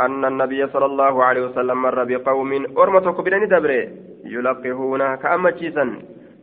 إن 0.05 0.25
النبي 0.25 0.67
صلى 0.67 0.85
الله 0.85 1.23
عليه 1.23 1.41
وسلم 1.41 1.81
مر 1.81 2.03
بقوم 2.03 2.51
أرمتك 2.77 3.21
بدني 3.21 3.45
دبره 3.45 3.87
يلقحون 4.25 5.15
كأمتشيسا 5.15 5.85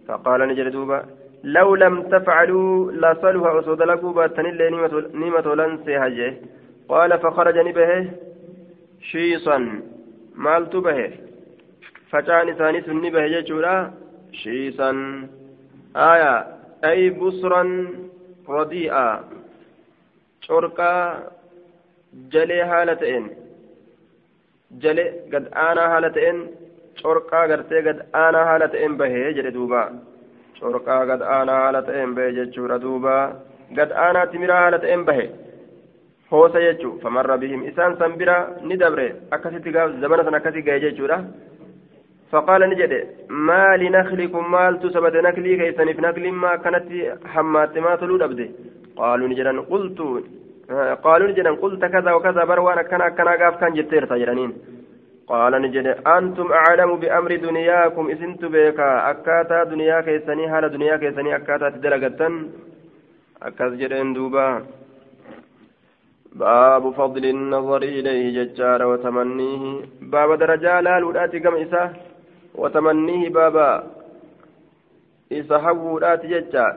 فقال 0.09 0.41
نجد 0.49 0.69
دوبا 0.73 1.05
لو 1.45 1.75
لم 1.75 2.03
تفعلوا 2.03 2.93
لصلها 2.93 3.61
أسود 3.61 3.83
لكم 3.83 4.13
باتن 4.13 4.47
اللي 4.47 4.71
نيمة 5.15 5.55
لنسي 5.55 5.97
هجه. 5.97 6.37
قال 6.89 7.19
فخرج 7.19 7.59
نبه 7.59 8.11
شيصا. 9.01 9.83
Maaltu 10.47 10.81
bahe 10.87 11.07
facaan 12.13 12.49
isaanii 12.55 12.85
sun 12.87 13.03
ni 13.03 13.11
bahe 13.17 13.29
jechuudha 13.35 13.75
shiisan 14.41 14.99
aya 16.09 16.33
ay 16.91 17.11
busran 17.21 17.71
radii'a 18.57 19.05
corqaa 20.47 21.05
jalee 22.33 22.65
haala 22.73 22.97
ta'een 23.05 23.31
jale 24.83 25.05
gad 25.33 25.47
aanaa 25.67 25.89
haala 25.93 26.11
ta'een 26.17 26.43
corqaa 27.03 27.47
gartee 27.53 27.83
gad 27.89 28.05
aanaa 28.25 28.45
haala 28.51 28.73
ta'een 28.75 28.99
bahee 29.05 29.29
jedhe 29.39 29.55
duuba 29.59 29.83
corqaa 30.61 31.01
gad 31.13 31.23
aanaa 31.37 31.63
haala 31.65 31.87
ta'een 31.89 32.15
bahee 32.19 32.37
jechuudha 32.41 32.83
duuba 32.87 33.17
قد 33.79 33.93
آنا 36.33 36.49
تمرا 36.49 36.59
هالة 36.59 36.59
إنبه 36.59 36.59
هوسا 36.59 36.59
يجو 36.59 36.99
فمر 36.99 37.37
بهم 37.37 37.65
إسان 37.67 37.97
سنبرا 37.97 38.37
ندبر 38.65 39.13
أكسي 39.33 39.59
زمنة 40.01 40.37
أكسي 40.37 40.61
جيجو 40.61 41.07
فقال 42.33 42.63
نجد 42.71 42.93
ما 43.31 43.77
لنخلكم 43.77 44.53
مال 44.53 44.81
تسبت 44.81 45.17
نكلي 45.17 45.57
كيسن 45.57 45.93
في 45.93 46.03
نكل 46.03 46.33
ما 46.33 46.57
كانت 46.57 46.87
حمات 47.33 47.79
ما 47.79 47.97
تلود 47.97 48.23
أبدي 48.23 48.51
قالوا 48.97 49.29
نجدا 49.29 49.61
قلت 49.61 50.01
قالوا 51.05 51.29
نجدا 51.29 51.51
قلت 51.51 51.85
كذا 51.85 52.13
وكذا 52.13 52.45
بروانا 52.45 52.83
كان 52.83 53.09
كان 53.17 53.29
قاف 53.29 53.55
كان 53.61 53.73
جتير 53.73 54.05
تجرانين 54.05 54.53
قال 55.27 55.53
نجد 55.63 55.87
أنتم 56.17 56.53
أعلم 56.53 56.97
بأمر 56.97 57.37
دنياكم 57.37 58.11
إسنت 58.11 58.45
بيكا 58.45 59.11
أكاتا 59.11 59.65
دنيا 59.65 60.01
كيسني 60.01 60.47
هذا 60.53 60.67
دنيا 60.67 60.97
كيسني 60.97 61.37
أكاتا 61.37 61.69
تدرجة 61.71 62.21
أكاس 63.43 63.73
جدين 63.73 64.13
دوبا 64.13 64.47
باب 66.35 66.91
فضل 66.91 67.25
النظر 67.25 67.83
إليه 67.83 68.25
ججار 68.37 68.87
وتمنيه. 68.87 69.81
باب 70.01 70.39
درجة 70.39 70.81
لا 70.81 70.99
الودات 70.99 71.37
كم 71.37 71.55
إساه 71.55 71.91
وتمنيه. 72.55 73.29
بابا 73.29 73.85
إسحب 75.33 75.79
ودات 75.79 76.27
ججار. 76.27 76.75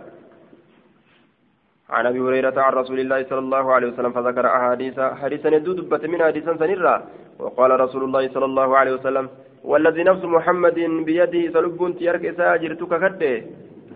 عن 1.89 2.06
أبي 2.06 2.20
هريرة 2.20 2.62
عن 2.62 2.74
رسول 2.74 2.99
الله 2.99 3.24
صلى 3.30 3.39
الله 3.39 3.74
عليه 3.74 3.88
وسلم 3.88 4.12
فذكر 4.12 4.45
أحاديث. 4.45 4.99
حديثا 4.99 5.49
يدود 5.49 6.06
من 6.06 6.24
حديثا 6.24 6.58
سنرا 6.58 6.95
وقال 7.39 7.80
رسول 7.80 8.03
الله 8.03 8.24
صلى 8.34 8.45
الله 8.45 8.78
عليه 8.78 8.93
وسلم 8.93 9.30
والذي 9.64 10.03
نفس 10.03 10.24
محمد 10.24 10.80
بيده 11.08 11.53
سلب 11.53 11.95
تيرك 11.99 12.38
ساجرتك 12.38 12.93
كده. 13.01 13.43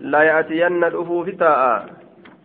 لا 0.00 0.22
يأتين 0.22 0.84
الافوف 0.84 1.28
تاء 1.28 1.60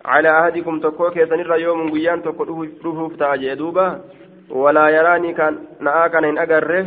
على 0.06 0.39
أحدكم 0.39 0.80
تكو 0.80 1.10
كيسن 1.10 1.39
يوم 1.66 1.91
قيان 1.91 2.24
تكو 2.24 2.43
رفوف 2.86 3.16
تاء 3.16 3.36
جدوبا 3.36 4.01
ولا 4.49 4.89
يراني 4.89 5.34
كان 5.34 5.53
نآ 5.80 6.08
كان 6.08 6.24
إن 6.26 6.38
أقره. 6.38 6.86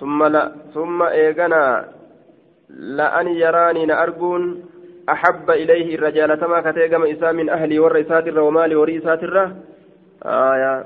ثم 0.00 0.24
لا 0.24 0.52
ثم 0.74 1.02
إيغنا 1.02 1.88
لأن 2.70 3.28
يراني 3.28 3.86
نأرجون 3.86 4.42
أحب 5.08 5.50
إليه 5.50 5.94
الرجال. 5.94 6.40
تما 6.40 6.60
كتيجم 6.60 7.02
إسا 7.04 7.32
من 7.32 7.48
أهلي 7.50 7.78
والرئيسات 7.78 8.28
ومالي 8.28 8.74
ورئيسات 8.74 9.22
الره 9.22 9.56
آية 10.24 10.84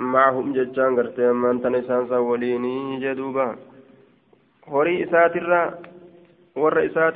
معهم 0.00 0.52
ججان 0.52 0.96
قرتي 0.96 1.32
من 1.32 1.62
تنسان 1.62 2.06
سوليني 2.08 3.00
جدوبا 3.00 3.56
ورئيسات 4.68 5.36
الره 5.36 5.78
والرئيسات 6.56 7.14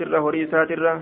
الره 0.70 1.00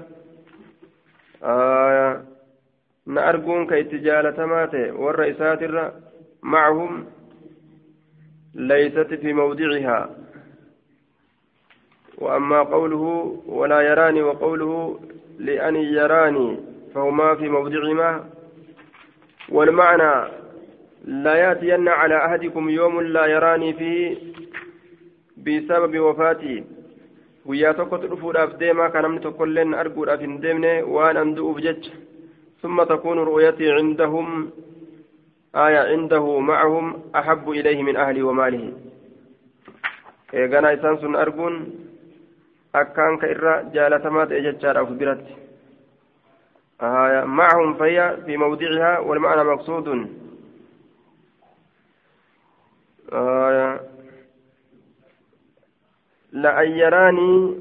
ورئيسات 3.07 3.32
الره 3.32 3.42
آية 3.42 3.66
نأرجون 3.66 3.66
كيتجالة 3.66 4.30
تماتي 4.30 4.90
والرئيسات 4.90 5.62
الره 5.62 5.94
معهم 6.42 7.07
ليست 8.55 9.14
في 9.14 9.32
موضعها 9.32 10.11
وأما 12.18 12.62
قوله 12.62 13.36
ولا 13.46 13.80
يراني 13.80 14.22
وقوله 14.22 15.00
لأن 15.38 15.76
يراني 15.76 16.59
فهما 16.94 17.34
في 17.34 17.48
موضعهما 17.48 18.24
والمعنى 19.48 20.30
لا 21.05 21.34
يأتين 21.34 21.88
على 21.88 22.16
أحدكم 22.26 22.70
يوم 22.70 23.00
لا 23.00 23.26
يراني 23.26 23.72
فيه 23.72 24.16
بسبب 25.36 25.98
وفاتي 25.98 26.64
guyyaa 27.46 27.74
tokkotu 27.74 28.09
dhufuudhaaf 28.09 28.59
deemaa 28.59 28.90
kan 28.90 29.03
namni 29.03 29.20
tokkolleen 29.20 29.74
arguudhaaf 29.74 30.20
hin 30.20 30.42
deemne 30.42 30.82
waan 30.82 31.16
an 31.16 31.34
du'uuf 31.34 31.59
jecha. 31.61 31.90
ثم 32.62 32.82
تكون 32.82 33.18
رؤيتي 33.18 33.72
عندهم 33.72 34.50
آية 35.54 35.78
عنده 35.78 36.38
معهم 36.38 37.02
أحب 37.14 37.50
إليه 37.50 37.82
من 37.82 37.96
أهله 37.96 38.22
وماله. 38.22 38.72
إيغانا 40.34 40.74
إسان 40.74 41.14
أرجون 41.14 41.54
أكان 42.74 43.18
كإرى 43.18 43.70
جالتمات 43.74 44.32
إجتشار 44.32 44.78
أو 44.78 44.86
كبيرت 44.86 45.26
آه 46.80 47.24
معهم 47.24 47.74
فهي 47.74 48.16
في 48.26 48.36
موضعها 48.36 48.98
والمعنى 48.98 49.44
مقصود. 49.44 50.08
آه 53.12 53.80
لأن 56.32 56.70
يراني 56.70 57.54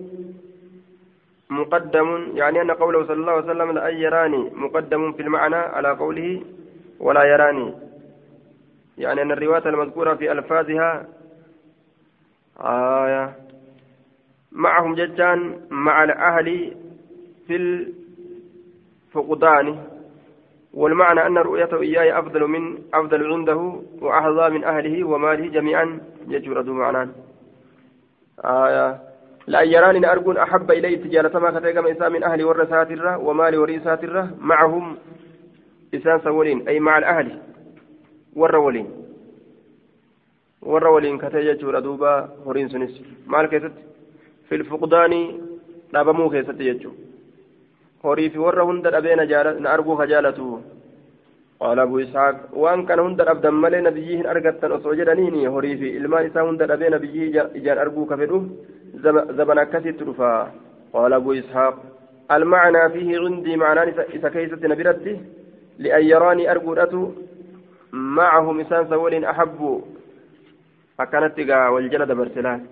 مقدم 1.51 2.31
يعني 2.33 2.61
أن 2.61 2.71
قوله 2.71 3.03
صلى 3.07 3.13
الله 3.13 3.31
عليه 3.31 3.43
وسلم 3.45 3.71
لأن 3.71 3.97
يراني 3.97 4.51
مقدم 4.55 5.11
في 5.11 5.21
المعنى 5.21 5.55
على 5.55 5.91
قوله 5.91 6.41
ولا 6.99 7.23
يراني. 7.23 7.73
يعني 8.97 9.21
أن 9.21 9.31
الرواية 9.31 9.65
المذكورة 9.65 10.13
في 10.13 10.31
ألفاظها 10.31 11.07
آية 12.59 13.35
معهم 14.51 14.95
ججان 14.95 15.59
مع 15.69 16.03
الأهل 16.03 16.77
في 17.47 17.55
الفقدان. 19.15 19.77
والمعنى 20.73 21.27
أن 21.27 21.37
رؤيته 21.37 21.81
إياه 21.81 22.19
أفضل 22.19 22.47
من 22.47 22.77
أفضل 22.93 23.33
عنده 23.33 23.81
وأحظى 24.01 24.49
من 24.49 24.63
أهله 24.63 25.03
وماله 25.03 25.47
جميعا 25.47 25.99
يجرد 26.27 26.65
معناه 26.69 27.09
آية 28.39 29.10
لا 29.47 29.61
يراني 29.61 30.11
أرجون 30.11 30.37
أحب 30.37 30.71
إليه 30.71 31.03
تجارة 31.03 31.39
ما 31.39 31.59
كتاكم 31.59 31.87
إنسان 31.87 32.11
من 32.11 32.23
أهل 32.23 32.43
ورثات 32.43 32.91
الره 32.91 33.17
ومال 33.17 33.55
ورثات 33.57 34.03
الره 34.03 34.27
معهم 34.39 34.97
إنسان 35.93 36.19
سولين 36.19 36.67
أي 36.67 36.79
مع 36.79 36.97
الأهل 36.97 37.39
والرولين 38.35 38.87
والرولين 40.61 41.17
كتاجة 41.17 41.79
دوبا 41.79 42.29
هورين 42.45 42.69
سنس. 42.69 43.01
مال 43.27 43.45
كيست؟ 43.45 43.71
في 44.49 44.55
الفقدان 44.55 45.41
دابمو 45.93 46.29
كيست 46.29 46.61
يجو 46.61 46.91
horii 48.03 48.29
fi 48.33 48.37
warra 48.39 48.63
hunda 48.63 48.91
dhabee 48.91 49.15
na 49.15 49.69
arguu 49.69 49.95
kajaalatu 49.97 50.45
qaala 51.59 51.81
abu 51.83 51.99
ishaaq 51.99 52.37
waan 52.63 52.85
kana 52.87 53.01
hunda 53.05 53.25
dhabdan 53.25 53.53
malee 53.63 53.81
nabiyyii 53.87 54.17
hin 54.17 54.25
argattan 54.33 54.71
osoo 54.77 54.95
jedhaniini 54.99 55.45
horii 55.55 55.75
fi 55.81 55.89
ilmaan 55.99 56.25
isaa 56.29 56.45
hunda 56.47 56.67
dhabee 56.71 56.89
nabiyyii 56.89 57.29
زبن 59.37 59.57
أكثت 59.57 60.01
رفا 60.01 60.51
قال 60.93 61.13
أبو 61.13 61.33
إسحاق 61.33 61.75
المعنى 62.31 62.89
فيه 62.89 63.19
عندي 63.19 63.55
معنى 63.55 63.81
إذا 63.89 64.29
كيست 64.29 64.65
نبرتي 64.65 65.19
لأن 65.79 66.03
يراني 66.03 66.51
أرقودته 66.51 67.13
معهم 67.91 68.59
إنسان 68.59 68.89
سول 68.89 69.25
أحب. 69.25 69.81
أكانت 70.99 71.39
والجلد 71.73 72.11
برسلان. 72.11 72.65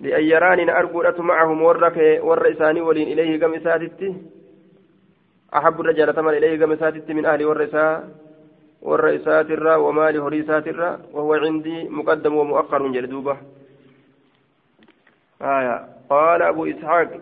لأن 0.00 0.24
يراني 0.24 0.78
أرقودته 0.78 1.22
معهم 1.22 1.62
ورك 1.62 2.20
ور 2.22 2.50
إساني 2.52 2.80
ولين 2.80 3.08
إليه 3.12 3.46
قم 3.46 3.54
أحب 5.54 5.80
الرجال 5.80 6.14
تمر 6.14 6.32
إليه 6.32 6.64
قم 6.64 6.72
من 7.16 7.24
أهل 7.26 7.44
ورسا 7.44 8.08
والرئيسات 8.82 9.50
الرا 9.50 9.76
ومال 9.76 10.20
هريسات 10.20 10.68
الرا 10.68 10.98
وهو 11.12 11.34
عندي 11.34 11.88
مقدم 11.88 12.34
ومؤخر 12.36 12.82
من 12.82 12.92
جلدوبة. 12.92 13.36
آية. 15.42 15.88
قال 16.10 16.42
أبو 16.42 16.66
إسحاق 16.66 17.20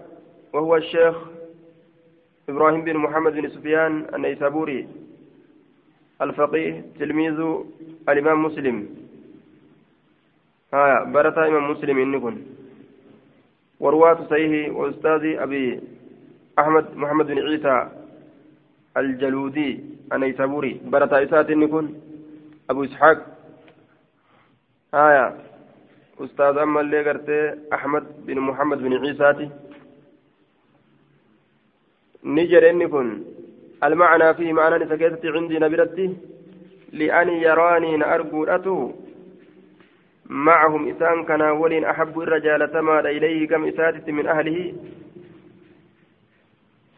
وهو 0.52 0.76
الشيخ 0.76 1.16
إبراهيم 2.48 2.84
بن 2.84 2.96
محمد 2.96 3.32
بن 3.32 3.48
سفيان 3.48 4.14
النيسابوري 4.14 4.88
الفقيه 6.22 6.84
تلميذ 6.98 7.40
الإمام 8.08 8.44
مسلم. 8.44 8.88
آية. 10.74 11.04
برتا 11.04 11.46
إمام 11.46 11.70
مسلم 11.70 11.98
إنكم 11.98 12.38
ورواة 13.80 14.26
صحيح 14.30 14.74
وأستاذ 14.74 15.38
أبي 15.38 15.80
أحمد 16.58 16.96
محمد 16.96 17.26
بن 17.26 17.38
عيسى 17.38 17.88
الجلودي 18.96 19.80
النيسابوري. 20.12 20.80
برتا 20.84 21.22
إسات 21.22 21.50
إنكم 21.50 21.94
أبو 22.70 22.84
إسحاق. 22.84 23.26
آية. 24.94 25.47
أستاذ 26.20 26.58
أما 26.58 26.80
اللي 26.80 27.58
أحمد 27.72 28.04
بن 28.26 28.38
محمد 28.40 28.78
بن 28.78 28.92
عيساتي. 29.06 29.50
نجر 32.24 32.70
إني 32.70 32.86
كن. 32.88 33.22
المعنى 33.84 34.34
فيه 34.34 34.52
معنى 34.52 34.84
نسكيتي 34.84 35.28
عندي 35.28 35.58
نبرتي. 35.58 36.16
لأن 36.92 37.28
يراني 37.28 37.96
نأرجو 37.96 38.44
أتو 38.44 38.92
معهم 40.26 40.88
إسان 40.88 41.24
كان 41.24 41.42
ولين 41.42 41.84
أحب 41.84 42.20
الرجال 42.20 42.72
تماد 42.72 43.06
إليه 43.06 43.48
كم 43.48 43.64
إساتت 43.64 44.10
من 44.10 44.26
أهله. 44.26 44.74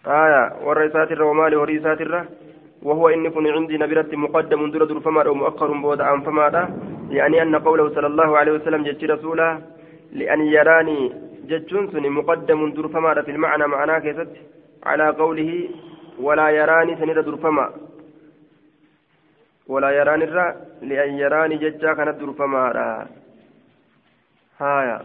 آية 0.07 0.43
والرئيسات 0.64 1.12
الرومال 1.12 1.55
ورئيسات 1.55 2.01
الره 2.01 2.29
وهو 2.83 3.09
إن 3.09 3.28
كن 3.31 3.47
عندي 3.47 3.76
نبرت 3.78 4.14
مقدم 4.14 4.70
درد 4.70 4.93
فما 4.99 5.22
أو 5.26 5.35
مؤخر 5.35 5.70
بود 5.85 6.01
عن 6.01 6.20
فما 6.20 6.47
يعني 7.11 7.43
أن 7.43 7.57
قوله 7.57 7.95
صلى 7.95 8.07
الله 8.07 8.39
عليه 8.39 8.53
وسلم 8.53 8.83
جت 8.85 9.05
رسوله 9.05 9.61
لأن 10.12 10.41
يراني 10.41 11.12
جتشنسني 11.51 12.09
مقدم 12.09 12.61
در 12.76 12.89
فما 12.89 13.22
في 13.22 13.31
المعنى 13.31 13.66
معناه 13.66 13.99
كيست 13.99 14.31
على 14.83 15.07
قوله 15.11 15.68
ولا 16.26 16.49
يراني 16.51 16.97
سند 16.97 17.18
در 17.26 17.37
فما. 17.37 17.66
ولا 19.72 19.91
يراني 19.91 20.24
الرا 20.24 20.47
لأن 20.83 21.11
يراني 21.22 21.57
ججا 21.57 21.93
كانت 21.99 22.16
درفما 22.20 22.62
هايا. 24.61 24.99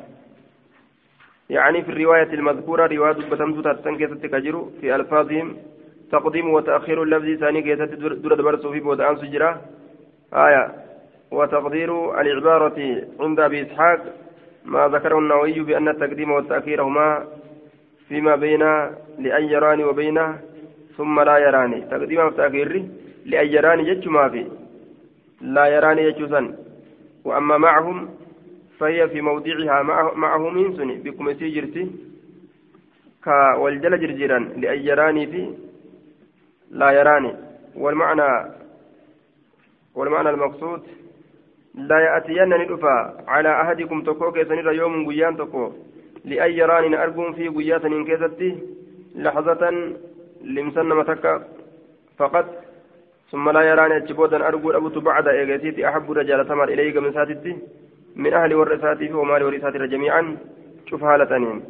يعني 1.49 1.81
في 1.83 1.91
الرواية 1.91 2.31
المذكورة 2.33 2.87
رواية 2.87 3.13
بتمت 3.31 3.57
تتنكي 3.67 4.07
تتكجر 4.07 4.55
في 4.81 4.95
ألفاظهم 4.95 5.57
تقديم 6.11 6.49
وتأخير 6.49 7.03
اللفظ 7.03 7.39
ثاني 7.39 7.61
كيسة 7.61 7.85
در 7.85 8.33
دبر 8.35 8.57
في 8.57 8.79
بود 8.79 9.01
أن 9.01 9.17
سجرة 9.17 9.61
آية. 10.33 10.71
وتقدير 11.31 12.21
العبارة 12.21 13.01
عند 13.19 13.39
أبي 13.39 13.61
إسحاق 13.61 13.99
ما 14.65 14.87
ذكره 14.87 15.19
النووي 15.19 15.59
بأن 15.59 15.87
التقديم 15.87 16.31
والتأخير 16.31 16.83
هما 16.83 17.27
فيما 18.07 18.35
بين 18.35 18.59
لأن 19.19 19.43
يراني 19.43 19.83
وبينه 19.83 20.39
ثم 20.97 21.19
لا 21.19 21.37
يراني. 21.37 21.81
تقديم 21.81 22.19
والتأخير 22.19 22.85
لأن 23.25 23.47
يراني 23.47 23.83
جج 23.93 24.07
ما 24.07 24.29
في. 24.29 24.45
لا 25.41 25.65
يراني 25.67 26.11
ججسا 26.11 26.55
وأما 27.25 27.57
معهم 27.57 28.09
فهي 28.79 29.09
في 29.09 29.21
موضعها 29.21 29.83
معه 30.15 30.49
من 30.49 30.77
سني 30.77 30.95
بكم 30.95 31.33
سيجرتي 31.33 31.91
كا 33.23 33.55
والجل 33.55 33.99
جرجرا 33.99 34.39
لأن 34.39 34.79
يراني 34.79 35.27
في 35.27 35.64
لا 36.71 36.91
يراني. 36.91 37.33
والمعنى 37.75 38.51
والمعنى 39.95 40.29
المقصود 40.29 40.81
لا 41.75 41.99
يأتين 41.99 42.49
ندفا 42.49 43.23
على 43.27 43.61
أحدكم 43.61 44.01
تكو 44.01 44.31
كيسنر 44.31 44.71
يوم 44.71 45.07
قيان 45.07 45.37
تكو 45.37 45.71
لأن 46.25 46.51
يراني 46.51 47.03
أرجون 47.03 47.33
في 47.33 47.47
قيات 47.47 47.85
كيستي 48.07 48.57
لحظة 49.15 49.63
لمسن 50.43 50.85
متك 50.85 51.41
فقط. 52.17 52.45
ثم 53.31 53.49
لا 53.49 53.61
يراني 53.61 53.97
أجبودا 53.97 54.47
أرجو 54.47 54.71
أبوت 54.71 54.97
بعد 54.97 55.27
إيغتيتي 55.27 55.87
أحب 55.89 56.11
رجال 56.11 56.47
تمر 56.47 56.67
إليك 56.69 56.97
من 56.97 57.13
ساتتي. 57.13 57.57
من 58.15 58.33
أهل 58.33 58.53
ورثاتي 58.55 59.13
ومال 59.13 59.43
ورثاتي 59.43 59.77
جميعا. 59.87 60.37
شوف 60.89 61.03
هالتين 61.03 61.63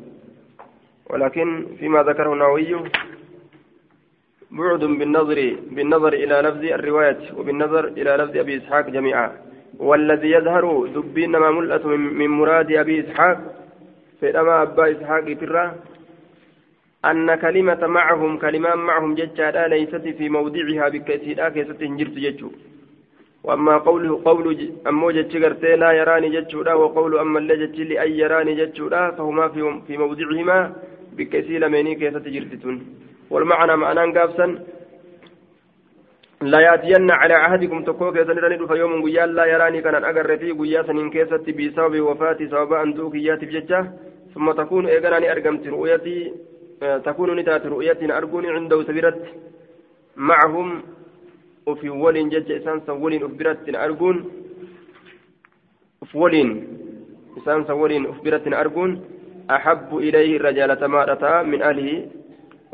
ولكن 1.09 1.65
فيما 1.79 2.03
ذكره 2.03 2.33
النووي 2.33 2.75
بعد 4.59 4.79
بالنظر 4.99 5.39
بالنظر 5.75 6.13
إلى 6.13 6.35
لفظ 6.45 6.63
الرواية 6.77 7.21
وبالنظر 7.37 7.83
إلى 7.87 8.11
لفظ 8.19 8.37
أبي 8.37 8.57
إسحاق 8.57 8.89
جميعا. 8.89 9.31
والذي 9.79 10.29
يظهر 10.31 10.65
دبين 10.95 11.31
ما 11.31 11.51
ملأة 11.51 11.87
من 12.19 12.29
مراد 12.39 12.71
أبي 12.71 12.95
إسحاق. 13.03 13.37
فإنما 14.21 14.61
أبا 14.61 14.91
إسحاق 14.91 15.25
ترى 15.41 15.65
أن 17.05 17.35
كلمة 17.35 17.87
معهم 17.87 18.37
كلمان 18.37 18.77
معهم 18.77 19.15
ججالا 19.15 19.67
ليست 19.67 20.05
في 20.17 20.29
موضعها 20.29 20.89
بكثيرا 20.89 21.49
كيست 21.49 21.81
جرت 21.99 22.15
ججو 22.25 22.49
وأما 23.43 23.77
قوله 23.77 24.21
قول 24.25 24.45
أمو 24.87 25.11
جتشغرت 25.11 25.63
لا 25.81 25.91
يراني 25.99 26.29
جتشودا 26.35 26.73
وقول 26.73 27.17
أما 27.23 27.39
اللي 27.39 27.55
جتش 27.61 27.79
لأن 27.79 28.11
يراني 28.11 28.53
جتشودا 28.59 29.11
فهما 29.11 29.47
في, 29.87 29.97
موضعهما 29.97 30.59
بكثير 31.17 31.69
مني 31.69 31.95
كيست 31.95 32.25
جرتتون 32.35 32.77
والمعنى 33.29 33.75
معنى 33.75 34.19
قابسا 34.19 34.47
لا 36.41 36.59
يأتين 36.59 37.11
على 37.11 37.33
عهدكم 37.33 37.83
تكوك 37.83 38.15
يسنرني 38.15 38.67
في 38.67 38.73
يوم 38.73 39.03
قيال 39.03 39.35
لا 39.35 39.45
يراني 39.45 39.81
كان 39.81 39.95
أقر 40.03 40.37
في 40.37 40.51
قيا 40.51 40.83
سنين 40.83 41.09
كيست 41.09 41.49
بسبب 41.49 42.01
وفاتي 42.01 42.47
سبب 42.47 42.73
أن 42.73 42.95
توكيات 42.95 43.41
بججة. 43.45 43.91
ثم 44.35 44.51
تكون 44.51 44.85
إيقاناني 44.87 45.31
أرقمت 45.31 45.67
رؤيتي 45.67 46.33
تكون 47.05 47.35
نتات 47.39 47.65
رؤيتي 47.65 48.17
أرقوني 48.17 48.49
عنده 48.49 48.83
سبرت 48.83 49.21
معهم 50.15 50.83
وفي 51.65 51.89
ولين 51.89 52.29
جج 52.29 52.51
إسان 52.51 52.81
سولين 52.87 53.23
أخبرت 53.23 53.75
أرقون. 53.75 54.15
ولين 56.13 56.49
إسان 57.37 57.65
سولين 57.65 58.05
أخبرت 58.05 58.53
أرقون. 58.53 58.91
أحب 59.51 59.97
إليه 59.97 60.37
الرجال 60.37 60.79
تمارة 60.79 61.43
من 61.43 61.61
أهله. 61.61 62.07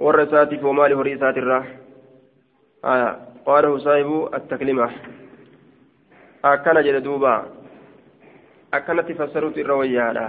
والرسات 0.03 0.63
وماله 0.63 1.01
رئيسات 1.01 1.37
الراح 1.37 1.67
آه 2.85 3.11
قاله 3.45 3.77
صاحب 3.77 4.29
التكلمة 4.33 4.87
أكن 6.45 6.77
جل 6.85 6.97
دوبا 7.07 7.35
أكنت 8.73 9.11
فسرت 9.19 9.57
الرويانا 9.57 10.27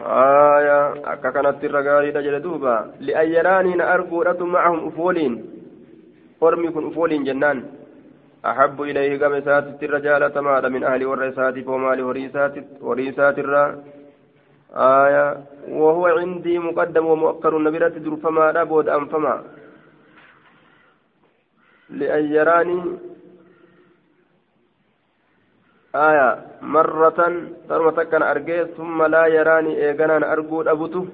آية 0.00 0.78
أكا 1.12 1.30
كانت 1.34 1.64
الرقاري 1.64 2.10
جل 2.26 2.36
دوبا 2.46 2.76
لأن 3.00 3.28
يراني 3.34 3.74
نأرقو 3.74 4.44
معهم 4.54 4.78
أفولين 4.88 5.32
أرمي 6.42 6.68
كن 6.74 6.86
أفولين 6.86 7.24
جنان 7.24 7.58
أحب 8.50 8.82
إليه 8.82 9.12
كما 9.18 9.40
ساتت 9.40 9.82
الرجال 9.82 10.32
تمادا 10.34 10.68
من 10.68 10.84
أهل 10.84 11.06
والرسات 11.06 11.66
ومال 11.66 11.98
وريسات 12.02 12.54
وريسات 12.80 13.38
الرّ 13.38 13.54
آية 14.74 15.26
وهو 15.68 16.06
عندي 16.06 16.58
مقدم 16.58 17.06
ومؤخر 17.06 17.58
نبرة 17.58 17.88
درفما 17.88 18.52
لا 18.52 18.64
بود 18.64 18.88
أنفما. 18.88 19.44
لأن 21.90 22.24
يراني 22.32 22.80
آية 25.94 26.28
مرة 26.62 27.20
ترمى 27.68 28.04
كان 28.04 28.22
أرجي 28.22 28.64
ثم 28.76 29.02
لا 29.02 29.26
يراني 29.26 29.72
إيغانا 29.76 30.32
أرجو 30.32 30.62
أبوته. 30.62 31.08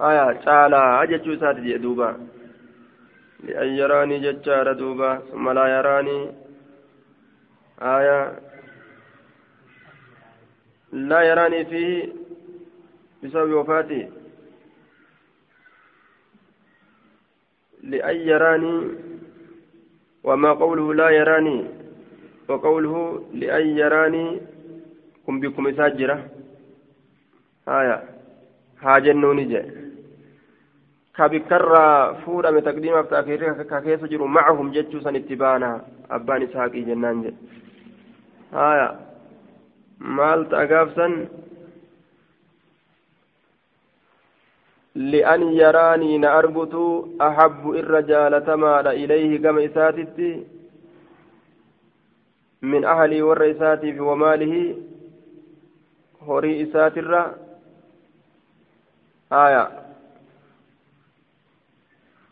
آية 0.00 0.32
تعالى 0.32 1.02
أجتشو 1.02 1.36
ساتي 1.40 1.78
دوبا 1.78 2.10
لأن 3.44 3.68
يراني 3.68 4.18
ججار 4.18 4.72
دوبا 4.72 5.10
ثم 5.30 5.50
لا 5.50 5.66
يراني. 5.76 6.18
آية 7.82 8.18
لا 10.92 11.20
يراني 11.22 11.64
فيه. 11.64 12.23
بسبب 13.24 13.52
وفاته. 13.52 14.08
لأن 17.82 18.16
يراني 18.16 18.88
وما 20.24 20.52
قوله 20.52 20.94
لا 20.94 21.08
يراني 21.10 21.64
وقوله 22.48 23.24
لأن 23.32 23.66
يراني 23.66 24.40
كن 25.26 25.40
بكم 25.40 25.72
ساجرة. 25.76 26.28
آية. 27.68 28.02
هاجنوني 28.80 29.44
جاء. 29.44 29.68
كبكرة 31.16 32.12
فورا 32.12 32.50
من 32.50 32.64
تقديم 32.64 32.94
أفتاكير 32.94 33.62
كيف 33.62 34.04
جروا 34.04 34.28
معهم 34.28 34.72
جتشوسا 34.72 35.16
اتبانا. 35.16 35.84
أبان 36.10 36.42
إسحاقي 36.42 36.80
جنان 36.80 37.22
جاء. 37.22 37.34
آية. 38.52 39.04
maal 40.00 40.44
ta'a 40.50 40.66
na 44.94 46.32
argutu 46.32 47.14
ahabbu 47.18 47.74
irra 47.80 48.02
jaalatamaadha 48.02 48.94
ilayhi 48.94 49.38
gama 49.38 49.62
isaatitti 49.62 50.46
min 52.62 52.84
ahlii 52.84 53.22
warra 53.22 53.46
isaatiif 53.46 54.00
wamaalihi 54.00 54.62
horii 56.26 56.60
isaatirra 56.60 57.34
aya 59.30 59.64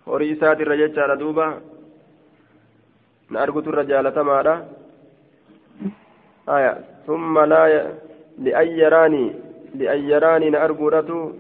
horii 0.07 0.31
isaatirra 0.37 0.77
jechaadha 0.77 1.17
duuba 1.17 1.61
na 3.31 3.41
argutu 3.41 3.71
irra 3.71 3.85
jaalatamaadha 3.85 4.55
aya 6.47 6.73
ثم 7.07 7.39
لا 7.39 7.67
ي... 7.67 7.79
لأن 8.39 8.67
يراني 8.67 9.33
لأن 9.75 10.01
يراني 10.11 10.51
نأرجورته 10.51 11.33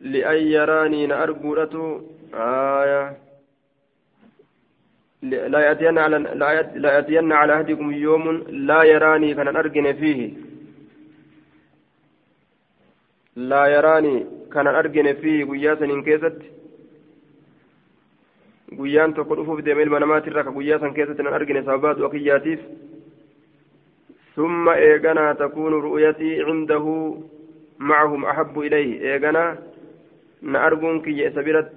لأن 0.00 0.36
يراني 0.36 1.06
نأرجورته 1.06 2.02
آية. 2.34 3.16
لا 5.22 5.60
يأتين 5.60 5.98
على 5.98 6.18
لا 6.74 6.90
يأتين 6.96 7.32
على 7.32 7.54
أحدكم 7.54 7.90
يوم 7.92 8.24
لا 8.48 8.82
يراني 8.82 9.34
كان 9.34 9.56
أرجن 9.56 9.92
فيه. 9.92 10.32
لا 13.36 13.66
يراني 13.66 14.26
كان 14.52 14.66
أرجن 14.66 15.12
فيه 15.12 15.44
قياسا 15.44 15.84
إن 15.84 16.02
كيست. 16.02 16.42
tokko 19.16 19.34
dhufuuf 19.36 19.64
deeme 19.64 19.82
ilma 19.82 19.98
namaatirra 20.00 20.44
ka 20.44 20.50
guyyaa 20.50 20.78
san 20.78 20.92
keessatti 20.94 21.22
nan 21.22 21.34
argine 21.34 21.62
sababaa 21.64 21.94
du'a 21.94 22.10
kiyyaatiif 22.10 22.60
ثم 24.38 24.68
إيغنا 24.68 25.32
تكون 25.32 25.72
رؤيتي 25.72 26.42
عنده 26.42 26.86
معهم 30.42 30.52
أحب 30.58 31.02
إليه 31.02 31.02
إيغنا 31.02 31.02
نأرجون 31.02 31.02
كي 31.02 31.18
يسبرت 31.18 31.72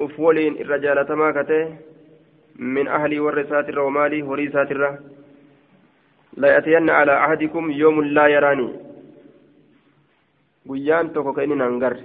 أفولين 0.00 0.52
الرجال 0.60 1.06
تماكته 1.06 1.76
من 2.56 2.88
أهلي 2.88 3.20
والرسات 3.20 3.76
ومالي 3.78 4.22
وريسات 4.22 4.70
الره 4.72 4.98
لا 6.36 6.48
يأتين 6.54 6.90
على 6.90 7.14
أحدكم 7.24 7.70
يوم 7.70 8.04
لا 8.04 8.26
يراني 8.26 8.68
guyyaan 10.64 11.12
tokko 11.12 11.36
ka 11.36 11.44
inni 11.44 11.56
nan 11.60 11.76
garre. 11.78 12.00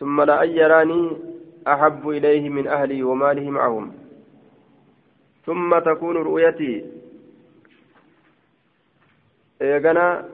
ثم 0.00 0.22
لأن 0.22 0.50
يراني 0.50 1.10
أحب 1.68 2.08
إليه 2.08 2.48
من 2.48 2.66
أهلي 2.66 3.02
وماله 3.02 3.50
معهم 3.50 3.92
ثم 5.46 5.78
تكون 5.78 6.16
رؤيتي 6.16 6.84
إيغانا 9.62 10.28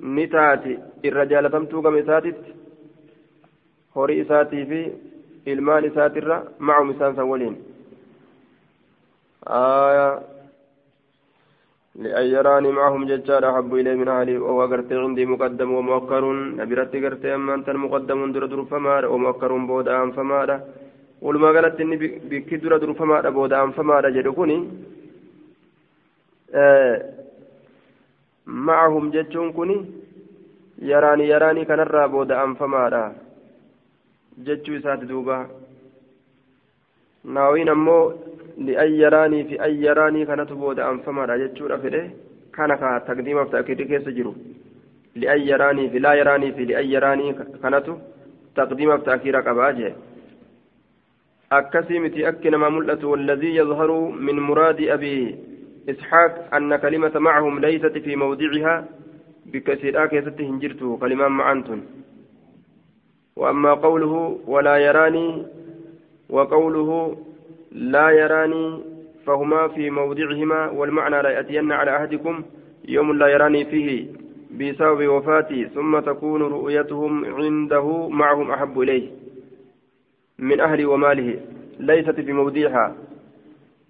أرغان 0.00 0.26
كيا 0.26 0.26
نتاتي 0.26 0.78
الرجال 1.04 1.68
توقم 1.68 1.96
إساتت 1.96 2.40
هوري 3.96 4.22
إساتي 4.22 4.64
في 4.70 4.80
ilmaan 5.46 5.84
isaatirra 5.88 6.36
macum 6.58 6.90
isaan 6.94 7.14
san 7.16 7.28
waliin 7.32 7.56
آية 9.46 10.08
لأن 12.02 12.26
يراني 12.34 12.70
معهم 12.72 13.06
ججار 13.06 13.42
أحب 13.50 13.74
إلي 13.74 13.94
من 13.94 14.08
أهلي 14.08 14.38
وهو 14.38 14.60
قرتي 14.70 14.94
عندي 14.94 15.24
مقدم 15.26 15.70
ومؤخر 15.72 16.24
نبرتي 16.60 16.98
قرتي 17.04 17.34
أما 17.34 17.54
أنت 17.54 17.68
المقدم 17.68 18.32
در 18.32 18.44
در 18.46 18.62
فمار 18.64 19.06
ومؤخر 19.06 19.52
بودا 19.70 20.02
أم 20.02 20.10
فمار 20.12 20.60
ولما 21.22 21.48
قالت 21.54 21.80
إني 21.80 21.96
بك 22.30 22.54
در 22.54 22.76
در 22.76 22.92
فمار 22.92 23.30
بودا 23.30 23.62
أم 23.62 23.70
فمار 23.70 24.10
جدكني 24.10 24.58
آه 26.54 26.96
معهم 28.45 29.11
ججون 29.11 29.51
كني 29.51 29.85
يراني 30.79 31.27
يراني 31.27 31.65
كنرى 31.65 32.07
بودا 32.07 32.43
أم 32.43 32.53
فمار 32.55 33.13
jechuu 34.37 34.75
isaati 34.75 35.05
duuba 35.05 35.35
naawiin 37.23 37.69
ammoo 37.69 38.13
li'an 38.67 38.93
yaraanii 39.01 39.43
fi 39.49 39.59
an 39.65 39.73
yaraanii 39.85 40.25
kanatu 40.29 40.55
booda 40.61 40.87
anfamaadha 40.91 41.37
jechuudha 41.41 41.77
fedhe 41.83 42.01
kana 42.55 42.77
ka 42.83 42.93
taqdiimaaf 43.07 43.51
ta'kiidii 43.51 43.87
keessa 43.91 44.11
jiru 44.17 44.33
li'an 45.23 45.43
yaraanii 45.49 45.89
fi 45.93 45.99
laa 46.05 46.15
yaraanii 46.21 46.51
fi 46.57 46.65
li'an 46.71 46.89
yaraanii 46.93 47.33
kanatu 47.65 47.97
taqdiimaaf 48.55 49.03
ta'kiira 49.09 49.43
qabaa 49.49 49.71
jee 49.79 49.93
akkasii 51.59 51.99
miti 52.05 52.25
akki 52.31 52.49
namaa 52.55 52.73
mul'atu 52.77 53.11
walladii 53.13 53.55
yadharu 53.59 53.99
min 54.27 54.39
muraadi 54.49 54.91
abii 54.95 55.23
إسحاق 55.89 56.55
أن 56.55 56.75
كلمة 56.75 57.19
معهم 57.19 57.59
ليست 57.59 57.97
في 57.97 58.15
موضعها 58.15 58.85
بكثير. 59.45 60.03
آكيست 60.03 60.41
هنجرته 60.41 60.97
كلمة 60.97 61.27
معنتن 61.27 61.81
وأما 63.35 63.73
قوله 63.73 64.39
ولا 64.47 64.77
يراني 64.77 65.45
وقوله 66.29 67.17
لا 67.71 68.09
يراني 68.09 68.79
فهما 69.25 69.67
في 69.67 69.89
موضعهما 69.89 70.69
والمعنى 70.69 71.21
لا 71.21 71.29
يأتين 71.29 71.71
على 71.71 71.95
أحدكم 71.97 72.43
يوم 72.87 73.13
لا 73.17 73.27
يراني 73.27 73.65
فيه 73.65 74.05
بسبب 74.59 75.07
وفاتي 75.07 75.65
ثم 75.65 75.99
تكون 75.99 76.41
رؤيتهم 76.41 77.25
عنده 77.25 78.09
معهم 78.09 78.51
أحب 78.51 78.79
إليه 78.81 79.09
من 80.39 80.59
أهل 80.59 80.85
وماله 80.85 81.39
ليست 81.79 82.19
في 82.19 82.33
موضعها 82.33 82.95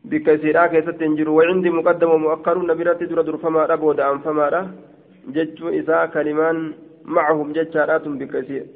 بكثيرا 0.06 0.68
كيست 0.68 0.90
تنجر 0.90 1.30
وعندي 1.30 1.70
مقدم 1.70 2.10
ومؤخر 2.10 2.58
نبرت 2.70 3.04
در 3.04 3.22
در 3.22 3.38
فما 3.38 3.74
أبود 3.74 4.00
أم 4.00 4.20
فما 4.20 4.48
جج 5.36 5.64
إذا 5.64 6.06
كلمان 6.06 6.74
معهم 7.06 7.54
جتشارات 7.54 8.06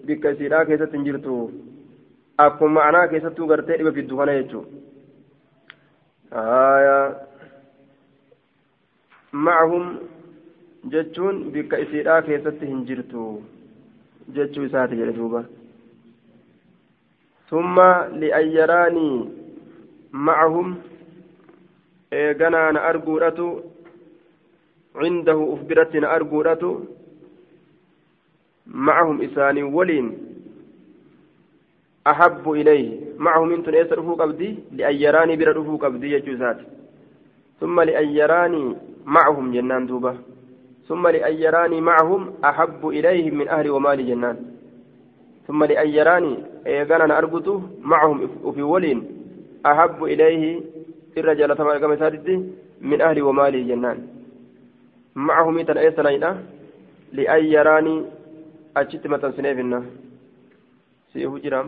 بكثيرا 0.08 0.64
كيست 0.64 0.94
انجرتو 0.96 1.50
أكو 2.40 2.68
معناه 2.68 3.06
كيستو 3.06 3.46
غرتي 3.50 3.92
في 3.96 4.00
الدخان 4.00 4.30
يجو 4.30 4.62
آية 6.34 6.98
معهم 9.34 9.84
جتشون 10.92 11.36
بكثيرا 11.54 12.20
كيست 12.20 12.60
انجرتو 12.64 13.40
جتشو 14.36 14.68
ساتي 14.68 14.96
جلدوبا 14.96 15.42
ثم 17.50 17.76
لأن 18.22 18.48
يراني 18.58 19.30
معهم 20.14 20.68
إيغانا 22.14 22.70
أنا 22.70 22.89
أرجورته 22.89 23.64
عنده 24.95 25.53
أخبرتنا 25.53 26.16
أرجورته 26.16 26.80
معهم 28.68 29.22
إساني 29.22 29.64
ولين 29.64 30.18
أحب 32.08 32.51
إليه 32.51 32.99
معهم 33.18 33.51
إنتن 33.53 33.74
إيس 33.74 33.91
رفوق 33.93 34.22
أبدي 34.22 34.56
لأن 34.72 34.95
يراني 34.95 35.36
بر 35.36 35.58
رفوق 35.58 35.86
أبدي 35.86 36.12
يجوزات 36.12 36.58
ثم 37.60 37.82
لأن 37.82 38.08
يراني 38.10 38.76
معهم 39.06 39.51
جنان 39.53 39.86
دوبة 39.88 40.16
ثم 40.88 41.08
لأن 41.08 41.34
يراني 41.34 41.82
معهم 41.82 42.34
أحب 42.45 42.88
إليه 42.88 43.32
من 43.32 43.47
أهل 43.47 43.70
ومال 43.70 44.08
جنان 44.08 44.38
ثم 45.47 45.64
لأن 45.64 45.89
يراني 45.89 46.38
إيغانا 46.68 47.18
أربطه 47.18 47.62
معهم 47.82 48.28
في 48.56 48.62
ولين 48.62 48.99
أحب 49.66 50.03
إليه 50.03 50.62
الرجال 51.18 51.57
تمام 51.57 52.32
من 52.82 53.01
أهل 53.01 53.22
ومال 53.22 53.68
جنان 53.68 54.07
معهم 55.16 55.57
إنتن 55.57 55.78
إيس 55.78 55.99
لأن 55.99 57.45
يراني 57.45 57.95
achitti 58.76 59.07
maxxansinee 59.07 59.55
finna 59.55 59.78
si'ifu 61.11 61.39
jiraam. 61.43 61.68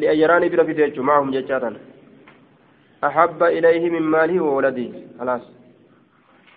Li'ayyaraanii 0.00 0.50
bira 0.52 0.64
fide 0.68 0.80
jechuun 0.86 1.08
maahum 1.12 1.32
jechaa 1.36 1.60
tan 1.66 1.76
أحب 3.08 3.42
إليه 3.42 3.90
من 3.90 4.02
ماله 4.02 4.40
وولده 4.40 4.88
خلاص 5.18 5.42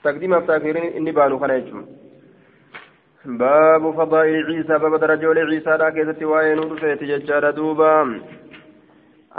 تقديم 0.03 0.34
أفتاكير 0.34 0.97
إني 0.97 1.11
بانو 1.11 1.39
خنا 1.39 1.55
يجمع 1.55 1.84
باب 3.26 3.84
فضائل 3.91 4.45
عيسى 4.45 4.78
باب 4.84 4.99
درجة 4.99 5.28
عيسى 5.49 5.78
لا 5.78 5.89
كيسة 5.89 6.26
وين 6.26 6.59
ورفيت 6.59 7.03
ججار 7.03 7.51
دوبا 7.51 8.21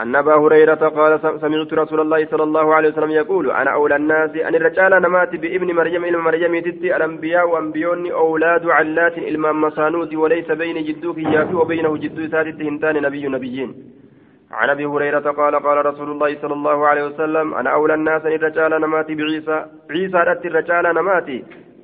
أن 0.02 0.16
أبا 0.16 0.34
هريرة 0.34 0.74
قال 0.74 1.20
سمعت 1.40 1.72
رسول 1.72 2.00
الله 2.00 2.26
صلى 2.26 2.42
الله 2.42 2.74
عليه 2.74 2.88
وسلم 2.88 3.10
يقول 3.10 3.50
أنا 3.50 3.70
أولى 3.70 3.96
الناس 3.96 4.30
أن 4.36 4.54
الرجال 4.54 4.92
نمات 5.02 5.36
بابن 5.36 5.74
مريم 5.74 6.04
إلى 6.04 6.18
مريم 6.18 6.58
تتي 6.58 6.96
الأنبياء 6.96 7.48
وأنبيون 7.48 8.10
أولاد 8.10 8.64
علات 8.70 9.18
إلما 9.18 9.52
مصانود 9.52 10.14
وليس 10.14 10.50
بين 10.50 10.84
جدوك 10.84 11.18
يافي 11.18 11.54
وبينه 11.54 11.96
جدو 11.96 12.28
سادت 12.28 12.60
هنتان 12.62 13.02
نبي 13.02 13.28
نبيين. 13.28 13.70
عن 14.52 14.70
أبي 14.70 14.84
هريرة 14.86 15.30
قال 15.30 15.54
قال 15.66 15.86
رسول 15.86 16.10
الله 16.10 16.30
صلى 16.42 16.54
الله 16.54 16.86
عليه 16.86 17.04
وسلم 17.06 17.54
أنا 17.54 17.70
أولى 17.70 17.94
الناس 17.94 18.22
أن 18.26 18.32
الرجال 18.32 18.80
نمات 18.80 19.08
بعيسى 19.10 19.66
عيسى 19.90 20.16
رت 20.28 20.46
الرجال 20.46 20.84
نمات. 20.94 21.28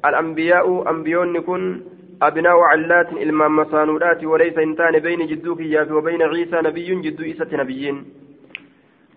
الأنبياء 0.09 0.91
أنبيون 0.91 1.41
كن 1.41 1.81
أبناء 2.23 2.59
علات 2.61 3.13
إلما 3.13 3.49
مسانودات 3.49 4.25
وليس 4.25 4.59
إنتان 4.59 4.99
بين 4.99 5.27
جدوك 5.27 5.61
يافي 5.61 5.93
وبين 5.93 6.23
عيسى 6.23 6.57
نبي 6.57 7.01
جدو 7.01 7.25
إيسة 7.25 7.49
نبيين. 7.53 8.05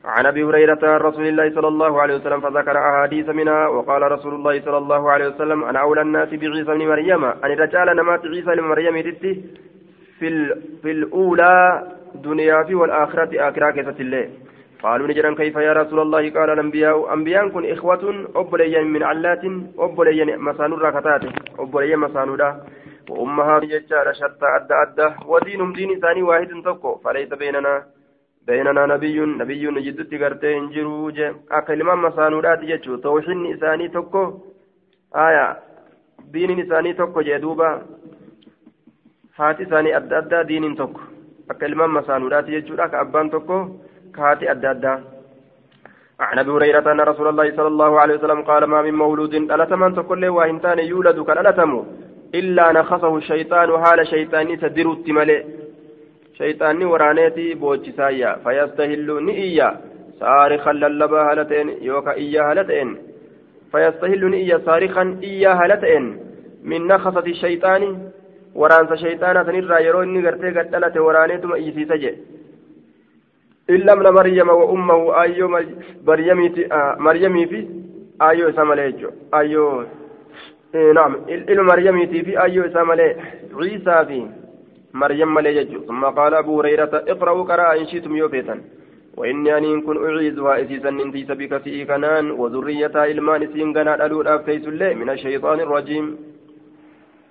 عن 0.05 0.25
أبي 0.25 0.43
هريرة 0.43 0.97
رسول 0.97 1.27
الله 1.27 1.49
صلى 1.55 1.67
الله 1.67 2.01
عليه 2.01 2.15
وسلم 2.15 2.39
فذكر 2.39 2.77
أحاديث 2.77 3.29
منها 3.29 3.67
وقال 3.67 4.11
رسول 4.11 4.33
الله 4.33 4.61
صلى 4.61 4.77
الله 4.77 5.11
عليه 5.11 5.27
وسلم 5.27 5.63
أنا 5.63 5.79
أولى 5.79 6.01
الناس 6.01 6.29
بعيسى 6.29 6.63
بن 6.63 6.87
مريم. 6.87 7.23
أن 7.25 7.51
رجال 7.63 7.87
نمات 7.95 8.25
عيسى 8.25 8.51
بن 8.55 8.63
مريم 8.63 8.95
في, 10.19 10.29
في 10.81 10.91
الأولى 10.91 11.87
دنيا 12.15 12.63
في 12.63 12.75
والآخرة 12.75 13.49
آخرة 13.49 13.71
كيسة 13.71 13.95
الله. 13.99 14.29
قالوا 14.83 15.07
نجرا 15.07 15.35
كيف 15.35 15.55
يا 15.55 15.73
رسول 15.73 15.99
الله؟ 15.99 16.29
قال 16.29 16.49
الأنبياء 16.49 17.13
أنبياء 17.13 17.49
كن 17.49 17.71
إخوة 17.71 18.27
أبليا 18.35 18.81
من 18.81 19.03
علات 19.03 19.41
أبليا 19.79 20.37
مسانور 20.37 20.81
ركتات 20.81 21.21
أبليا 21.59 21.95
مسانورا 21.95 22.49
وأمهات 23.09 23.63
ججار 23.63 24.13
شتى 24.13 24.47
أدى 24.57 24.73
أدى 24.83 25.07
ودينهم 25.25 25.73
دين 25.73 25.99
ثاني 25.99 26.23
واحد 26.23 26.49
تكو 26.65 26.95
فليس 27.03 27.29
بيننا 27.41 27.83
بيننا 28.47 28.85
نبي 28.85 29.19
نبي 29.19 29.63
نجد 29.75 29.99
تقرتي 30.09 30.57
انجروج 30.57 31.17
أكلمة 31.51 31.95
مسانورات 31.95 32.59
ججو 32.69 32.95
توحين 32.95 33.53
إساني 33.53 33.87
تكو 33.87 34.23
آية 35.15 35.47
دين 36.33 36.59
إساني 36.59 36.93
تكو 36.93 37.21
جدوبا 37.21 37.69
هاتي 39.39 39.65
ثاني 39.65 39.97
أدى 39.97 40.17
أدى 40.17 40.39
دين 40.49 40.75
تكو 40.75 41.01
أكلمة 41.51 41.85
مسانورات 41.87 42.45
ججو 42.49 42.73
أبان 43.03 43.29
تكو 43.31 43.57
كهاتي 44.15 44.51
أدى 44.51 44.69
أدى 44.71 44.95
عن 46.19 46.39
ابي 46.39 46.51
هريره 46.51 46.91
ان 46.91 46.99
رسول 47.01 47.27
الله 47.27 47.47
صلى 47.57 47.67
الله 47.67 47.99
عليه 48.01 48.15
وسلم 48.17 48.41
قال 48.41 48.63
ما 48.63 48.81
من 48.81 48.93
مولود 48.93 49.33
الا 49.33 49.65
تمن 49.65 49.93
تقول 49.95 50.27
وهنتان 50.27 50.79
يولد 50.79 51.19
كالالتم 51.27 51.71
إلا 52.35 52.71
نخصه 52.71 53.17
الشيطان 53.17 53.83
حال 53.83 54.07
شيطاني 54.07 54.55
تدر 54.55 54.91
التملئ 54.91 55.43
شيطاني 56.37 56.85
ورانيتي 56.85 57.53
بوجسايا 57.53 58.39
فيستهل 58.43 59.25
نئيا. 59.25 59.69
صارخا 60.19 60.73
للبا 60.73 61.21
هلتين 61.33 61.69
يوكا 61.81 62.11
إيا 62.11 62.41
هلتين. 62.51 62.97
فيستهل 63.71 64.29
نئيا 64.29 64.57
صارخا 64.65 65.19
إيا 65.23 65.49
هلتين. 65.49 66.05
من 66.63 66.87
نخصة 66.87 67.25
الشيطان 67.33 67.83
ورانس 68.55 68.93
شيطانا 68.93 69.43
تنرى 69.43 69.85
يرون 69.85 70.13
نغرتي 70.13 70.49
قد 70.59 70.97
ورانيتم 70.97 71.53
إيسي 71.53 71.85
سجئ 71.85 72.15
إلا 73.69 73.95
من 73.95 74.03
مريم 74.03 74.49
وأمه 74.49 75.21
أيو 75.21 75.57
آه 75.57 76.95
مريمي 76.99 77.45
في 77.45 77.67
أيو 78.21 78.51
سماليجو 78.51 79.09
أيو 79.33 79.83
نعم 80.73 81.15
إلى 81.29 81.63
مريم 81.63 82.07
في 82.07 82.43
أي 82.43 82.69
ساملي 82.73 83.15
عيسى 83.53 84.05
في 84.07 84.27
مريم 84.93 85.33
ملي 85.33 85.65
ثم 85.87 86.05
قال 86.05 86.33
أبو 86.33 86.59
هريرة 86.59 87.03
اقرأوا 87.07 87.43
قراء 87.43 87.81
إن 87.81 87.85
شئتم 87.87 88.15
يوفيتا 88.15 88.61
وإني 89.17 89.57
أن 89.57 89.81
كن 89.81 89.97
أعيذها 90.05 90.61
إسيسا 90.61 90.89
ننتيس 90.89 91.31
بك 91.31 91.57
في 91.57 91.85
كنان 91.85 92.31
وذريتها 92.31 93.05
إلمان 93.05 93.43
إسين 93.43 93.77
قنات 93.77 94.01
ألود 94.01 94.27
أفتيس 94.27 94.67
الليل 94.67 94.97
من 94.97 95.09
الشيطان 95.09 95.59
الرجيم 95.59 96.17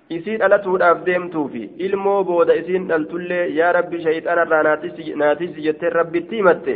isiin 0.09 0.39
dhalatuudhaaf 0.39 1.05
deemtuufi 1.05 1.61
ilmoo 1.85 2.23
booda 2.23 2.53
isiin 2.61 2.87
dhaltullee 2.89 3.45
yaa 3.59 3.71
rabbi 3.77 4.01
shayxaanarraa 4.05 4.63
naatisi 5.21 5.63
jettee 5.67 5.89
rabbitti 5.89 6.41
himatte 6.41 6.75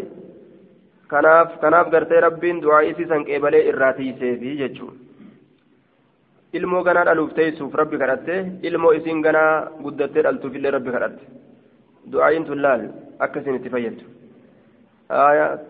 kanaaf 1.12 1.60
kanaaf 1.64 1.92
gartee 1.96 2.22
rabbiin 2.28 2.62
du'aa 2.64 2.80
isiisan 2.92 3.26
qeebalee 3.30 3.62
irraa 3.72 3.92
tiiseefi 4.00 4.56
jechuudha 4.62 5.07
ilmoo 6.54 6.84
ganaa 6.84 7.06
dhaluuf 7.06 7.34
teessuuf 7.38 7.74
rabbi 7.82 7.98
kadhatte 8.02 8.36
ilmoo 8.70 8.92
isiin 9.00 9.22
ganaa 9.22 9.72
guddattee 9.86 10.24
dhaltuufillee 10.28 10.72
rabbi 10.78 10.92
kadhatte 10.96 11.24
du'aayin 12.12 12.46
tun 12.50 12.62
laal 12.66 12.84
akkasiin 13.26 13.56
itti 13.60 13.70
fayyaddu 13.76 14.06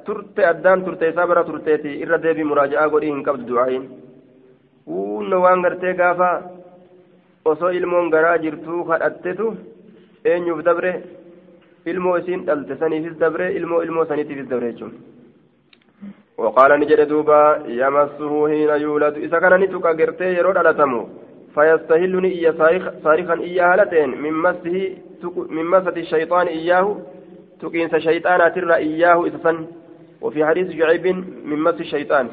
turte 0.05 0.41
addaan 0.51 0.84
turte 0.86 1.09
isaa 1.09 1.28
bara 1.28 1.43
turteeti 1.49 1.89
irra 2.03 2.17
deebii 2.23 2.43
muraaja'aa 2.51 2.89
godhii 2.93 3.11
hin 3.15 3.23
qabdu 3.28 3.47
du'aayin 3.51 3.84
hunna 4.93 5.38
waan 5.45 5.61
gartee 5.65 5.93
gaafa 6.01 6.30
osoo 7.51 7.69
ilmoon 7.80 8.09
garaa 8.15 8.38
jirtuu 8.45 8.84
kadhattetu 8.91 9.51
eenyuuf 10.32 10.63
dabre 10.69 10.93
ilmoo 11.91 12.17
isiin 12.21 12.45
dhalte 12.47 12.75
saniifis 12.80 13.17
dabre 13.19 13.51
ilmoo 13.59 13.82
ilmoo 13.86 14.05
saniitiifis 14.05 14.49
dabre 14.49 14.71
jechuudha. 14.71 14.97
وقال 16.38 16.79
نجد 16.79 17.07
دوبا 17.07 17.63
يمسه 17.67 18.47
حين 18.47 18.69
يولد. 18.69 19.15
إذا 19.25 19.39
كان 19.39 19.53
نتوك 19.61 19.88
قرتي 19.88 20.33
يرود 20.38 20.57
على 20.57 20.73
تمو. 20.73 21.07
فيستهلني 21.55 22.29
إيا 22.35 22.51
صارخا 23.03 23.35
إياه 23.47 23.73
هالتين 23.73 24.09
من 24.23 24.33
مسه 24.33 24.75
من 25.49 25.65
مسة 25.65 25.95
الشيطان 26.05 26.47
إياه 26.47 26.97
تقينس 27.61 27.95
شيطانا 27.95 28.49
ترى 28.49 28.75
إياه 28.75 29.25
إذا 29.25 29.55
وفي 30.21 30.45
حديث 30.45 30.67
شعيب 30.77 31.05
من 31.49 31.59
مس 31.65 31.79
الشيطان. 31.81 32.27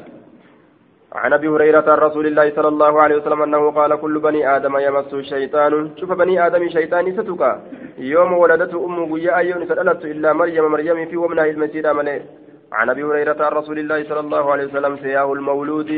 عن 1.13 1.33
أبي 1.33 1.47
هريرة 1.47 1.87
رسول 1.95 2.25
الله 2.27 2.49
صلى 2.55 2.67
الله 2.67 3.01
عليه 3.01 3.15
وسلم 3.15 3.41
أنه 3.41 3.71
قال 3.71 3.95
كل 3.95 4.19
بني 4.19 4.55
آدم 4.55 4.77
يمس 4.77 5.13
الشيطان. 5.13 5.91
شوف 5.99 6.11
بني 6.11 6.45
آدم 6.45 6.69
شيطان 6.69 7.05
ستك 7.17 7.41
يوم 7.97 8.33
ولدته 8.33 8.85
أمه 8.85 9.19
يا 9.19 9.37
أيون 9.37 9.65
فدلت 9.65 10.05
إلا 10.05 10.33
مريم. 10.33 10.71
مريم 10.71 11.05
في 11.05 11.17
ومنها 11.17 11.45
المسيد 11.45 11.87
ملئ 11.87 12.21
عن 12.75 12.89
أبي 12.89 13.03
هريرة 13.03 13.39
عن 13.45 13.51
رسول 13.51 13.79
الله 13.79 14.03
صلى 14.09 14.19
الله 14.19 14.51
عليه 14.51 14.65
وسلم 14.65 14.97
سياه 14.97 15.33
المولود. 15.33 15.89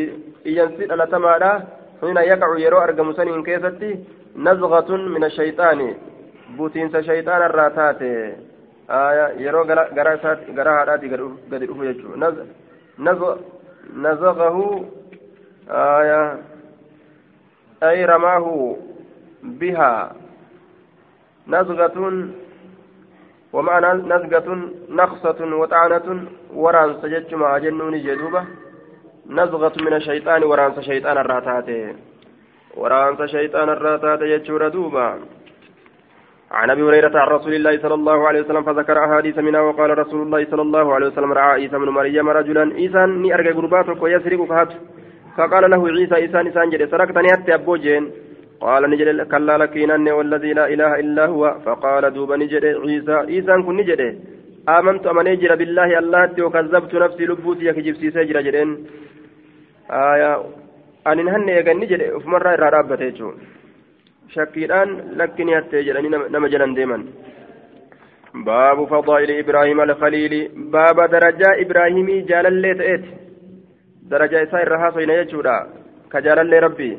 ينسد 0.45 0.91
على 0.91 1.05
تمادا. 1.07 1.53
حين 2.01 2.17
يقع 2.17 2.49
يرو 2.65 2.77
ارجم 2.77 3.13
سنين 3.13 3.43
كيستي. 3.43 3.91
نزغة 4.35 4.89
من 4.95 5.23
الشيطان. 5.23 5.79
بوتين 6.57 7.03
شيطان 7.09 7.41
الراتات. 7.49 8.01
آية 8.89 9.27
يرو 9.45 9.61
غراسات 9.97 10.39
غراهاتي 10.57 11.07
قد 11.11 11.21
نزغ 13.05 13.37
نزغه. 14.05 14.57
آية. 15.69 16.21
أي 17.83 18.05
رماه 18.05 18.77
بها. 19.43 20.15
نزغة 21.47 21.97
ومعنى 23.53 23.89
نزغة 23.93 24.47
نخصة 24.89 25.39
وطعنة 25.59 26.07
ورانس 26.53 27.05
جتشما 27.05 27.57
جنون 27.57 27.97
جدوبة. 28.05 28.43
نزغة 29.29 29.73
من 29.81 29.93
الشيطان 29.93 30.43
ورانس 30.43 30.79
شيطان 30.79 31.17
الراتات 31.17 31.95
ورانس 32.77 33.21
شيطان 33.21 33.69
الراتات 33.69 34.21
يجور 34.21 34.67
دوبا 34.67 35.19
عن 36.51 36.69
أبي 36.69 36.81
هريرة 36.83 37.19
عن 37.19 37.27
رسول 37.27 37.53
الله 37.53 37.77
صلى 37.81 37.93
الله 37.93 38.27
عليه 38.27 38.41
وسلم 38.41 38.63
فذكر 38.63 39.05
أحاديث 39.05 39.37
منها 39.37 39.61
وقال 39.61 39.97
رسول 39.97 40.21
الله 40.21 40.45
صلى 40.51 40.61
الله 40.61 40.93
عليه 40.93 41.07
وسلم 41.07 41.33
رأى 41.33 41.43
عيسى 41.43 41.77
بن 41.77 41.89
مريم 41.89 42.29
رجلا 42.29 42.73
عيسى 42.73 43.05
ني 43.05 43.33
ارجع 43.33 43.51
غرباتك 43.51 44.03
ويسرق 44.03 44.41
فقال 45.37 45.71
له 45.71 45.87
عيسى 45.87 46.15
عيسى 46.15 46.37
نسان 46.37 46.69
جد 46.69 46.91
سرقتني 46.91 47.27
حتى 47.33 47.53
ابوجين 47.53 48.11
قال 48.61 48.89
نجد 48.89 49.07
كلا 49.31 49.57
لكينني 49.57 50.11
والذي 50.11 50.53
لا 50.53 50.65
إله 50.73 50.91
إلا 50.99 51.25
هو. 51.25 51.43
فقال 51.65 52.13
دوب 52.13 52.31
نجد 52.33 52.65
عيسى. 52.65 53.11
عيسى 53.11 53.53
كن 53.65 53.75
نجد. 53.77 54.01
آمنت 54.69 55.07
أمن 55.07 55.27
أجر 55.27 55.55
بالله 55.55 55.99
الله 55.99 56.45
وكذبت 56.45 56.93
نفسي 56.95 57.25
لبوتي 57.25 57.65
يكجب 57.65 57.95
سيسجر 58.01 58.41
جدين. 58.41 58.69
آية. 59.91 60.33
أن 61.07 61.27
هن 61.33 61.49
يغني 61.49 61.85
جد 61.85 62.17
فمرة 62.23 62.49
إرادة 62.67 63.03
شكيران 64.33 64.89
لكن 65.19 65.47
جلني 65.87 66.09
نما 66.33 66.47
جلن 66.47 66.73
ديما 66.73 66.97
باب 68.45 68.77
فضائل 68.85 69.31
إبراهيم 69.41 69.81
الخليل. 69.81 70.33
باب 70.73 70.97
درجة 71.15 71.49
إبراهيم 71.63 72.07
جال 72.29 72.45
اللي 72.47 72.73
تأت 72.79 73.05
درجة 74.11 74.43
إسائر 74.43 74.67
رهاص 74.67 74.95
يجودا. 74.97 75.57
كجال 76.11 76.39
اللي 76.39 76.59
ربي 76.59 76.97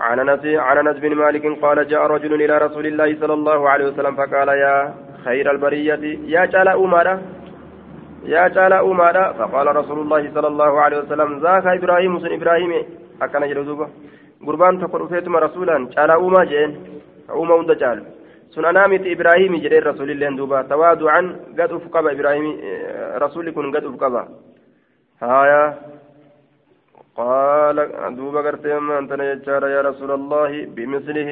عن 0.00 0.18
أنس 0.18 0.44
عن 0.44 0.76
أنس 0.86 0.96
بن 0.98 1.14
مالك 1.14 1.46
قال 1.62 1.88
جاء 1.88 2.02
رجل 2.06 2.34
إلى 2.42 2.58
رسول 2.58 2.86
الله 2.86 3.16
صلى 3.20 3.34
الله 3.34 3.68
عليه 3.68 3.86
وسلم 3.86 4.14
فقال 4.16 4.48
يا 4.48 4.94
خير 5.24 5.50
البرية 5.50 6.02
يا 6.34 6.44
جال 6.44 6.68
أمارة 6.68 7.22
يا 8.24 8.48
جال 8.48 8.72
أمارة 8.72 9.32
فقال 9.32 9.76
رسول 9.76 9.98
الله 9.98 10.30
صلى 10.34 10.46
الله 10.46 10.80
عليه 10.80 10.98
وسلم 10.98 11.38
ذاك 11.38 11.66
إبراهيم 11.66 12.18
سن 12.18 12.32
إبراهيم 12.38 12.72
أكن 13.22 13.48
جلوزوبه 13.48 13.88
gurbaan 14.44 14.76
tokko 14.80 14.98
dhufeetuma 14.98 15.40
rasuulaan 15.40 15.88
caalaa 15.94 16.18
uumaa 16.20 16.44
jeen 16.46 16.72
uumaa 17.36 17.56
hunda 17.56 17.74
caalu 17.82 18.02
sun 18.54 18.64
anaa 18.70 18.88
miti 18.92 19.12
ibraahimii 19.16 19.60
jedheen 19.64 19.86
rasuulilleen 19.86 20.36
duuba 20.36 20.64
tawaaducan 20.72 21.26
gad 21.58 21.72
uf 21.76 21.86
qaba 21.94 22.12
ibraahimii 22.12 22.56
rasuulli 23.24 23.52
kun 23.56 23.70
gad 23.72 23.84
uf 23.88 23.96
qaba 24.02 24.22
haya 25.20 25.62
قال 27.16 27.76
دوبا 28.16 28.40
قرتي 28.40 28.74
ما 28.78 28.98
أنت 28.98 29.10
يا 29.74 29.80
رسول 29.88 30.10
الله 30.10 30.50
بمثله. 30.76 31.30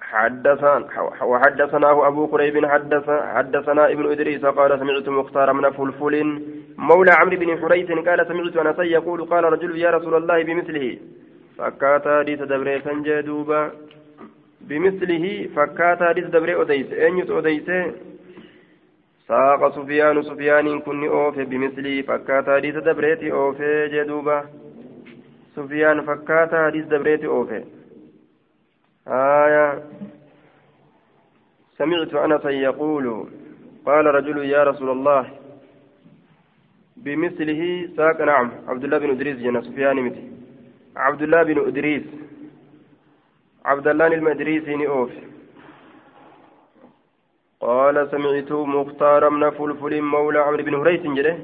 حدثنا 0.00 0.88
وحدثناه 1.22 1.96
أبو 2.08 2.26
قريب 2.26 2.66
حدث 2.66 3.10
حدثنا 3.10 3.82
ابن 3.94 4.04
إدريس 4.10 4.44
قال 4.58 4.78
سمعت 4.78 5.08
مختار 5.08 5.52
من 5.52 5.70
فلفل 5.70 6.14
مولى 6.78 7.12
عمرو 7.20 7.36
بن 7.36 7.50
حريث 7.60 7.90
قال 8.08 8.18
سمعت 8.28 8.56
أنس 8.56 8.78
يقول 8.78 9.24
قال 9.32 9.44
رجل 9.44 9.76
يا 9.84 9.90
رسول 9.90 10.14
الله 10.14 10.42
بمثله. 10.42 10.98
فكات 11.58 12.08
حديث 12.08 12.40
دبري 12.42 12.80
سنجدوبا 12.80 13.60
بمثله 14.60 15.48
فكات 15.56 16.00
حديث 16.02 16.26
دبري 16.34 16.54
أديس. 16.62 16.92
أين 16.92 17.16
أديس؟ 17.38 17.68
ساق 19.28 19.68
سفيان 19.76 20.22
سفيان 20.22 20.80
كن 20.80 21.04
أوفي 21.08 21.44
بمثله 21.44 22.02
فكات 22.02 22.50
حديث 22.50 22.76
دبريتي 22.76 23.32
أوفي 23.32 23.88
جدوبا 23.88 24.44
سفيان 25.56 26.00
فكات 26.02 26.54
حديث 26.54 26.84
دبريتي 26.86 27.26
أوفي 27.26 27.64
آية 29.08 29.82
سمعت 31.78 32.14
أنس 32.14 32.44
يقول 32.44 33.28
قال 33.86 34.06
رجل 34.06 34.44
يا 34.44 34.64
رسول 34.64 34.90
الله 34.90 35.30
بمثله 36.96 37.88
ساق 37.96 38.20
نعم 38.20 38.50
عبد 38.68 38.84
الله 38.84 38.98
بن 38.98 39.10
إدريس 39.10 39.36
جنا 39.36 39.60
سفيان 39.60 39.96
متي 39.96 40.24
عبد 40.96 41.22
الله 41.22 41.42
بن 41.42 41.58
إدريس 41.68 42.02
عبد 43.64 43.88
الله 43.88 44.06
المدريسي 44.06 44.86
أوف 44.86 45.10
قال 47.64 47.96
سمعت 48.12 48.52
مختار 48.52 49.22
من 49.30 49.50
فلفل 49.50 50.02
مولى 50.02 50.38
عمرو 50.38 50.62
بن 50.68 50.74
هريث 50.74 51.02
جده. 51.16 51.36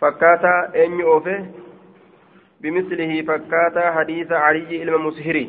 فكاتا 0.00 0.56
أني 0.84 1.02
أوفه 1.02 1.46
بمثله 2.60 3.12
فكاتا 3.28 3.84
حديث 3.96 4.32
علي 4.32 4.82
المسهري. 4.82 5.46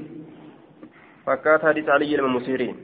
فكات 1.26 1.62
حديث 1.66 1.90
علي 1.90 2.16
المسيرين 2.16 2.76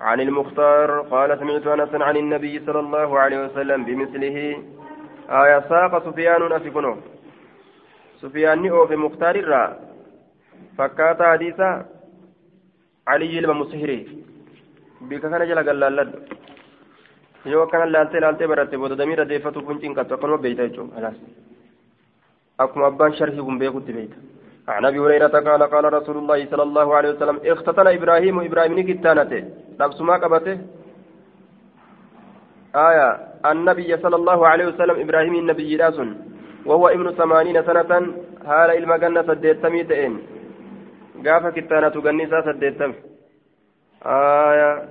عن 0.00 0.20
المختار 0.20 1.00
قال 1.00 1.38
سمعت 1.38 1.66
أنس 1.66 1.92
عن 2.08 2.16
النبي 2.16 2.54
صلى 2.66 2.80
الله 2.80 3.18
عليه 3.18 3.38
وسلم 3.44 3.84
بمثله. 3.84 4.38
آية 5.28 5.60
ساق 5.70 5.92
سفيان 6.06 6.52
أفكنه 6.52 6.96
سفيان 8.22 8.62
نئو 8.62 8.86
في 8.86 8.96
مختار 8.96 9.34
الرا. 9.36 9.64
فكات 10.78 11.22
حديث 11.22 11.60
علي 13.08 13.38
المسيري 13.38 14.00
بك 15.00 15.20
كان 15.20 15.48
جل 15.48 15.58
قال 15.68 16.12
yoo 17.52 17.62
akkana 17.62 17.86
laaltee 17.92 18.20
laaltee 18.24 18.46
baratte 18.46 18.76
booda 18.80 18.96
damiira 18.96 19.24
deeffatu 19.30 19.60
kun 19.66 19.80
cinqattu 19.82 20.14
akkanuma 20.14 20.42
beeyta 20.44 20.68
jechuudha 20.68 21.10
akkuma 22.58 22.86
abbaan 22.86 23.12
sharhii 23.18 23.44
kun 23.46 23.58
beekutti 23.62 23.92
beeyta. 23.92 24.16
عن 24.68 24.84
ابي 24.84 24.98
هريره 24.98 25.26
قال 25.48 25.62
قال 25.62 25.84
رسول 25.92 26.16
الله 26.16 26.46
صلى 26.50 26.62
الله 26.62 26.94
عليه 26.96 27.10
وسلم 27.14 27.36
اختتن 27.52 27.86
إبراهيم 27.86 28.36
إبراهيم 28.48 28.80
كتانته 28.88 29.42
نفس 29.80 29.98
ما 30.00 30.16
قبته 30.22 30.56
آية 32.88 33.08
النبي 33.52 33.90
صلى 34.04 34.16
الله 34.16 34.38
عليه 34.50 34.66
وسلم 34.70 34.96
إبراهيم 35.04 35.34
النبي 35.34 35.76
لاسن 35.76 36.08
وهو 36.68 36.88
ابن 36.96 37.06
ثمانين 37.20 37.58
سنة 37.68 37.92
حال 38.48 38.70
إلما 38.78 38.96
جنة 39.02 39.22
سديتمي 39.28 39.82
تئن 39.90 40.14
قاف 41.26 41.44
كتانة 41.56 41.94
جنسا 42.06 42.38
سديتم 42.48 42.92
آية 44.06 44.88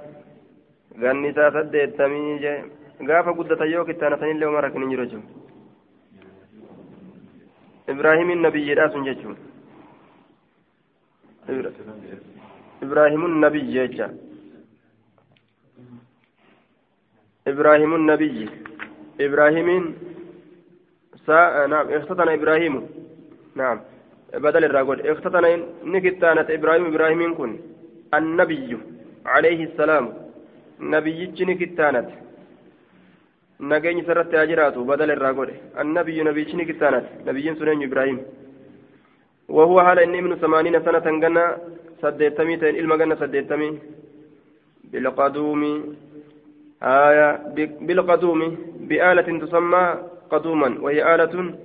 جنسا 1.01 1.49
سديتمي 1.55 2.37
جي 2.43 2.53
قاف 3.07 3.27
قدة 3.37 3.65
يو 3.65 3.85
كتانة 3.85 4.15
سنين 4.17 4.39
لو 4.39 4.51
مرك 4.51 4.75
نجرجو 4.75 5.19
إبراهيم 7.89 8.29
النبي 8.31 8.73
راس 8.73 8.93
جيجو 9.07 9.33
إبراهيم 12.83 13.25
النبي 13.25 13.61
جيجا 13.75 14.07
إبراهيم 17.47 17.91
النبي 17.95 18.49
إبراهيم 19.21 19.69
سا 21.25 21.67
نعم 21.71 21.85
اختتن 21.97 22.29
إبراهيم 22.29 22.75
نعم 23.55 23.77
بدل 24.33 24.63
الرجل 24.65 24.97
اختتن 25.07 25.45
نكتانة 25.83 26.47
إبراهيم 26.57 26.85
إبراهيم 26.85 27.35
كن 27.37 27.51
النبي 28.13 28.92
عليه 29.25 29.63
السلام. 29.63 30.13
نبي 30.79 31.33
نكتانة 31.39 32.09
نجاني 33.59 34.03
سرت 34.03 34.33
أجراته 34.33 34.83
بدل 34.83 35.11
الرجل 35.11 35.49
النبي 35.79 36.23
نبي 36.23 36.53
نكتانة 36.53 37.03
نبي 37.27 37.55
سنين 37.55 37.83
إبراهيم. 37.83 38.19
وهو 39.49 39.79
هذا 39.79 40.03
إني 40.03 40.21
من 40.21 40.35
ثمانين 40.35 40.83
سنة 40.85 41.19
جنة 41.23 41.45
سديتمي 42.01 42.57
تين 42.57 42.75
إلما 42.75 42.95
جنة 42.95 43.15
سديتمي. 43.15 43.79
بالقدوم 44.91 45.61
آية 46.83 47.29
بالقدوم 47.87 48.57
بآلة 48.89 49.39
تسمى 49.45 49.85
قدوما 50.31 50.69
وهي 50.81 51.15
آلة 51.15 51.55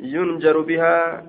ينجر 0.00 0.60
بها 0.60 1.26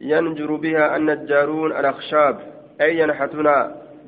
ينجر 0.00 0.50
بها 0.54 0.96
النجارون 0.96 1.70
الأخشاب. 1.72 2.36
أي 2.80 2.98
ينحتون 2.98 3.48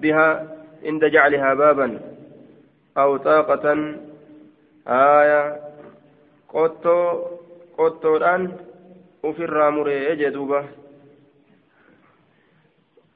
بها 0.02 0.53
عند 0.84 1.04
جعلها 1.04 1.54
بابا 1.54 2.00
أو 2.96 3.16
طاقة 3.16 3.66
آية 4.88 5.60
قطو 6.48 6.98
قطو 7.78 8.16
الآن 8.16 8.42
وفي 9.22 9.44
الراموري 9.44 10.16
جدوبة 10.16 10.64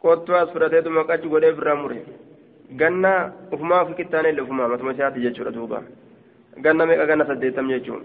قطو 0.05 0.33
أسفرتي 0.35 0.83
ثم 0.83 0.99
قد 0.99 1.21
في 1.21 1.49
الراموري 1.49 2.03
ganna 2.77 3.33
ufumaa 3.53 3.85
fi 3.85 3.95
kittaanee 3.95 4.31
illee 4.31 4.43
ufumaa 4.43 4.69
matuma 4.69 4.93
isaati 4.93 5.21
jechuudha 5.21 5.51
duuba 5.51 5.83
ganna 6.65 6.87
meeqa 6.87 7.07
ganna 7.07 7.27
saddeettam 7.27 7.69
jechuun 7.73 8.03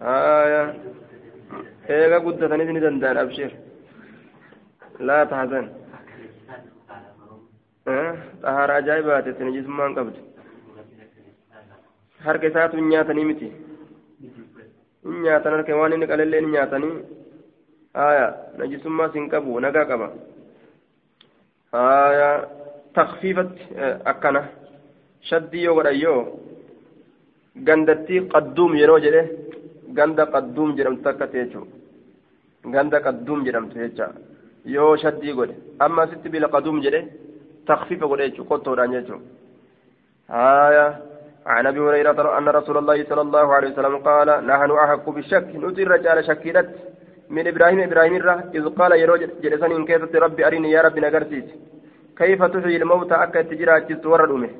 haya 0.00 0.74
eega 1.88 2.20
guddatanis 2.26 2.70
ni 2.72 2.80
danda'an 2.80 3.20
abshir 3.22 3.50
laa 5.08 5.26
tahzan 5.32 5.68
xahaara 7.86 8.74
ajaa'ibaati 8.80 9.28
itti 9.32 9.44
najisummaan 9.48 9.94
qabdu 9.98 10.18
harka 12.26 12.46
isaatu 12.50 12.76
hin 12.80 12.88
nyaatanii 12.92 13.24
miti 13.30 13.48
hin 15.06 15.16
nyaatan 15.26 15.52
harka 15.56 15.76
waan 15.80 15.92
inni 15.96 16.06
qalellee 16.12 16.40
hin 16.44 16.52
nyaatanii 16.56 16.94
haya 18.00 18.26
najisummaas 18.60 19.12
hin 19.18 19.26
qabu 19.32 19.60
nagaa 19.66 19.84
qaba 19.92 20.08
haya 21.78 22.28
takfiifatti 22.98 23.62
akkana 24.12 24.42
shaddii 25.30 25.64
yoo 25.66 25.74
godhan 25.78 25.98
yoo 26.04 26.20
gandattii 27.68 28.20
qadduum 28.34 28.72
yeroo 28.80 28.98
jedhe 29.06 29.22
ganda 29.98 30.24
qadduum 30.34 30.70
jedhamtu 30.78 31.08
akkatti 31.12 31.38
jechuudha 31.42 32.70
ganda 32.76 32.98
qadduum 33.06 33.40
jedhamtu 33.48 33.74
jecha 33.82 34.06
yoo 34.76 34.92
shaddii 35.04 35.34
godhe 35.40 35.54
amma 35.86 36.02
asitti 36.06 36.28
bila 36.34 36.48
qaduum 36.54 36.80
jedhe 36.86 37.00
godhe 37.66 38.28
jechuudha 38.28 38.48
qottoodhaan 38.50 38.92
jechuudha 38.92 39.26
haaya 40.28 40.86
عن 41.46 41.66
ابي 41.66 41.80
هريره 41.80 42.38
ان 42.38 42.48
رسول 42.48 42.76
الله 42.78 43.04
صلى 43.10 43.20
الله 43.20 43.54
عليه 43.54 43.70
وسلم 43.72 43.96
قال 44.08 44.28
نحن 44.46 44.70
احق 44.70 45.10
بالشك 45.10 45.48
نطير 45.62 45.90
رجال 45.90 46.24
شكيلت 46.24 46.68
من 47.30 47.44
إبراهيم 47.46 47.80
إبراهيم 47.80 48.14
اذ 48.58 48.64
قال 48.78 48.92
يروج 49.02 49.22
جلسان 49.42 49.72
ان 49.72 49.84
كيست 49.84 50.14
ربي 50.16 50.46
ارني 50.46 50.70
يا 50.70 50.80
ربي 50.82 51.00
نغرسيت 51.00 51.48
كيف 52.18 52.42
تحيي 52.52 52.76
الموتى 52.76 53.14
اكا 53.14 53.42
تجرى 53.42 53.72
ورد 54.12 54.30
امه 54.30 54.50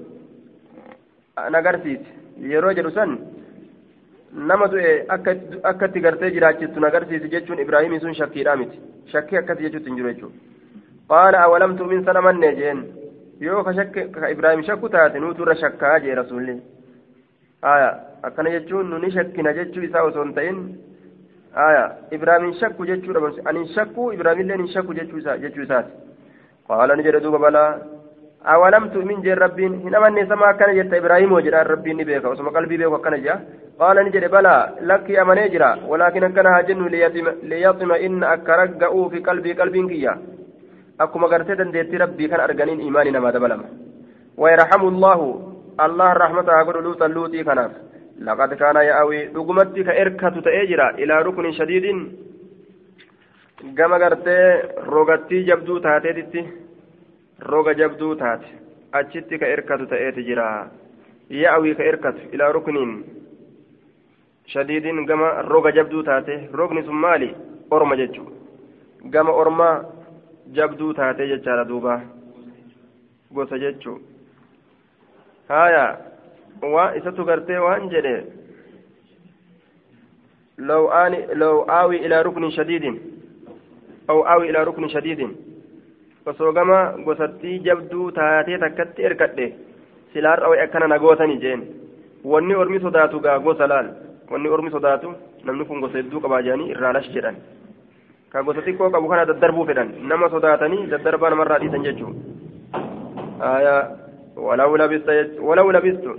نغرسيت 1.55 2.05
يروج 2.39 2.79
رسن 2.87 3.11
nama 4.33 4.67
du'e 4.67 5.05
akka 5.09 5.87
itti 5.87 6.01
gartee 6.01 6.31
jiraachistu 6.31 6.81
nagarsiisi 6.81 7.29
jechuun 7.29 7.59
ibraahimii 7.59 8.01
sun 8.01 8.15
shakkiidhaa 8.15 8.57
miti 8.57 8.81
shakkii 9.13 9.37
akkasii 9.37 9.65
jechuutti 9.65 9.91
hin 9.91 10.52
qaala 11.13 11.45
awalam 11.47 11.77
tu'min 11.79 12.05
sana 12.05 12.21
manne 12.27 12.51
jeen 12.61 12.79
yoo 13.47 13.63
ka 13.65 13.73
ibraahim 14.35 14.63
shakku 14.69 14.89
taate 14.89 15.19
nuutu 15.21 15.43
irra 15.45 15.55
shakkaa 15.63 15.97
jee 16.05 16.15
rasuulli 16.21 16.55
aya 17.73 17.91
akkana 18.29 18.51
jechuun 18.55 18.91
nuni 18.91 19.11
shakkina 19.17 19.53
jechuu 19.59 19.85
isaa 19.89 20.05
osoo 20.09 20.25
hin 20.25 20.35
ta'in 20.39 20.59
aya 21.67 21.85
ibraahimin 22.17 22.55
shakku 22.61 22.87
jechuudha 22.91 23.33
ani 23.51 23.67
shakku 23.75 24.13
ibraahimillee 24.17 24.57
hin 24.61 24.71
shakku 24.75 24.95
jechuu 24.99 25.21
isaati 25.23 25.93
qaala 26.69 26.97
ni 26.97 27.07
jedhe 27.07 27.21
duuba 27.25 27.39
balaa 27.47 27.71
awalam 28.55 28.91
tu'min 28.95 29.23
jeen 29.27 29.39
rabbiin 29.45 29.75
hin 29.85 29.95
amanne 30.01 30.27
sama 30.33 30.49
akkana 30.53 30.75
jetta 30.81 31.03
ibraahimoo 31.03 31.43
jedhaan 31.49 31.71
rabbiin 31.73 31.97
ni 32.03 32.09
beeka 32.11 32.35
osoma 32.35 32.55
qalbii 32.59 32.81
beeku 32.83 33.01
akkana 33.01 33.23
jedha 33.27 33.41
qaala 33.83 34.07
ni 34.07 34.15
jedhe 34.17 34.35
balaa 34.37 34.61
lakkii 34.93 35.19
amanee 35.25 35.49
jira 35.57 35.73
walaakin 35.93 36.29
akkana 36.31 36.55
haa 36.57 36.69
jennu 36.71 36.93
liyaxima 36.95 37.99
inna 38.09 38.33
akka 38.37 38.63
akkuma 40.99 41.29
gartee 41.29 41.57
dandeettii 41.57 41.99
rabbii 41.99 42.29
kan 42.29 42.41
arganiin 42.41 42.81
imaanii 42.81 43.13
namaa 43.13 43.33
dabalama. 43.33 43.65
Wayarhamu 44.37 44.91
llaahu 44.91 45.29
allah 45.79 46.15
rahmata 46.15 46.53
haa 46.53 46.65
godhu 46.65 46.83
luuxan 46.83 47.13
luuxii 47.15 47.45
kanaaf. 47.45 47.73
Laqad 48.27 48.57
kaana 48.59 48.83
yaawii 48.83 49.27
dhugumatti 49.35 49.85
ka 49.85 49.93
erkatu 49.95 50.43
ta'ee 50.43 50.67
jira 50.67 50.93
ilaa 50.99 51.23
rukunin 51.23 51.55
shadiidin. 51.55 52.01
Gama 53.75 53.99
gartee 53.99 54.63
rogattii 54.87 55.45
jabduu 55.49 55.81
taateetitti 55.81 56.45
roga 57.41 57.75
jabduu 57.75 58.15
taate. 58.17 58.47
Achitti 58.93 59.39
ka 59.39 59.47
erkatu 59.47 59.87
ta'eeti 59.87 60.25
jira. 60.25 60.69
Yaa'awii 61.31 61.75
ka 61.75 61.83
erkatu 61.85 62.21
ilaa 62.33 62.53
rukniin 62.53 62.93
shadiidin 64.47 65.07
gama 65.07 65.43
roga 65.43 65.73
jabduu 65.73 66.03
taate. 66.03 66.49
Rogni 66.53 66.83
sun 66.85 66.95
maali? 66.95 67.35
Orma 67.71 67.97
jechuu 67.97 68.29
gama 69.11 69.33
ormaa 69.33 69.85
jabduu 70.51 70.93
taate 70.95 71.29
jechaadha 71.29 71.65
duuba 71.65 72.01
gosa 73.35 73.59
jechuu 73.59 73.99
haya 75.49 75.99
waa 76.75 76.95
isatu 76.95 77.25
gartee 77.25 77.59
waan 77.59 77.91
jedhe 77.91 78.17
لو 80.59 80.89
آني 80.89 81.27
لو 81.35 81.63
آوي 81.63 82.07
إلى 82.07 82.23
ركن 82.23 82.51
شديد 82.51 83.01
أو 84.11 84.23
آوي 84.23 84.51
إلى 84.51 84.65
ركن 84.65 84.89
شديد 84.89 85.37
osoo 86.27 86.53
gama 86.53 86.95
gosattii 87.05 87.59
jabduu 87.59 88.11
taatee 88.11 88.59
takkatti 88.59 89.03
erkadhe 89.03 89.47
silaarra 90.13 90.49
way 90.49 90.61
akkana 90.63 90.87
nagootani 90.87 91.37
jeen 91.43 91.63
wanni 92.25 92.55
ormi 92.55 92.81
sodaatu 92.81 93.21
gaa 93.21 93.39
gosa 93.39 93.67
laal 93.67 93.89
wanni 94.31 94.49
ormi 94.49 94.71
sodaatu 94.71 95.15
namni 95.45 95.65
kun 95.65 95.81
gosa 95.81 95.99
ka 98.33 98.43
gosa 98.43 98.65
xiqqoo 98.67 98.91
qabu 98.95 99.09
kana 99.13 99.25
daddarbuu 99.31 99.67
fedhan 99.71 99.93
nama 100.13 100.31
sodaatanii 100.35 100.87
daddarbaa 100.95 101.31
namarraa 101.35 101.59
dhiisan 101.65 101.85
jechuu 101.89 102.13
aya 103.53 103.77
walau 104.47 104.73
labista 104.83 105.13
walau 105.51 105.69
labistu 105.77 106.17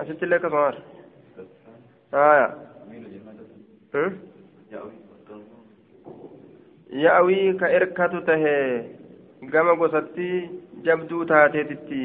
asitti 0.00 0.24
illee 0.24 0.38
akkasuma 0.40 0.72
آية 2.14 2.54
يأوي 6.90 7.52
كإركة 7.52 8.20
تهي 8.20 8.84
gama 9.40 9.72
gosatti 9.74 10.50
jabduu 10.84 11.24
taateetitti 11.24 12.00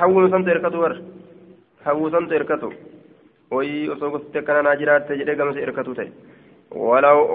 hawwinu 0.00 0.28
santu 0.30 0.50
erkatu 0.56 0.80
war 0.84 0.94
hawwu 1.84 2.10
santu 2.10 2.34
erkatu 2.40 2.72
wayii 3.50 3.88
osoo 3.94 4.10
gosti 4.14 4.38
akkana 4.38 4.62
naa 4.66 4.76
jiraatte 4.80 5.18
jedhee 5.20 5.36
gamsa 5.40 5.60
erkatu 5.66 5.94
ta'e 5.98 6.10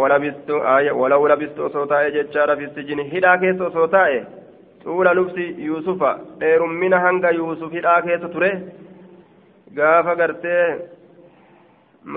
walabistu 0.02 0.54
walaw 1.02 1.22
labistu 1.34 1.66
osoo 1.70 1.86
taa'e 1.86 2.12
jechaadha 2.18 2.56
fistijini 2.62 3.04
hidhaa 3.14 3.38
keessa 3.44 3.66
osoo 3.70 3.88
taa'e 3.96 4.20
xuula 4.84 5.14
lubsi 5.20 5.46
yuusufa 5.68 6.12
dheerummina 6.40 7.00
hanga 7.06 7.32
yuusuf 7.40 7.72
hidhaa 7.78 8.02
keessa 8.08 8.30
ture 8.36 8.52
gaafa 9.80 10.16
gartee 10.22 10.66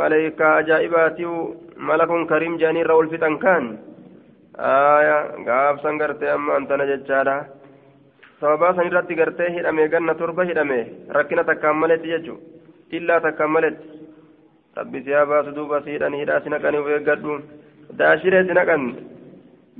maleeykaa 0.00 0.54
ajaa'ibaatiu 0.62 1.32
malakun 1.76 2.26
kariim 2.32 2.58
jedhanii 2.60 2.84
irra 2.84 2.94
ol 3.00 3.08
fixan 3.14 3.38
kaan 3.44 3.66
gaafsan 5.48 5.98
gartee 6.02 6.30
amma 6.36 6.56
antana 6.60 6.86
jechaadha 6.92 7.36
sababaa 8.42 8.74
san 8.76 8.88
irratti 8.90 9.14
gartee 9.20 9.50
hidhame 9.56 9.88
ganna 9.94 10.14
torba 10.20 10.44
hidhame 10.50 10.78
rakkina 11.16 11.44
takkaan 11.50 11.76
maletti 11.82 12.12
jechu 12.12 12.34
illaa 12.98 13.20
takkaan 13.26 13.50
maletti 13.56 13.86
rabbi 14.78 15.02
si 15.04 15.12
haa 15.16 15.26
baasu 15.32 15.54
duuba 15.58 15.80
si 15.84 15.94
hidhanii 15.94 16.22
hidhaa 16.22 16.40
si 16.44 16.50
naqanii 16.54 16.80
of 16.82 16.88
eeggadhu 16.94 17.36
daashiree 17.98 18.42
si 18.48 18.56
naqan 18.58 18.88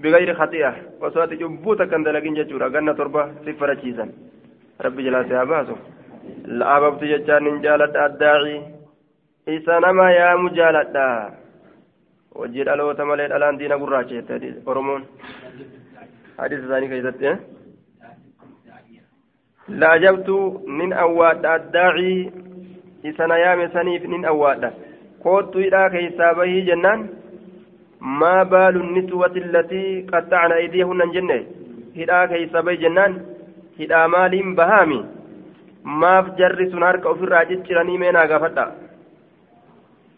bigayri 0.03 0.35
khati'a 0.41 0.71
osoo 1.09 1.23
ati 1.25 1.41
cubbuu 1.43 1.77
takkan 1.81 2.05
dalagin 2.07 2.39
jechuudha 2.39 2.71
ganna 2.75 2.95
torba 3.01 3.29
si 3.45 3.59
farachiisan 3.61 4.13
rabbi 4.87 5.07
jalaa 5.07 5.25
si 5.29 5.35
haa 5.39 5.47
baasu 5.55 5.77
la'aababtu 6.59 7.11
jechaan 7.13 7.45
nin 7.49 7.63
jaaladha 7.65 8.05
addaacii 8.09 8.61
isa 9.57 9.81
nama 9.87 10.11
yaamu 10.19 10.53
jaaladha 10.59 11.07
wajjii 12.43 12.69
dhaloota 12.69 13.05
malee 13.11 13.29
dhalaan 13.33 13.59
diina 13.63 13.81
gurraacha 13.83 14.15
jette 14.21 14.55
oromoon 14.75 15.03
hadiisa 16.39 16.65
isaanii 16.69 16.93
keessatti 16.93 17.27
addaacii 21.55 22.33
isa 23.11 23.27
na 23.27 23.37
yaame 23.39 23.69
saniif 23.73 24.05
nin 24.05 24.25
awwaadha 24.25 24.71
koottu 25.23 25.59
hidhaa 25.59 25.91
keessaa 25.91 26.35
bahii 26.35 26.63
jennaan 26.69 27.09
maa 28.21 28.45
baalu 28.45 28.83
niswati 28.95 29.43
allatii 29.47 30.03
qaxxacna 30.13 30.55
aydiyahunnan 30.63 31.13
jenne 31.17 31.39
hidhaa 31.99 32.27
keeysa 32.33 32.63
bahi 32.63 32.77
jennaan 32.85 33.15
hidhaa 33.79 34.09
maaliin 34.15 34.55
bahaami 34.61 34.99
maaf 35.85 36.27
jarri 36.41 36.71
sun 36.71 36.83
harka 36.89 37.09
ofirraa 37.15 37.45
cicciranii 37.51 37.99
meenaa 38.05 38.27
gaafadha 38.33 38.67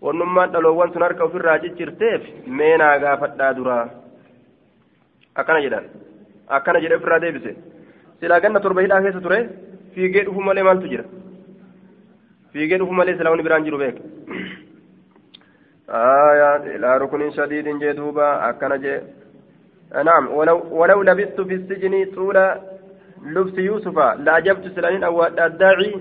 wannummaan 0.06 0.52
dhaloowwan 0.56 0.92
sun 0.92 1.02
harka 1.06 1.24
ofirraa 1.24 1.58
ciccirteef 1.66 2.22
meenaa 2.46 2.98
gaafadhaa 3.04 3.52
duraa 3.60 3.84
akkana 5.42 5.60
jedhan 5.66 5.86
akkana 6.58 6.80
jedhe 6.86 6.96
ofirraa 7.00 7.20
deebise 7.26 7.56
silaa 8.24 8.40
ganna 8.46 8.60
torba 8.66 8.84
hidhaa 8.86 9.02
keessa 9.06 9.20
ture 9.28 9.40
fiigee 9.94 10.24
dhufu 10.28 10.40
malee 10.48 10.66
maaltu 10.68 10.90
jira 10.92 11.04
fiigee 12.52 12.78
dhufu 12.82 12.98
malee 13.00 13.16
silaa 13.20 13.32
wani 13.36 13.46
biraan 13.48 13.64
jiru 13.70 13.78
beek 13.84 13.96
آية 15.88 16.56
إلى 16.76 16.88
ركن 16.98 17.30
شديد 17.30 17.68
جدوبا 17.82 18.48
أكن 18.48 18.72
جي 18.82 19.00
نعم 20.04 20.24
ولو 20.28 20.58
ولو 20.80 21.02
لبثت 21.02 21.40
في 21.40 21.54
السجن 21.54 21.94
طول 22.14 22.36
لبس 23.34 23.58
يوسف 23.58 23.98
لأجبت 23.98 24.64
سلانين 24.76 25.04
أو 25.04 25.24
الداعي 25.26 25.92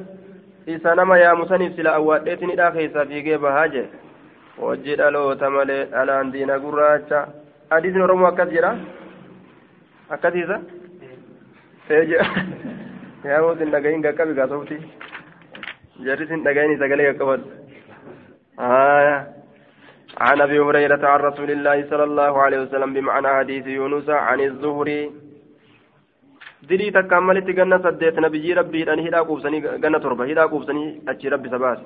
isa 0.68 0.96
nama 0.96 1.18
yaamusaniif 1.20 1.76
sila 1.76 1.94
awwaadheetin 2.00 2.50
hidhaa 2.50 2.72
keessaa 2.72 3.06
fiigee 3.06 3.38
bahaa 3.38 3.68
jee 3.74 3.88
hojii 4.62 4.96
dhaloota 4.96 5.50
malee 5.50 5.86
dhalaan 5.92 6.32
diina 6.34 6.56
gurraacha 6.60 7.20
hadiisni 7.70 8.02
oromoo 8.06 8.28
akkas 8.30 8.50
jedha 8.54 8.72
akkasiisa 10.16 10.58
yaa 13.30 13.56
sin 13.60 13.72
dhagahin 13.76 14.04
qaqqabi 14.06 14.34
gaasofti 14.40 14.78
jarri 16.06 16.28
sin 16.28 16.44
dhagahin 16.48 16.80
sagalee 16.80 17.12
qaqqabatu 17.12 17.48
عن 20.22 20.42
ابي 20.42 20.60
هريره 20.60 21.04
عن 21.12 21.20
رسول 21.20 21.50
الله 21.52 21.78
صلى 21.90 22.04
الله 22.04 22.34
عليه 22.42 22.60
وسلم 22.64 22.94
بمعنى 22.94 23.28
حديث 23.28 23.68
يونس 23.68 24.10
عن 24.10 24.40
الزهري 24.40 25.12
دلي 26.70 26.88
تكملت 26.92 27.48
جنة 27.58 27.78
سديت 27.86 28.20
نبي 28.26 28.54
ربي 28.54 28.82
أن 28.94 29.00
هدا 29.06 29.20
قوسني 29.30 29.60
جنة 29.84 29.98
تربة 30.04 30.26
هدا 30.32 30.46
قوسني 30.54 31.02
أتشي 31.10 31.28
ربي 31.34 31.50
سباس 31.50 31.80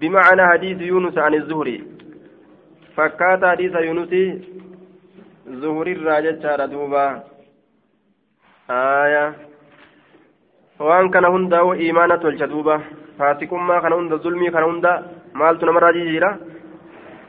بمعنى 0.00 0.42
حديث 0.52 0.78
يونس 0.90 1.16
عن 1.18 1.34
الزهري 1.34 1.78
فكات 2.96 3.42
حديث 3.52 3.74
يونس 3.88 4.12
زهري 5.62 5.92
الراجة 5.92 6.66
دوبا 6.72 7.29
آية 8.70 9.34
tolcha 12.22 12.46
duuba 12.46 12.80
faasikummaa 13.18 13.80
kana 13.80 13.96
hunda 13.96 14.16
zulmii 14.16 14.50
kana 14.50 14.66
hunda 14.66 14.92
maaltu 15.34 15.66
namarraa 15.66 15.92
jijjiira 15.92 16.38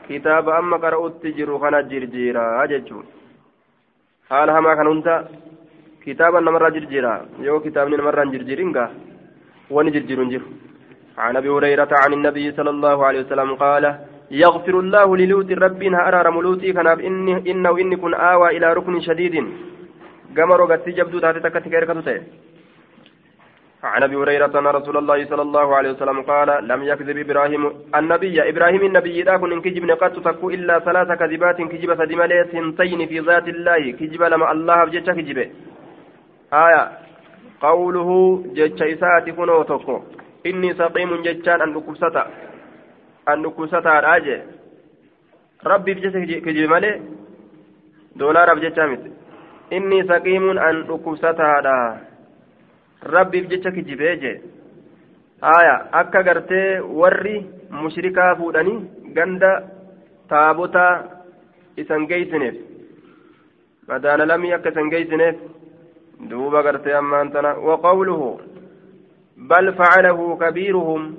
kitaaba 0.08 0.56
amma 0.58 0.78
qara'utti 0.78 1.34
jiru 1.36 1.58
kana 1.60 1.82
jirjiira 1.82 2.66
jechuun 2.70 3.04
haala 4.30 4.52
hamaa 4.56 4.76
kana 4.76 4.90
hunda 4.90 5.14
kitaaba 6.04 6.40
namarraa 6.40 6.70
jirjiira 6.76 7.12
yoo 7.46 7.60
kitaabni 7.60 7.96
namarraa 8.00 8.24
hin 8.24 8.32
jirjiirin 8.36 8.72
gaa 8.72 8.90
wani 9.70 9.94
jirjiiru 9.96 10.22
hin 10.24 10.34
jiru 10.34 10.48
عن 11.18 11.36
ابي 11.36 11.48
هريره 11.48 11.92
عن 11.92 12.12
النبي 12.12 12.52
صلى 12.52 12.70
الله 12.70 13.06
عليه 13.06 13.20
وسلم 13.20 13.54
قال 13.54 13.84
يغفر 14.30 14.74
الله 14.80 15.16
للوط 15.16 15.50
ربنا 15.52 16.08
ارى 16.08 16.30
ملوتي 16.36 16.72
كان 16.72 16.86
انه 17.50 17.70
اني 17.80 17.96
كن 17.96 18.14
اوى 18.14 18.56
إلى 18.56 18.72
ركن 18.72 19.00
شديد 19.00 19.34
قمر 20.36 20.60
قد 20.70 20.84
جبدو 20.98 21.18
تاتي 21.18 21.40
تكتك 21.40 21.74
عن 23.84 24.02
أبي 24.02 24.16
هريرة 24.16 24.58
أن 24.58 24.66
رسول 24.66 24.96
الله 24.96 25.24
صلى 25.30 25.42
الله 25.42 25.76
عليه 25.76 25.90
وسلم 25.90 26.22
قال 26.22 26.68
لم 26.68 26.82
يكذب 26.82 27.18
إبراهيم. 27.18 27.62
النبي 27.98 28.48
إبراهيم 28.48 28.82
النبي 28.90 29.22
ذاك 29.22 29.42
إن 29.42 29.60
كجب 29.60 29.90
قد 29.90 30.12
تكو 30.12 30.50
إلا 30.50 30.78
ثلاث 30.78 31.10
كذبات 31.20 31.58
كجب 31.72 31.90
سدمالي 32.00 32.38
سنتين 32.52 33.00
في 33.10 33.18
ذات 33.18 33.48
الله. 33.48 33.82
كجب 33.98 34.22
لما 34.22 34.52
الله 34.52 34.84
بجتش 34.84 35.10
كجب. 35.18 35.38
آية. 36.64 36.82
قوله 37.60 38.10
جتش 38.56 38.82
إسات 38.82 39.26
كنو 39.36 39.62
تكو. 39.62 39.96
إني 40.46 40.74
سقيم 40.74 41.10
جتشان 41.26 41.60
أن 41.64 41.70
نكبستا. 41.74 42.22
أن 43.30 43.38
نكبستا 43.42 43.94
راجع. 44.06 44.38
ربي 45.66 45.94
بجتش 45.94 46.14
كجب 46.44 46.70
مالي 46.70 46.92
دولار 48.16 48.48
إني 48.54 48.90
inni 49.76 49.98
saqiimuun 50.10 50.58
an 50.68 50.82
dhukkubsataadha. 50.88 51.76
Rabbiif 53.14 53.48
jecha 53.50 53.70
kijibee 53.76 54.16
jee 54.22 54.40
aya 55.54 55.74
akka 56.00 56.22
gartee 56.28 56.80
warri 57.00 57.36
mushrikaa 57.70 58.34
fuudhanii 58.40 58.78
ganda 59.16 59.50
taabotaa 60.28 60.92
isan 61.76 62.06
geeysineef. 62.06 62.56
Madaana 63.88 64.26
lamii 64.26 64.52
akka 64.58 64.70
isan 64.74 64.90
geeysineef 64.94 65.36
duuba 66.30 66.62
gartee 66.62 66.94
ammaan 67.00 67.32
tana 67.32 67.54
waqawluhu 67.68 68.30
bal 69.50 69.72
facalahu 69.80 70.36
kabiiruhum 70.44 71.10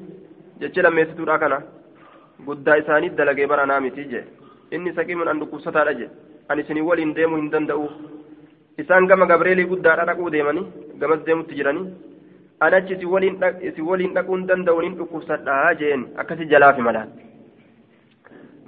jecha 0.60 0.82
lammeessituudha 0.88 1.40
kana. 1.40 1.62
Guddaa 2.46 2.78
isaaniif 2.78 3.16
dalagee 3.18 3.48
baranaa 3.48 3.82
miti 3.82 4.10
jee 4.12 4.26
inni 4.72 4.94
saqiimuun 4.96 5.28
an 5.32 5.40
dhukkubsataadha 5.42 5.94
jee 6.00 6.10
an 6.50 6.60
isinii 6.60 6.88
waliin 6.90 7.16
deemuu 7.16 7.38
hin 7.42 7.52
danda'uuf 7.52 7.92
isaan 8.82 9.08
gama 9.08 9.26
gabreelii 9.32 9.70
guddaadha 9.72 10.08
dhaquu 10.10 10.32
deemanii 10.36 10.66
gamas 11.02 11.26
deemutti 11.28 11.58
jiranii 11.60 11.86
an 12.66 12.74
achi 12.80 12.96
isin 12.96 13.86
waliin 13.90 14.14
dhaquun 14.18 14.48
danda'uun 14.50 14.86
hin 14.88 14.98
dhukkubsadhaa 15.00 15.74
jeen 15.82 16.06
akkasi 16.24 16.50
jalaafi 16.54 16.86
malaan 16.88 17.12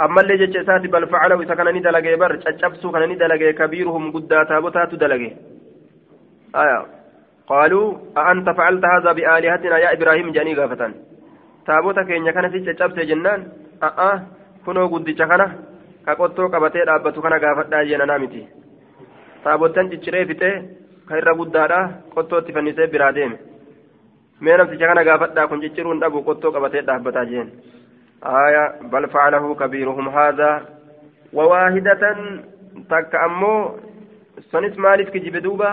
ammallee 0.06 0.38
jecha 0.41 0.64
isaati 0.65 0.94
bal 0.95 1.07
facalahu 1.14 1.45
isa 1.45 1.56
kana 1.56 1.72
ni 1.72 1.86
dalagee 1.88 2.18
bar 2.23 2.32
caccabsuu 2.45 2.91
kana 2.95 3.07
ni 3.07 3.15
dalagee 3.23 3.53
kabiiruhum 3.61 4.11
guddaa 4.15 4.45
taabotaatu 4.52 5.02
dalage 5.03 5.32
aya 6.64 6.77
qaaluu 7.49 7.88
فعلت 8.57 8.86
هذا 8.86 9.11
بآلهتنا 9.11 9.77
يا 9.77 9.94
إبراهيم 9.94 10.32
جاني 10.32 10.53
غافة 10.60 10.82
تابوتا 11.68 12.03
كينيا 12.03 12.32
كان 12.32 12.49
في 12.49 12.60
تشابسي 12.73 13.06
جنان 13.06 13.41
أه 13.84 13.94
أه 14.07 14.18
كنو 14.65 14.88
قد 14.94 15.10
كنا 15.10 15.48
كقطو 16.06 16.48
قبتي 16.53 16.80
رابطو 16.90 17.22
كنا 17.22 17.38
غافة 17.44 17.84
جينا 17.84 18.06
نامتي 18.06 18.65
taabottan 19.46 19.90
cicciree 19.94 20.26
fixee 20.32 20.54
kan 21.08 21.18
irra 21.22 21.34
guddaadha 21.42 21.80
qottootti 22.16 22.52
fannisee 22.58 22.88
biraa 22.94 23.12
deeme 23.18 23.38
mee 24.42 24.58
namticha 24.58 24.88
kana 24.92 25.04
gaafadhaa 25.10 25.48
kun 25.52 25.62
cicciruun 25.66 26.00
dhabu 26.04 26.24
qottoo 26.30 26.52
qabatee 26.58 26.86
dhaabbataa 26.92 27.26
jeen 27.34 27.50
آية 28.26 28.64
بل 28.92 29.04
فعله 29.16 29.46
كبيرهم 29.62 30.06
هذا 30.10 30.52
وواحدة 31.34 32.04
تك 32.92 33.12
أمو 33.26 33.54
سنس 34.52 34.74
مالف 34.86 35.10
كجيب 35.14 35.38
دوبا 35.46 35.72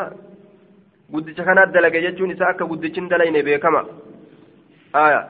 guddicha 1.12 1.44
kanaa 1.44 1.66
dalage 1.74 2.00
jechuun 2.04 2.30
isaa 2.34 2.48
akka 2.52 2.64
guddichin 2.70 3.08
dalayne 3.08 3.40
beekama 3.46 3.80
aya 5.04 5.20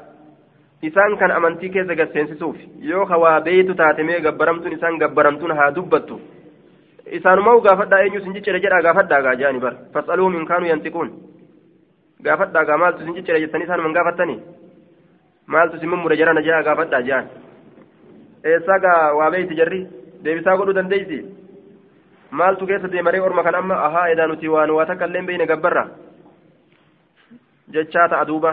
isaan 0.89 1.17
kan 1.21 1.31
amantii 1.39 1.71
keessa 1.75 1.95
gaseensisuuf 2.01 2.57
yoo 2.91 3.07
kawaa 3.07 3.41
beeytu 3.47 3.75
taate 3.81 4.03
mee 4.09 4.21
gabbaramtuun 4.27 4.73
isaan 4.79 4.99
gabbaramtuun 5.03 5.55
haa 5.59 5.71
dubbattu 5.79 6.17
isaanumaa 7.19 7.61
gaafadhaa 7.61 8.01
eenyu 8.05 8.21
sin 8.25 8.35
ciccire 8.35 8.61
jedhaa 8.61 8.83
gaafadhaa 8.87 9.23
gaa 9.27 9.35
jaani 9.43 9.61
bar 9.61 9.75
fasaluhum 9.95 10.35
in 10.41 10.47
kaanuu 10.47 10.69
yantiquun 10.73 11.11
gaafadhaa 12.23 12.65
gaa 12.65 12.77
maaltu 12.83 13.05
sin 13.05 13.15
ciccire 13.15 13.41
jettanii 13.41 13.65
isaanuman 13.67 13.93
gaafattanii 13.99 14.41
maaltu 15.47 15.79
sin 15.79 15.91
mummure 15.91 16.17
jarana 16.17 16.43
jedhaa 16.49 16.63
gaafadhaa 16.69 17.03
jaan 17.11 17.27
eessaa 18.45 18.79
gaa 18.87 19.15
waa 19.19 19.31
beeyti 19.31 19.55
jarri 19.61 19.81
deebisaa 20.25 20.57
godhuu 20.57 20.75
dandeeysi 20.81 21.19
maaltu 22.31 22.67
keessa 22.67 22.93
deemaree 22.93 23.21
orma 23.21 23.43
kan 23.43 23.55
amma 23.55 23.75
ahaa 23.87 24.07
edaa 24.15 24.27
nuti 24.27 24.49
waan 24.49 24.71
waa 24.71 24.87
takka 24.87 25.07
illee 25.11 25.23
beeyne 25.31 25.47
gabbarra 25.47 25.87
jechaa 27.79 28.09
ta'a 28.09 28.29
duuba 28.33 28.53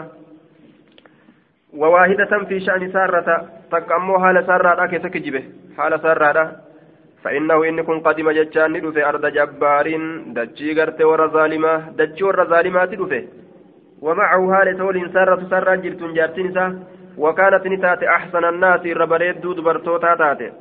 وواحدة 1.72 2.44
في 2.48 2.60
شأن 2.60 2.92
سارة 2.92 3.48
تقامو 3.72 4.18
حال 4.18 4.46
سارة 4.46 4.86
كيف 4.86 5.06
كجبه 5.06 5.44
حال 5.76 6.00
سارة 6.02 6.56
فإنه 7.24 7.68
إن 7.68 7.82
كن 7.82 8.00
قدم 8.00 8.30
جتان 8.30 8.72
ندفه 8.72 9.08
أرض 9.08 9.26
جبار 9.26 9.86
دجي 10.36 10.68
غرت 10.78 11.00
ور 11.02 11.20
ظالمة 11.36 11.74
دجي 11.98 12.24
ور 12.24 12.44
ظالمات 12.44 12.94
دفه 13.00 13.22
ومعه 14.02 14.42
هالة 14.54 15.12
سارة 15.14 15.42
سارة 15.50 15.74
جلت 15.74 16.02
جارتنسا 16.16 16.66
وكانت 17.18 17.66
نتات 17.66 18.02
أحسن 18.02 18.44
الناس 18.44 18.82
الربريد 18.86 19.40
دود 19.40 19.60
برتوتا 19.60 20.14
تاتي 20.14 20.52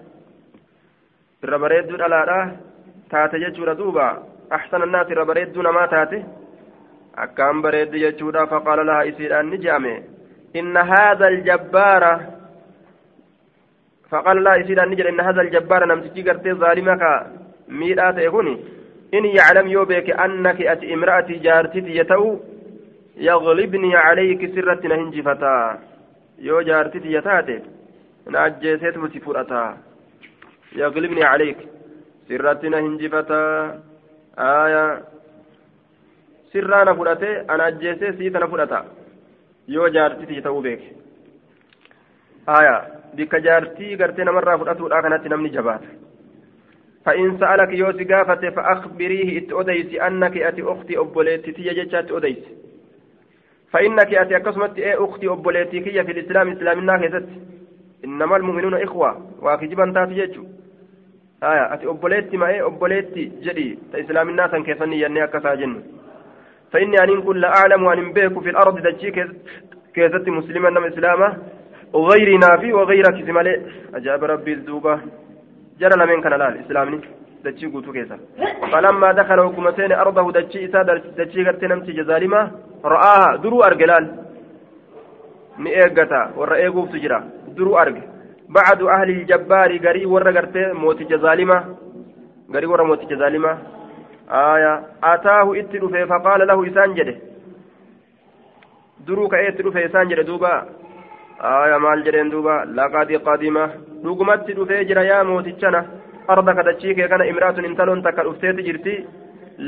الربريد 1.43 1.87
دود 1.87 2.01
ألا 2.01 2.51
تاتي 3.11 3.37
جتشورا 3.43 3.73
دوبا 3.73 4.07
أحسن 4.57 4.81
الناس 4.83 5.07
الربريد 5.11 5.53
دون 5.53 5.67
ما 5.69 5.85
تاتي 5.85 6.23
أكام 7.17 7.61
بريد 7.61 7.91
جتشورا 8.03 8.45
فقال 8.45 8.85
لها 8.87 9.09
إسير 9.09 9.39
أن 9.39 9.45
نجامي 9.49 9.95
إن 10.55 10.77
هذا 10.77 11.27
الجبار 11.27 12.03
فقال 14.11 14.43
لا 14.43 14.55
يصير 14.55 14.83
أن 14.83 14.93
إن 14.93 15.19
هذا 15.19 15.41
الجبار 15.41 15.85
نمسكي 15.85 16.21
قرتي 16.21 16.53
ظالمك 16.53 17.03
ميرات 17.67 18.17
يكوني 18.17 18.57
إن 19.13 19.25
يعلم 19.25 19.67
يوبك 19.67 20.09
أنك 20.09 20.61
أتي 20.61 20.93
امرأتي 20.93 21.33
جارتي 21.33 21.79
يتو 21.99 22.39
يغلبني 23.17 23.95
عليك 23.95 24.41
سرة 24.55 24.87
نهنجفتا 24.87 25.79
يو 26.39 26.61
جارتي 26.61 26.99
يتاتي 27.15 27.59
نعجيسيت 28.33 28.97
مسفورتا 28.97 29.77
يغلبني 30.75 31.23
عليك 31.23 31.57
سرة 32.27 32.61
نهنجفتا 32.73 33.41
آية. 34.39 34.85
sirraana 36.51 36.95
fudhate 36.99 37.29
ana 37.47 37.65
ajjeesee 37.71 38.13
sii 38.17 38.31
tana 38.35 38.47
fudhata 38.51 38.79
yoo 39.75 39.89
jaartiti 39.95 40.41
ta'uu 40.45 40.63
haya 42.53 42.75
bikka 43.15 43.41
jaartii 43.47 43.97
gartee 44.03 44.29
namarraa 44.29 44.59
fudhatuudha 44.61 45.01
kanatti 45.07 45.29
namni 45.29 45.57
jabaata 45.57 45.99
فإن 47.05 47.37
سألك 47.39 47.71
يوسي 47.73 48.03
قافته 48.03 48.49
فأخبريه 48.49 49.37
إت 49.37 49.53
أديس 49.53 50.01
أنك 50.01 50.37
أتي 50.37 50.63
أختي 50.63 50.97
أبوليتي 50.97 51.51
تي 51.51 51.63
جتشات 51.63 52.11
أديس 52.11 52.43
فإنك 53.71 54.13
أتي 54.13 54.37
أكسمت 54.37 54.77
إيه 54.79 55.05
أختي 55.05 55.27
أبوليتي 55.27 55.79
كي 55.79 56.03
في 56.03 56.11
الإسلام 56.11 56.51
إسلام 56.51 56.79
الناس 56.79 57.23
إنما 58.05 58.37
المؤمنون 58.37 58.73
إخوة 58.83 59.11
واكجبا 59.41 59.91
تاتي 59.95 60.13
جتشو 60.13 60.43
آية 61.43 61.73
أتي 61.73 61.87
أبوليتي 61.87 62.37
ما 62.37 62.47
إيه 62.49 62.65
أبوليتي 62.65 63.31
جدي 63.41 63.79
إسلام 63.95 64.29
الناس 64.29 64.51
كيفني 64.51 65.01
يني 65.01 65.23
أكسا 65.23 65.55
جن 65.55 65.81
فإني 66.71 67.03
أن 67.03 67.21
كل 67.21 67.45
أعلم 67.45 67.83
وأن 67.83 68.13
بيك 68.13 68.39
في 68.39 68.49
الأرض 68.49 68.79
دجي 68.79 69.11
كيست 69.93 70.29
مسلما 70.29 70.69
نم 70.69 70.83
إسلامه 70.83 71.37
وغيرنا 71.93 72.57
في 72.57 72.73
وغيرك 72.73 73.25
سمالي 73.27 73.61
أجاب 73.95 74.23
ربي 74.23 74.53
الدوبة 74.53 74.99
جرى 75.79 75.95
لمن 75.99 76.21
كان 76.21 76.33
الآن 76.33 76.53
إسلامني 76.65 76.99
دجي 77.43 77.67
قوتو 77.67 77.91
كيسا 77.93 78.17
فلما 78.71 79.11
دخل 79.11 79.39
حكومتين 79.47 79.91
أرضه 79.91 80.31
دجي 80.31 80.65
إسا 80.65 80.81
دجي 81.17 81.45
قرتي 81.45 81.67
نمتي 81.67 81.91
جزالمة 81.91 82.51
رآها 82.85 83.35
درو 83.43 83.63
أرجلال 83.63 84.05
jira 87.03 87.23
duruu 87.55 87.77
arge 87.77 88.01
bacdu 88.49 88.89
ahli 88.89 89.25
ljabbaari 89.25 89.79
garii 89.79 90.05
warra 90.05 90.31
gartee 90.31 90.73
mooticha 90.73 91.17
zaalima 91.17 91.57
garii 92.49 92.67
warra 92.67 92.85
mooticha 92.85 93.15
zaalima 93.15 93.57
aya 94.29 94.71
ataahu 95.01 95.55
itti 95.55 95.79
dhufe 95.79 96.05
faqaala 96.11 96.45
lahu 96.45 96.65
isaan 96.65 96.95
jedhe 96.95 97.15
duruu 99.07 99.27
ka'ee 99.27 99.49
itti 99.51 99.63
dhufe 99.63 99.85
isaan 99.85 100.09
jedhe 100.09 100.23
duuba 100.23 100.51
aya 101.39 101.79
maal 101.79 102.03
jedheen 102.05 102.29
duuba 102.31 102.65
laqad 102.77 103.09
qadima 103.27 103.63
dhugumatti 104.03 104.53
dhufee 104.57 104.85
jira 104.89 105.03
yaa 105.11 105.23
mootichana 105.23 105.85
arda 106.27 106.53
kadachii 106.57 106.95
kee 106.95 107.07
kana 107.11 107.25
imraatun 107.31 107.65
intaloon 107.69 108.01
takka 108.03 108.23
dhufteeti 108.27 108.63
jirti 108.67 108.95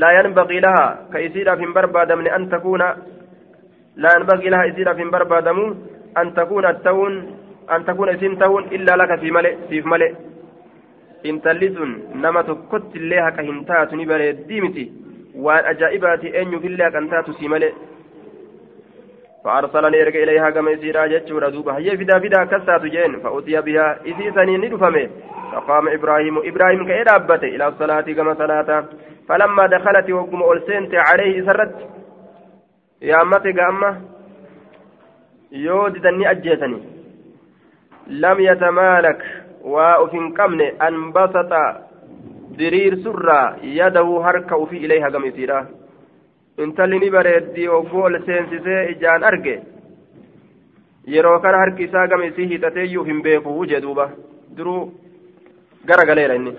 laa 0.00 0.12
yanbaqii 0.16 0.60
laha 0.66 0.84
ka 1.12 1.18
isiidhaaf 1.26 1.58
hin 1.64 1.72
barbaadamne 1.76 2.30
an 2.36 2.44
takuuna 2.52 2.88
laa 4.02 4.12
yanbaqii 4.16 4.50
laha 4.54 4.66
isiidhaaf 4.72 4.98
hin 5.02 5.10
barbaadamu 5.14 5.64
an 6.22 6.34
takuuna 6.38 6.74
ta'uun 6.86 7.14
an 7.76 7.84
takuuna 7.88 8.12
isin 8.18 8.36
ta'uun 8.42 8.68
illaa 8.78 8.96
laka 9.02 9.16
sii 9.22 9.30
male 9.36 9.50
siif 9.68 9.84
male 9.92 10.08
intalli 11.30 11.68
sun 11.76 11.92
nama 12.24 12.42
tokkotti 12.50 12.98
illee 12.98 13.20
haqa 13.26 13.42
hin 13.48 13.64
taatu 13.70 13.96
ni 13.96 14.06
bareeddii 14.12 14.60
miti 14.66 14.84
waan 15.46 15.64
ajaa'ibaati 15.72 16.34
eenyuufillee 16.40 16.86
haqan 16.88 17.08
taatu 17.14 17.32
sii 17.40 17.48
male 17.54 17.68
فأرسلني 19.43 20.01
إرجع 20.01 20.23
إليها 20.23 20.49
كما 20.49 20.71
يسير 20.71 21.07
جتشورا 21.07 21.49
دوبا 21.49 21.77
هي 21.77 21.97
فدا 21.97 22.19
فدا 22.19 22.45
كسات 22.45 22.81
جين 22.81 23.19
فأتي 23.19 23.61
بها 23.61 23.99
إسي 24.09 24.31
سنين 24.35 24.61
ندفمه 24.61 25.09
فقام 25.51 25.87
إبراهيم 25.87 26.37
إبراهيم 26.37 26.87
كإد 26.87 27.07
أبته 27.07 27.47
إلى 27.47 27.67
الصلاة 27.67 28.01
كما 28.01 28.33
صلاة 28.33 28.85
فلما 29.29 29.65
دخلت 29.67 30.09
وقم 30.09 30.41
ألسنت 30.51 30.95
عليه 30.95 31.45
سرت 31.45 31.75
يا 33.01 33.21
أمتي 33.21 33.51
قامة 33.51 34.01
يوددني 35.51 36.31
أجيتني 36.31 36.79
لم 38.07 38.39
يتمالك 38.39 39.21
وأفن 39.63 40.33
قمن 40.33 40.61
أنبسط 40.61 41.53
diriir 42.57 42.97
surraa 43.03 43.55
yadahu 43.61 44.19
harka 44.25 44.57
ufii 44.57 44.83
ilayha 44.85 45.11
gam 45.11 45.25
isiidha 45.25 45.65
intalli 46.58 46.98
ni 46.98 47.10
bareeddi 47.10 47.68
ogguu 47.68 48.02
ol 48.08 48.18
seensisee 48.26 48.90
ijaan 48.92 49.24
arge 49.24 49.54
yeroo 51.14 51.38
kana 51.40 51.58
harki 51.58 51.84
isaa 51.84 52.06
gama 52.06 52.24
isii 52.26 52.48
hiixateeyyuu 52.50 53.04
hin 53.04 53.22
beeku 53.22 53.66
jee 53.66 53.80
duuba 53.80 54.10
duruu 54.56 54.92
gara 55.86 56.04
galeera 56.04 56.34
inni 56.34 56.52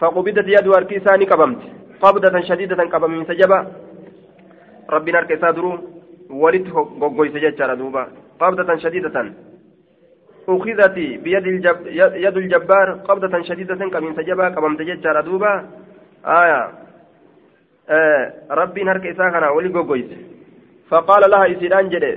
faqubidat 0.00 0.48
yadu 0.48 0.72
harki 0.72 0.94
isaa 1.00 1.16
ni 1.16 1.26
qabamte 1.26 1.66
qabdatan 2.00 2.46
shadiidatan 2.48 2.90
qabamiinsa 2.94 3.34
jaba 3.42 3.66
rabbiin 4.88 5.16
harka 5.16 5.34
isaa 5.34 5.52
duruu 5.52 5.76
walitti 6.30 6.70
goggoyse 6.70 7.40
jechaadha 7.40 7.76
duuba 7.76 8.08
qabdatan 8.38 8.80
shadiidatan 8.86 9.34
أخذت 10.48 10.96
بيد 11.24 11.46
الجب 11.46 11.78
يد 12.24 12.36
الجبار 12.36 12.88
قبضة 13.08 13.42
شديدة 13.42 13.88
كمن 13.92 14.14
سجبا 14.16 14.48
قبمت 14.48 14.82
ججارة 14.82 15.20
دوبا 15.20 15.52
آية 16.24 16.87
rabbiin 18.60 18.88
harka 18.88 19.08
isaa 19.08 19.30
kana 19.30 19.52
wali 19.56 19.68
goggoyse 19.76 20.16
faqaala 20.90 21.32
laha 21.34 21.50
isiidhaan 21.54 21.90
jedhe 21.94 22.12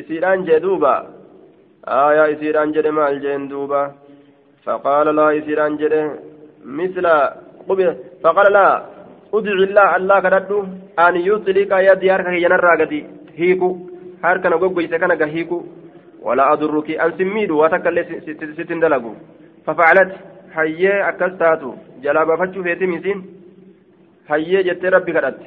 isiidhaan 0.00 0.44
jee 0.48 0.60
duuba 0.66 0.92
aayaa 2.00 2.28
isiidhaan 2.34 2.74
jedhe 2.76 2.90
maal 2.98 3.20
jeen 3.24 3.48
duuba 3.52 3.80
faqaala 4.66 5.16
laha 5.18 5.38
isiidhaan 5.40 5.78
jedhe 5.82 6.02
misla 6.80 7.14
faqaala 8.22 8.50
laha 8.58 8.74
udci 9.38 9.56
illaa 9.66 9.88
allaa 9.98 10.20
kadhadhu 10.26 10.58
an 11.06 11.14
yuxliqa 11.28 11.82
yadii 11.88 12.12
harka 12.14 12.36
kiyyanarraa 12.36 12.76
gadi 12.82 13.00
hiiku 13.40 13.70
harkana 14.22 14.62
goggoyse 14.62 14.98
kana 15.02 15.20
ga 15.22 15.32
hiiku 15.34 15.58
ولا 16.26 16.52
أضرك 16.52 16.90
أن 16.90 17.10
سميدو 17.18 17.62
وتكل 17.62 17.96
ستين 18.58 18.80
دلقو 18.80 19.12
ففعلت 19.66 20.10
حيي 20.54 21.08
أكستاتو 21.10 21.70
جلابا 22.02 22.36
فتشو 22.36 22.62
فيتي 22.66 22.86
مسين 22.86 23.18
hayyee 24.28 24.62
jettee 24.68 24.90
rabbi 24.90 25.12
kadhatte 25.16 25.46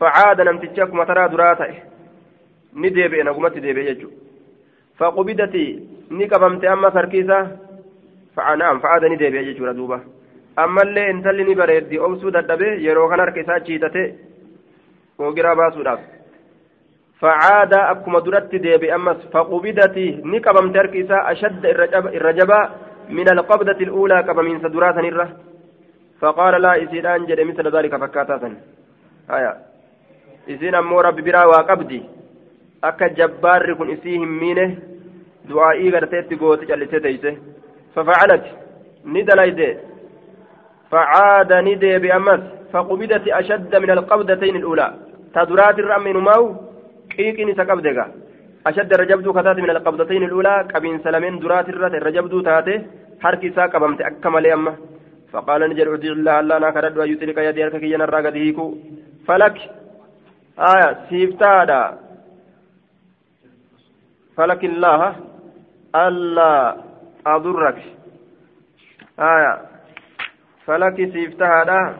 facaada 0.00 0.44
namtichi 0.44 0.80
akkuma 0.80 1.06
taraa 1.06 1.28
duraa 1.28 1.54
ta'e 1.60 1.76
ni 2.82 2.90
deebi'e 2.96 3.24
nagumatti 3.28 3.60
deebi'e 3.66 3.86
jechuudha 3.88 4.16
faqubidati 4.98 5.64
ni 6.10 6.28
qabamte 6.28 6.66
amma 6.74 6.90
sarkiisa 6.96 7.38
facanaam 8.36 8.80
facaada 8.80 9.08
ni 9.08 9.16
deebi'e 9.22 9.44
jechuudha 9.48 9.74
duuba 9.78 10.00
ammallee 10.64 11.10
intalli 11.10 11.44
ni 11.44 11.54
bareeddi 11.54 11.98
obsuu 12.08 12.30
dadhabee 12.36 12.76
yeroo 12.86 13.08
kan 13.08 13.20
harka 13.24 13.40
isaa 13.40 13.60
chiitate 13.68 14.02
googiraa 15.18 15.56
baasuudhaaf 15.60 16.00
facaada 17.20 17.88
akkuma 17.92 18.20
duratti 18.20 18.58
deebi'e 18.66 18.92
ammas 18.98 19.18
faqubidati 19.32 20.06
ni 20.24 20.40
qabamte 20.40 20.78
harki 20.78 20.98
isaa 21.04 21.24
ashadda 21.32 21.68
irra 22.18 22.32
jabaa 22.40 22.64
min 23.10 23.28
alqabdati 23.34 23.84
al'uulaa 23.88 24.22
qabamiinsa 24.28 24.68
duraa 24.68 24.94
sanirra 24.94 25.28
فقال 26.26 26.62
لا 26.62 26.72
إسيدان 26.82 27.26
جد 27.26 27.40
مثل 27.40 27.66
ذلك 27.76 27.96
فكاتا 27.96 28.54
آية. 29.30 29.52
إسين 30.50 30.74
أمو 30.74 31.00
ربي 31.00 31.22
برا 31.22 31.44
وقبدي 31.44 32.02
أكا 32.84 33.06
جبار 33.18 33.74
كن 33.78 33.90
إسيهم 33.94 34.30
مينه. 34.40 34.70
دعائي 35.48 35.90
غرتيت 35.90 36.40
قوت 36.40 36.60
جلسة 36.70 36.98
تيسه 36.98 37.34
ففعلت. 37.94 38.44
ندليد 39.14 39.60
فعاد 40.90 41.52
ندي 41.52 41.98
بأمس. 41.98 42.42
فقبضت 42.72 43.24
أشد 43.28 43.72
من 43.82 43.90
القبضتين 43.90 44.56
الأولى. 44.56 44.88
تدرات 45.34 45.78
الرأمين 45.78 46.16
ماو 46.16 46.42
قيقني 47.16 47.54
سقبدك 47.54 47.98
أشد 48.66 48.90
رجبدو 49.00 49.32
كتات 49.32 49.58
من 49.64 49.70
القبضتين 49.70 50.22
الأولى. 50.28 50.54
كبين 50.70 50.98
سلمين 51.04 51.38
درات 51.38 51.68
الرجبدو 51.68 52.40
تاته. 52.40 52.78
حركي 53.22 53.50
ساقبمت. 53.56 54.00
أكمل 54.00 54.46
أمه. 54.46 54.74
فقال 55.32 55.60
نجر 55.70 55.94
أدي 55.94 56.12
الله 56.12 56.40
الله 56.40 56.56
أنا 56.56 56.70
كرد 56.70 56.98
ويتلك 56.98 57.38
يدي 57.38 57.64
أركك 57.64 57.82
ينرى 57.82 58.18
قد 58.26 58.36
هيكو. 58.36 58.66
فلك. 59.28 59.56
آية 60.58 60.90
سيفتادا 61.08 61.82
فلك 64.36 64.64
الله 64.64 65.00
ألا 66.04 66.76
أضرك. 67.26 67.78
آية. 69.18 69.54
فلك 70.66 70.96
سيفتها 71.14 71.94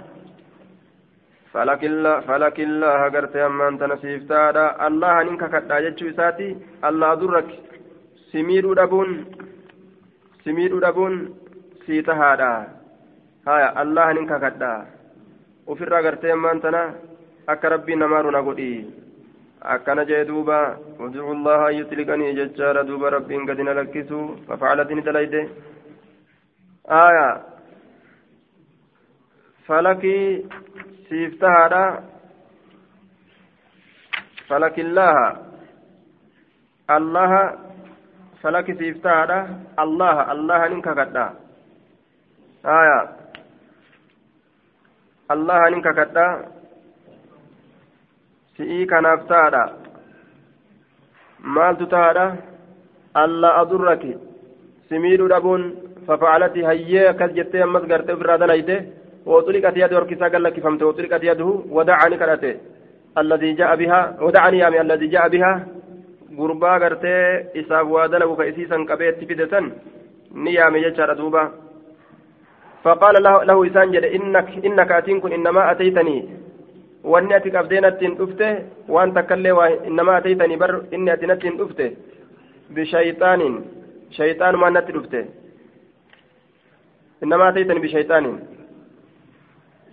فلك 1.53 1.85
الله 1.85 2.21
فلك 2.21 2.59
الله 2.61 3.01
قرت 3.15 3.37
أما 3.37 3.69
أنت 3.69 3.83
نسيفتها 3.83 4.87
الله 4.87 5.23
ننك 5.23 5.43
كتا 5.53 5.81
جتشو 5.85 6.09
إساتي. 6.09 6.49
الله 6.89 7.15
درك 7.21 7.49
سمير 8.33 8.65
دبون 8.81 9.11
سمير 10.45 10.73
دبون 10.79 11.15
سيتها 11.87 12.76
هايا 13.49 13.83
الله 13.83 14.13
ننك 14.13 14.33
كتا 14.45 14.97
ofirraa 15.67 16.03
gartee 16.07 16.33
ammaan 16.33 16.61
tana 16.65 16.81
akka 17.53 17.69
rabbiin 17.75 17.99
namaa 18.03 18.23
runa 18.27 18.43
godhi 18.49 18.71
akkana 19.75 20.05
jee 20.11 20.21
duuba 20.29 20.59
udcu 21.07 21.35
llaha 21.47 21.67
an 21.71 21.79
yutliqanii 21.79 22.47
duuba 22.91 23.11
rabbiin 23.17 23.47
gadi 23.49 23.67
na 23.67 23.75
lakkisu 23.79 24.19
fafacalati 24.47 24.95
ni 24.95 25.03
dalayde 25.09 25.41
aya 27.01 27.27
falakii 29.67 30.47
siif 31.09 31.35
tahaadha 31.43 31.83
falakillaaha 34.49 35.27
allaha 36.99 37.43
falaki 38.43 38.79
siif 38.83 39.03
tahaadha 39.09 39.41
allaha 39.87 40.31
allaha 40.37 40.69
nin 40.75 40.83
kakadha 40.89 41.27
aya 42.79 42.99
allaha 45.35 45.71
nin 45.71 45.83
kakadha 45.87 46.27
si'ii 48.57 48.87
kanaaf 48.93 49.27
taadha 49.33 49.65
maaltu 51.57 51.87
taadha 51.97 52.27
alla 53.23 53.51
adurraki 53.63 54.13
simiidhu 54.89 55.33
dhabuun 55.33 55.65
fafacalati 56.07 56.69
hayyee 56.69 57.09
akkas 57.13 57.35
jettee 57.39 57.67
ammas 57.67 57.91
garte 57.93 58.15
ofirraa 58.17 58.43
dalayte 58.45 58.79
وطلقت 59.27 59.77
يد 59.77 59.93
وركسا 59.95 60.29
قال 60.29 60.43
لك 60.43 60.61
فهمت 60.61 60.83
وطلقت 60.83 61.23
يده 61.25 61.49
ودعني 61.77 62.17
كرته 62.21 62.55
الذي 63.19 63.53
جاء 63.53 63.77
بها 63.77 64.01
ودعني 64.21 64.59
يامي 64.59 64.81
الذي 64.81 65.07
جاء 65.07 65.29
بها 65.29 65.53
غربا 66.39 66.73
غرتي 66.83 67.17
إساف 67.61 67.87
وادلو 67.95 68.37
كإسيسا 68.37 68.77
كبيت 68.89 69.21
فدسا 69.29 69.61
نيامي 70.45 70.81
جتشار 70.85 71.13
دوبا 71.19 71.43
فقال 72.87 73.23
له, 73.23 73.35
له 73.51 73.67
إسان 73.67 73.91
جد 73.91 74.05
إنك 74.17 74.49
إنك 74.67 74.91
أتينكن 74.93 75.33
إنما 75.33 75.63
أتيتني. 75.71 76.19
وأني 77.05 77.37
أتيك 77.37 77.55
أبدينة 77.55 78.01
أفته. 78.25 78.51
وأنت 78.89 79.19
كلي 79.19 79.51
إنما 79.89 80.13
أتيتني 80.19 80.57
بر 80.63 80.73
إني 80.95 81.13
أتينة 81.13 81.43
أفته. 81.65 81.91
بشيطان 82.71 83.41
شيطان 84.11 84.55
ما 84.63 84.71
نت 84.71 84.89
أفته. 84.99 85.25
إنما 87.23 87.49
أتيتني 87.49 87.81
بشيطان. 87.85 88.25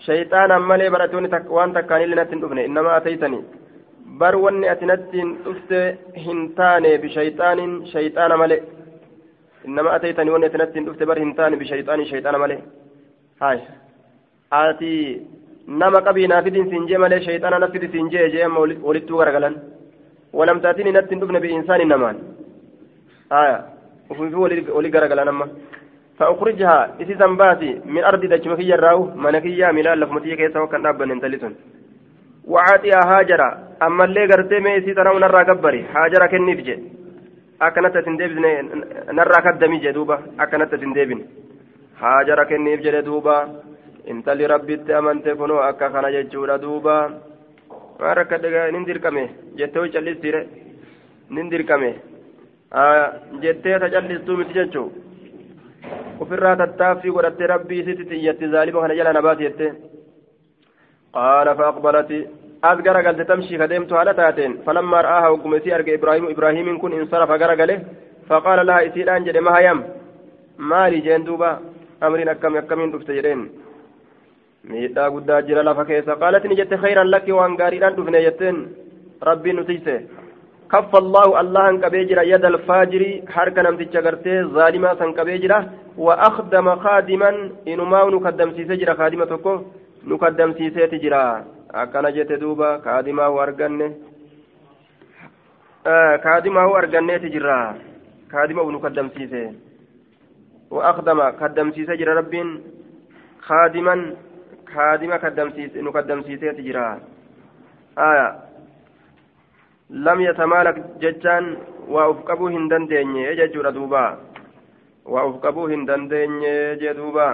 شيطانا 0.06 0.58
مالي 0.58 0.90
براتوني 0.90 1.28
تك 1.34 1.46
وأن 1.56 1.74
تكاني 1.74 2.06
لنت 2.06 2.34
أفني. 2.46 2.66
إنما 2.66 2.98
أتيتني. 2.98 3.40
بر 4.22 4.36
وأني 4.36 4.72
أتينة 4.72 5.08
أفته. 5.52 5.84
هنتاني 6.26 6.92
بشيطان 6.98 7.86
شيطان 7.86 8.34
مالي 8.42 8.58
إنما 9.66 9.96
أتيتني 9.96 10.30
وأني 10.30 10.46
أتينة 10.46 10.92
أفته. 10.92 11.06
بر 11.06 11.18
هنتاني 11.24 11.56
بشيطان 11.56 12.06
شيطان 12.06 12.36
مالي 12.36 12.60
هاي 13.44 13.60
آتي 14.54 15.22
nama 15.68 16.02
qabii 16.08 16.28
naafidin 16.28 16.70
siin 16.70 16.88
jee 16.88 16.98
malee 16.98 17.22
shayxaana 17.26 17.60
nafidi 17.60 17.88
siin 17.92 18.10
jee 18.14 18.30
jee 18.34 18.44
amma 18.48 18.60
walittuu 18.88 19.18
garagalan. 19.18 19.56
Walam 20.40 20.60
taatiin 20.64 20.88
inatti 20.92 21.16
hin 21.16 21.22
dhufne 21.22 21.40
bi'insaan 21.40 21.88
namaan. 21.88 22.18
Haya 23.30 23.58
ufufi 24.10 24.36
wali 24.76 24.90
garagalan 24.96 25.32
amma. 25.36 25.48
فأخرجها 26.20 27.02
إسيسا 27.02 27.28
باسي 27.28 27.82
من 27.86 28.04
أرض 28.04 28.26
دجم 28.26 28.56
كي 28.56 28.70
يراو 28.70 29.00
منكيا 29.24 29.72
ملال 29.72 30.00
لفمتي 30.00 30.36
كيسا 30.36 30.60
وكان 30.60 30.86
أبا 30.86 31.06
ننتلسون 31.06 31.54
وعاتيها 32.54 33.02
هاجرة 33.12 33.50
أما 33.82 34.04
اللي 34.04 34.26
قرتي 34.30 34.60
مي 34.60 34.78
إسيسا 34.78 35.04
نو 35.04 35.18
نرى 35.24 35.44
قبري 35.50 35.82
هاجرة 35.96 36.26
كنيف 36.32 36.60
جي 36.68 36.76
أكنت 37.62 37.98
تندبن 38.06 38.46
نرى 39.18 39.40
كدمي 39.46 39.78
جي 39.84 39.92
دوبا 39.92 40.16
أكنت 40.40 40.76
تندبن 40.82 41.20
هاجرة 42.02 42.44
كنيف 42.44 42.80
جي 42.80 43.02
دوبا 43.02 43.38
intalli 44.12 44.46
rabbitti 44.48 44.92
amante 44.94 45.32
kunoo 45.40 45.62
akka 45.70 45.90
kana 45.90 46.12
jechuudha 46.12 46.58
duuba 46.64 46.96
waan 48.00 48.16
rakkadhe 48.18 48.72
nin 48.76 48.86
dirqame 48.88 49.24
jettee 49.60 49.80
hoy 49.80 49.92
callistiire 49.94 50.42
nin 51.30 51.50
dirqame 51.52 51.90
jettee 53.44 53.80
ta 53.80 53.90
callistuu 53.94 54.38
miti 54.38 54.54
jechuu 54.60 54.92
ofirraa 56.22 56.56
tattaaffii 56.62 57.16
godhattee 57.16 57.52
rabbii 57.54 57.84
sitti 57.86 58.10
xiyyatti 58.12 58.52
zaalima 58.54 58.82
kana 58.84 59.00
jala 59.00 59.14
nabaati 59.18 59.48
jette 59.48 59.68
qaala 61.16 61.56
faaqbalati 61.60 62.20
as 62.70 62.78
garagalte 62.88 63.26
tamshii 63.32 63.62
kadeemtu 63.62 63.96
haala 63.96 64.20
taateen 64.22 64.60
falammaa 64.66 65.06
ra'aaha 65.08 65.32
hogguma 65.34 65.62
isii 65.62 65.78
arge 65.78 65.94
ibraahimu 66.00 66.34
ibraahiimiin 66.36 66.80
kun 66.82 66.98
insarafa 67.00 67.38
garagale 67.44 67.76
faqaala 68.30 68.68
laha 68.70 68.88
isiidhaan 68.90 69.26
jedhe 69.28 69.48
mahayam 69.48 69.80
maali 70.72 71.02
jeen 71.08 71.26
duuba 71.30 71.60
guddaa 75.16 75.42
jira 75.48 75.64
lafa 75.70 75.86
keessa 75.92 76.20
qaalat 76.24 76.44
ni 76.50 76.56
jette 76.60 76.76
khayran 76.84 77.10
lakki 77.14 77.32
waan 77.40 77.58
gaariidhaan 77.62 77.96
dhufne 77.98 78.20
jetteen 78.28 78.60
rabbiin 79.30 79.58
nutiyse 79.62 79.96
kaffa 80.74 80.98
allahu 81.04 81.36
allahan 81.42 81.82
qabee 81.84 82.06
jira 82.12 82.24
yada 82.32 82.48
alfaajiri 82.54 83.10
harka 83.36 83.64
namticha 83.68 84.06
gartee 84.08 84.38
zaalimaa 84.58 84.96
san 85.02 85.14
qabee 85.20 85.40
jira 85.44 85.60
wa 86.06 86.14
akdama 86.30 86.78
kaadiman 86.86 87.38
inumaa 87.74 88.06
nu 88.14 88.20
kaddamsiise 88.28 88.80
jira 88.84 88.96
kaadima 89.02 89.30
tokko 89.34 89.54
nu 90.08 90.18
kaddamsiiseeti 90.24 91.04
jira 91.04 91.22
akkana 91.84 92.12
jette 92.18 92.40
duuba 92.46 92.72
kaadimaahu 92.88 93.40
arganne 93.46 93.88
kaadimaahu 96.26 96.76
arganneeti 96.82 97.30
jirra 97.36 97.76
kaadima 98.32 98.64
nu 98.72 98.80
kaddamsiise 98.80 99.42
kaadima 104.74 105.18
nu 105.82 105.92
kaddamsiiseeti 105.92 106.64
jira 106.68 106.86
aya 107.96 108.28
lam 109.90 110.22
yatamaalak 110.22 110.78
jechaan 111.04 111.46
waa 111.96 112.08
uf 112.14 112.24
qabuu 112.30 112.48
hin 112.56 112.70
dandeenye 112.70 113.36
jechuudha 113.40 113.72
duuba 113.78 114.04
waa 115.06 115.26
uf 115.32 115.38
qabuu 115.46 115.68
hin 115.74 115.86
dandeenye 115.86 116.54
jee 116.82 116.94
duuba 117.00 117.28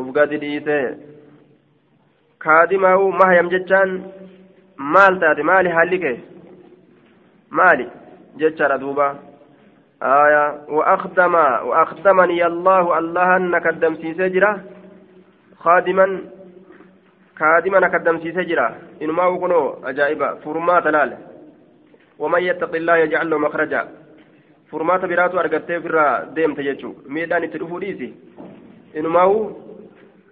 uf 0.00 0.12
gadi 0.18 0.38
dhiise 0.44 0.78
kaadimahu 2.46 3.12
mahayam 3.22 3.50
jechaan 3.54 3.96
maal 4.96 5.20
taate 5.24 5.42
maali 5.52 5.74
haalli 5.78 5.98
kee 6.04 6.16
maali 7.60 7.88
jechaadha 8.42 8.78
aya 10.00 10.42
waakdama 10.68 11.60
waakdamani 11.70 12.42
allahu 12.42 12.92
allahan 12.94 13.50
na 13.50 13.60
kaddamsiisee 13.60 14.30
jira 14.30 14.52
خادما 15.58 16.06
كادما 17.38 17.78
نكدمسيسه 17.80 18.42
جرا 18.42 18.68
إنما 19.02 19.26
وكنو 19.26 19.82
أجائبا 19.84 20.34
فرمات 20.34 20.86
لال. 20.86 21.10
ومن 22.18 22.42
يتق 22.42 22.74
الله 22.74 22.96
يجعل 22.96 23.30
له 23.30 23.38
مخرجا. 23.38 23.88
فرمات 24.70 25.04
براتو 25.04 25.38
أرغتي 25.40 25.80
فرا 25.80 26.24
ديم 26.34 26.54
تججو 26.54 26.94
ميدان 27.06 27.50
تدفو 27.50 27.78
ديسي 27.78 28.14
إنما 28.96 29.20
هو؟ 29.20 29.50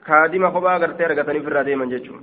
كادما 0.07 0.51
خبا 0.51 0.77
أرغتي 0.77 1.05
أرغتني 1.07 1.41
فرا 1.41 1.63
ديما 1.63 1.85
ججو 1.85 2.15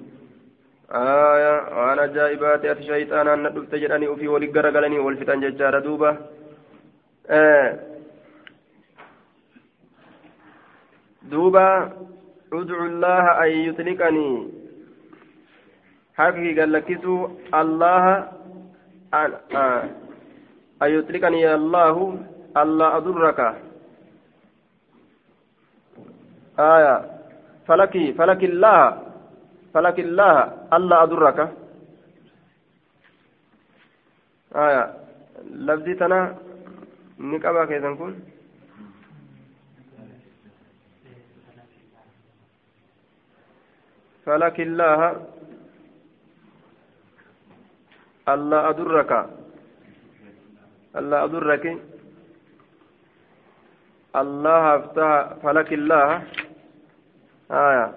آية 0.91 1.56
وأنا 1.78 2.06
جائبات 2.06 2.65
أتي 2.65 2.84
شيطانا 2.84 3.36
ندفت 3.36 3.76
جراني 3.76 4.07
وفي 4.07 4.28
ولي 4.28 4.52
غرغلني 4.56 4.99
والفتن 4.99 5.40
ججارة 5.41 5.80
دوبا 5.80 6.18
آه 7.30 7.80
دوبا 11.24 11.91
ادعو 12.54 12.86
الله 12.86 13.44
أن 13.44 13.50
يطلقني. 13.50 14.50
حقي 16.18 16.60
قال 16.60 16.72
لك 16.72 16.90
الله 17.54 18.04
أن 19.14 19.32
أن 20.84 20.90
يطلقني 20.98 21.56
الله 21.56 21.95
الله 22.58 22.98
أضرك. 22.98 23.40
آية 26.60 26.95
فلك 27.68 27.94
فلك 28.18 28.44
الله 28.44 28.82
فلك 29.74 30.00
الله 30.00 30.34
الله 30.74 31.04
أضرك. 31.04 31.40
تنا 37.18 37.38
نكابا 37.38 37.65
كيف 37.65 37.84
نكون 37.84 38.19
فلك 44.26 44.60
الله 44.60 45.27
الله 48.30 48.69
أدرك. 48.69 49.11
الله 50.95 51.23
أدرك. 51.23 51.65
الله 54.15 54.76
أفتح. 54.76 55.34
فلك 55.44 55.73
الله. 55.73 56.23
آية. 57.52 57.88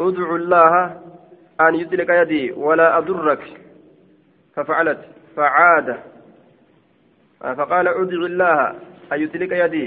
ادعو 0.00 0.36
الله 0.36 0.72
أن 1.60 1.74
يطلق 1.74 2.10
يدي 2.22 2.52
ولا 2.52 2.98
أضرك 2.98 3.60
ففعلت. 4.54 5.00
فعاد. 5.36 6.11
فقال 7.42 7.86
ادعو 7.88 8.26
الله. 8.26 8.58
أن 9.12 9.18
يطلق 9.22 9.50
يدي. 9.64 9.86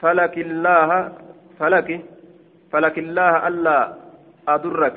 فلك 0.00 0.34
الله. 0.38 0.90
فلك. 1.58 1.88
فلك 2.72 2.96
الله 2.98 3.32
ألا 3.48 3.78
أضرك 4.48 4.96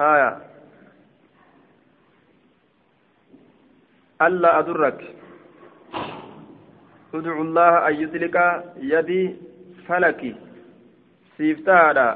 آية. 0.00 0.30
ألا 4.26 4.50
أضرك 4.58 4.98
ادعو 7.14 7.42
الله. 7.42 7.72
أن 7.88 7.94
يطلق 8.02 8.36
يدي. 8.82 9.22
فلك. 9.86 10.20
سيفتادا. 11.38 12.08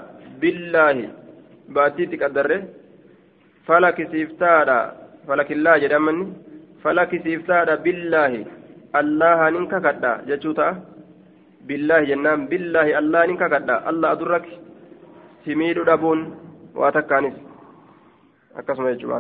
بالله. 0.43 0.99
باتيتك 1.69 2.23
أدره 2.23 2.63
فلك 3.67 3.99
سيفتادا. 4.11 4.81
فلك 5.29 5.49
الله 5.53 5.75
جدامني. 5.79 6.44
فلك 6.85 7.11
سيفتادا 7.25 7.75
بالله 7.85 8.33
الله 9.01 9.39
ننكا 9.55 9.79
كدا 9.87 10.13
جتوتا 10.29 10.69
بالله 11.69 12.01
جنان 12.11 12.41
بالله 12.51 12.87
الله 13.01 13.21
ننكا 13.31 13.47
كدا 13.55 13.77
الله 13.91 14.09
أدرك 14.15 14.45
سميد 15.45 15.79
دبون 15.89 16.19
واتكانس 16.81 17.37
akkasuma 18.59 18.95
jechuudha 18.95 19.19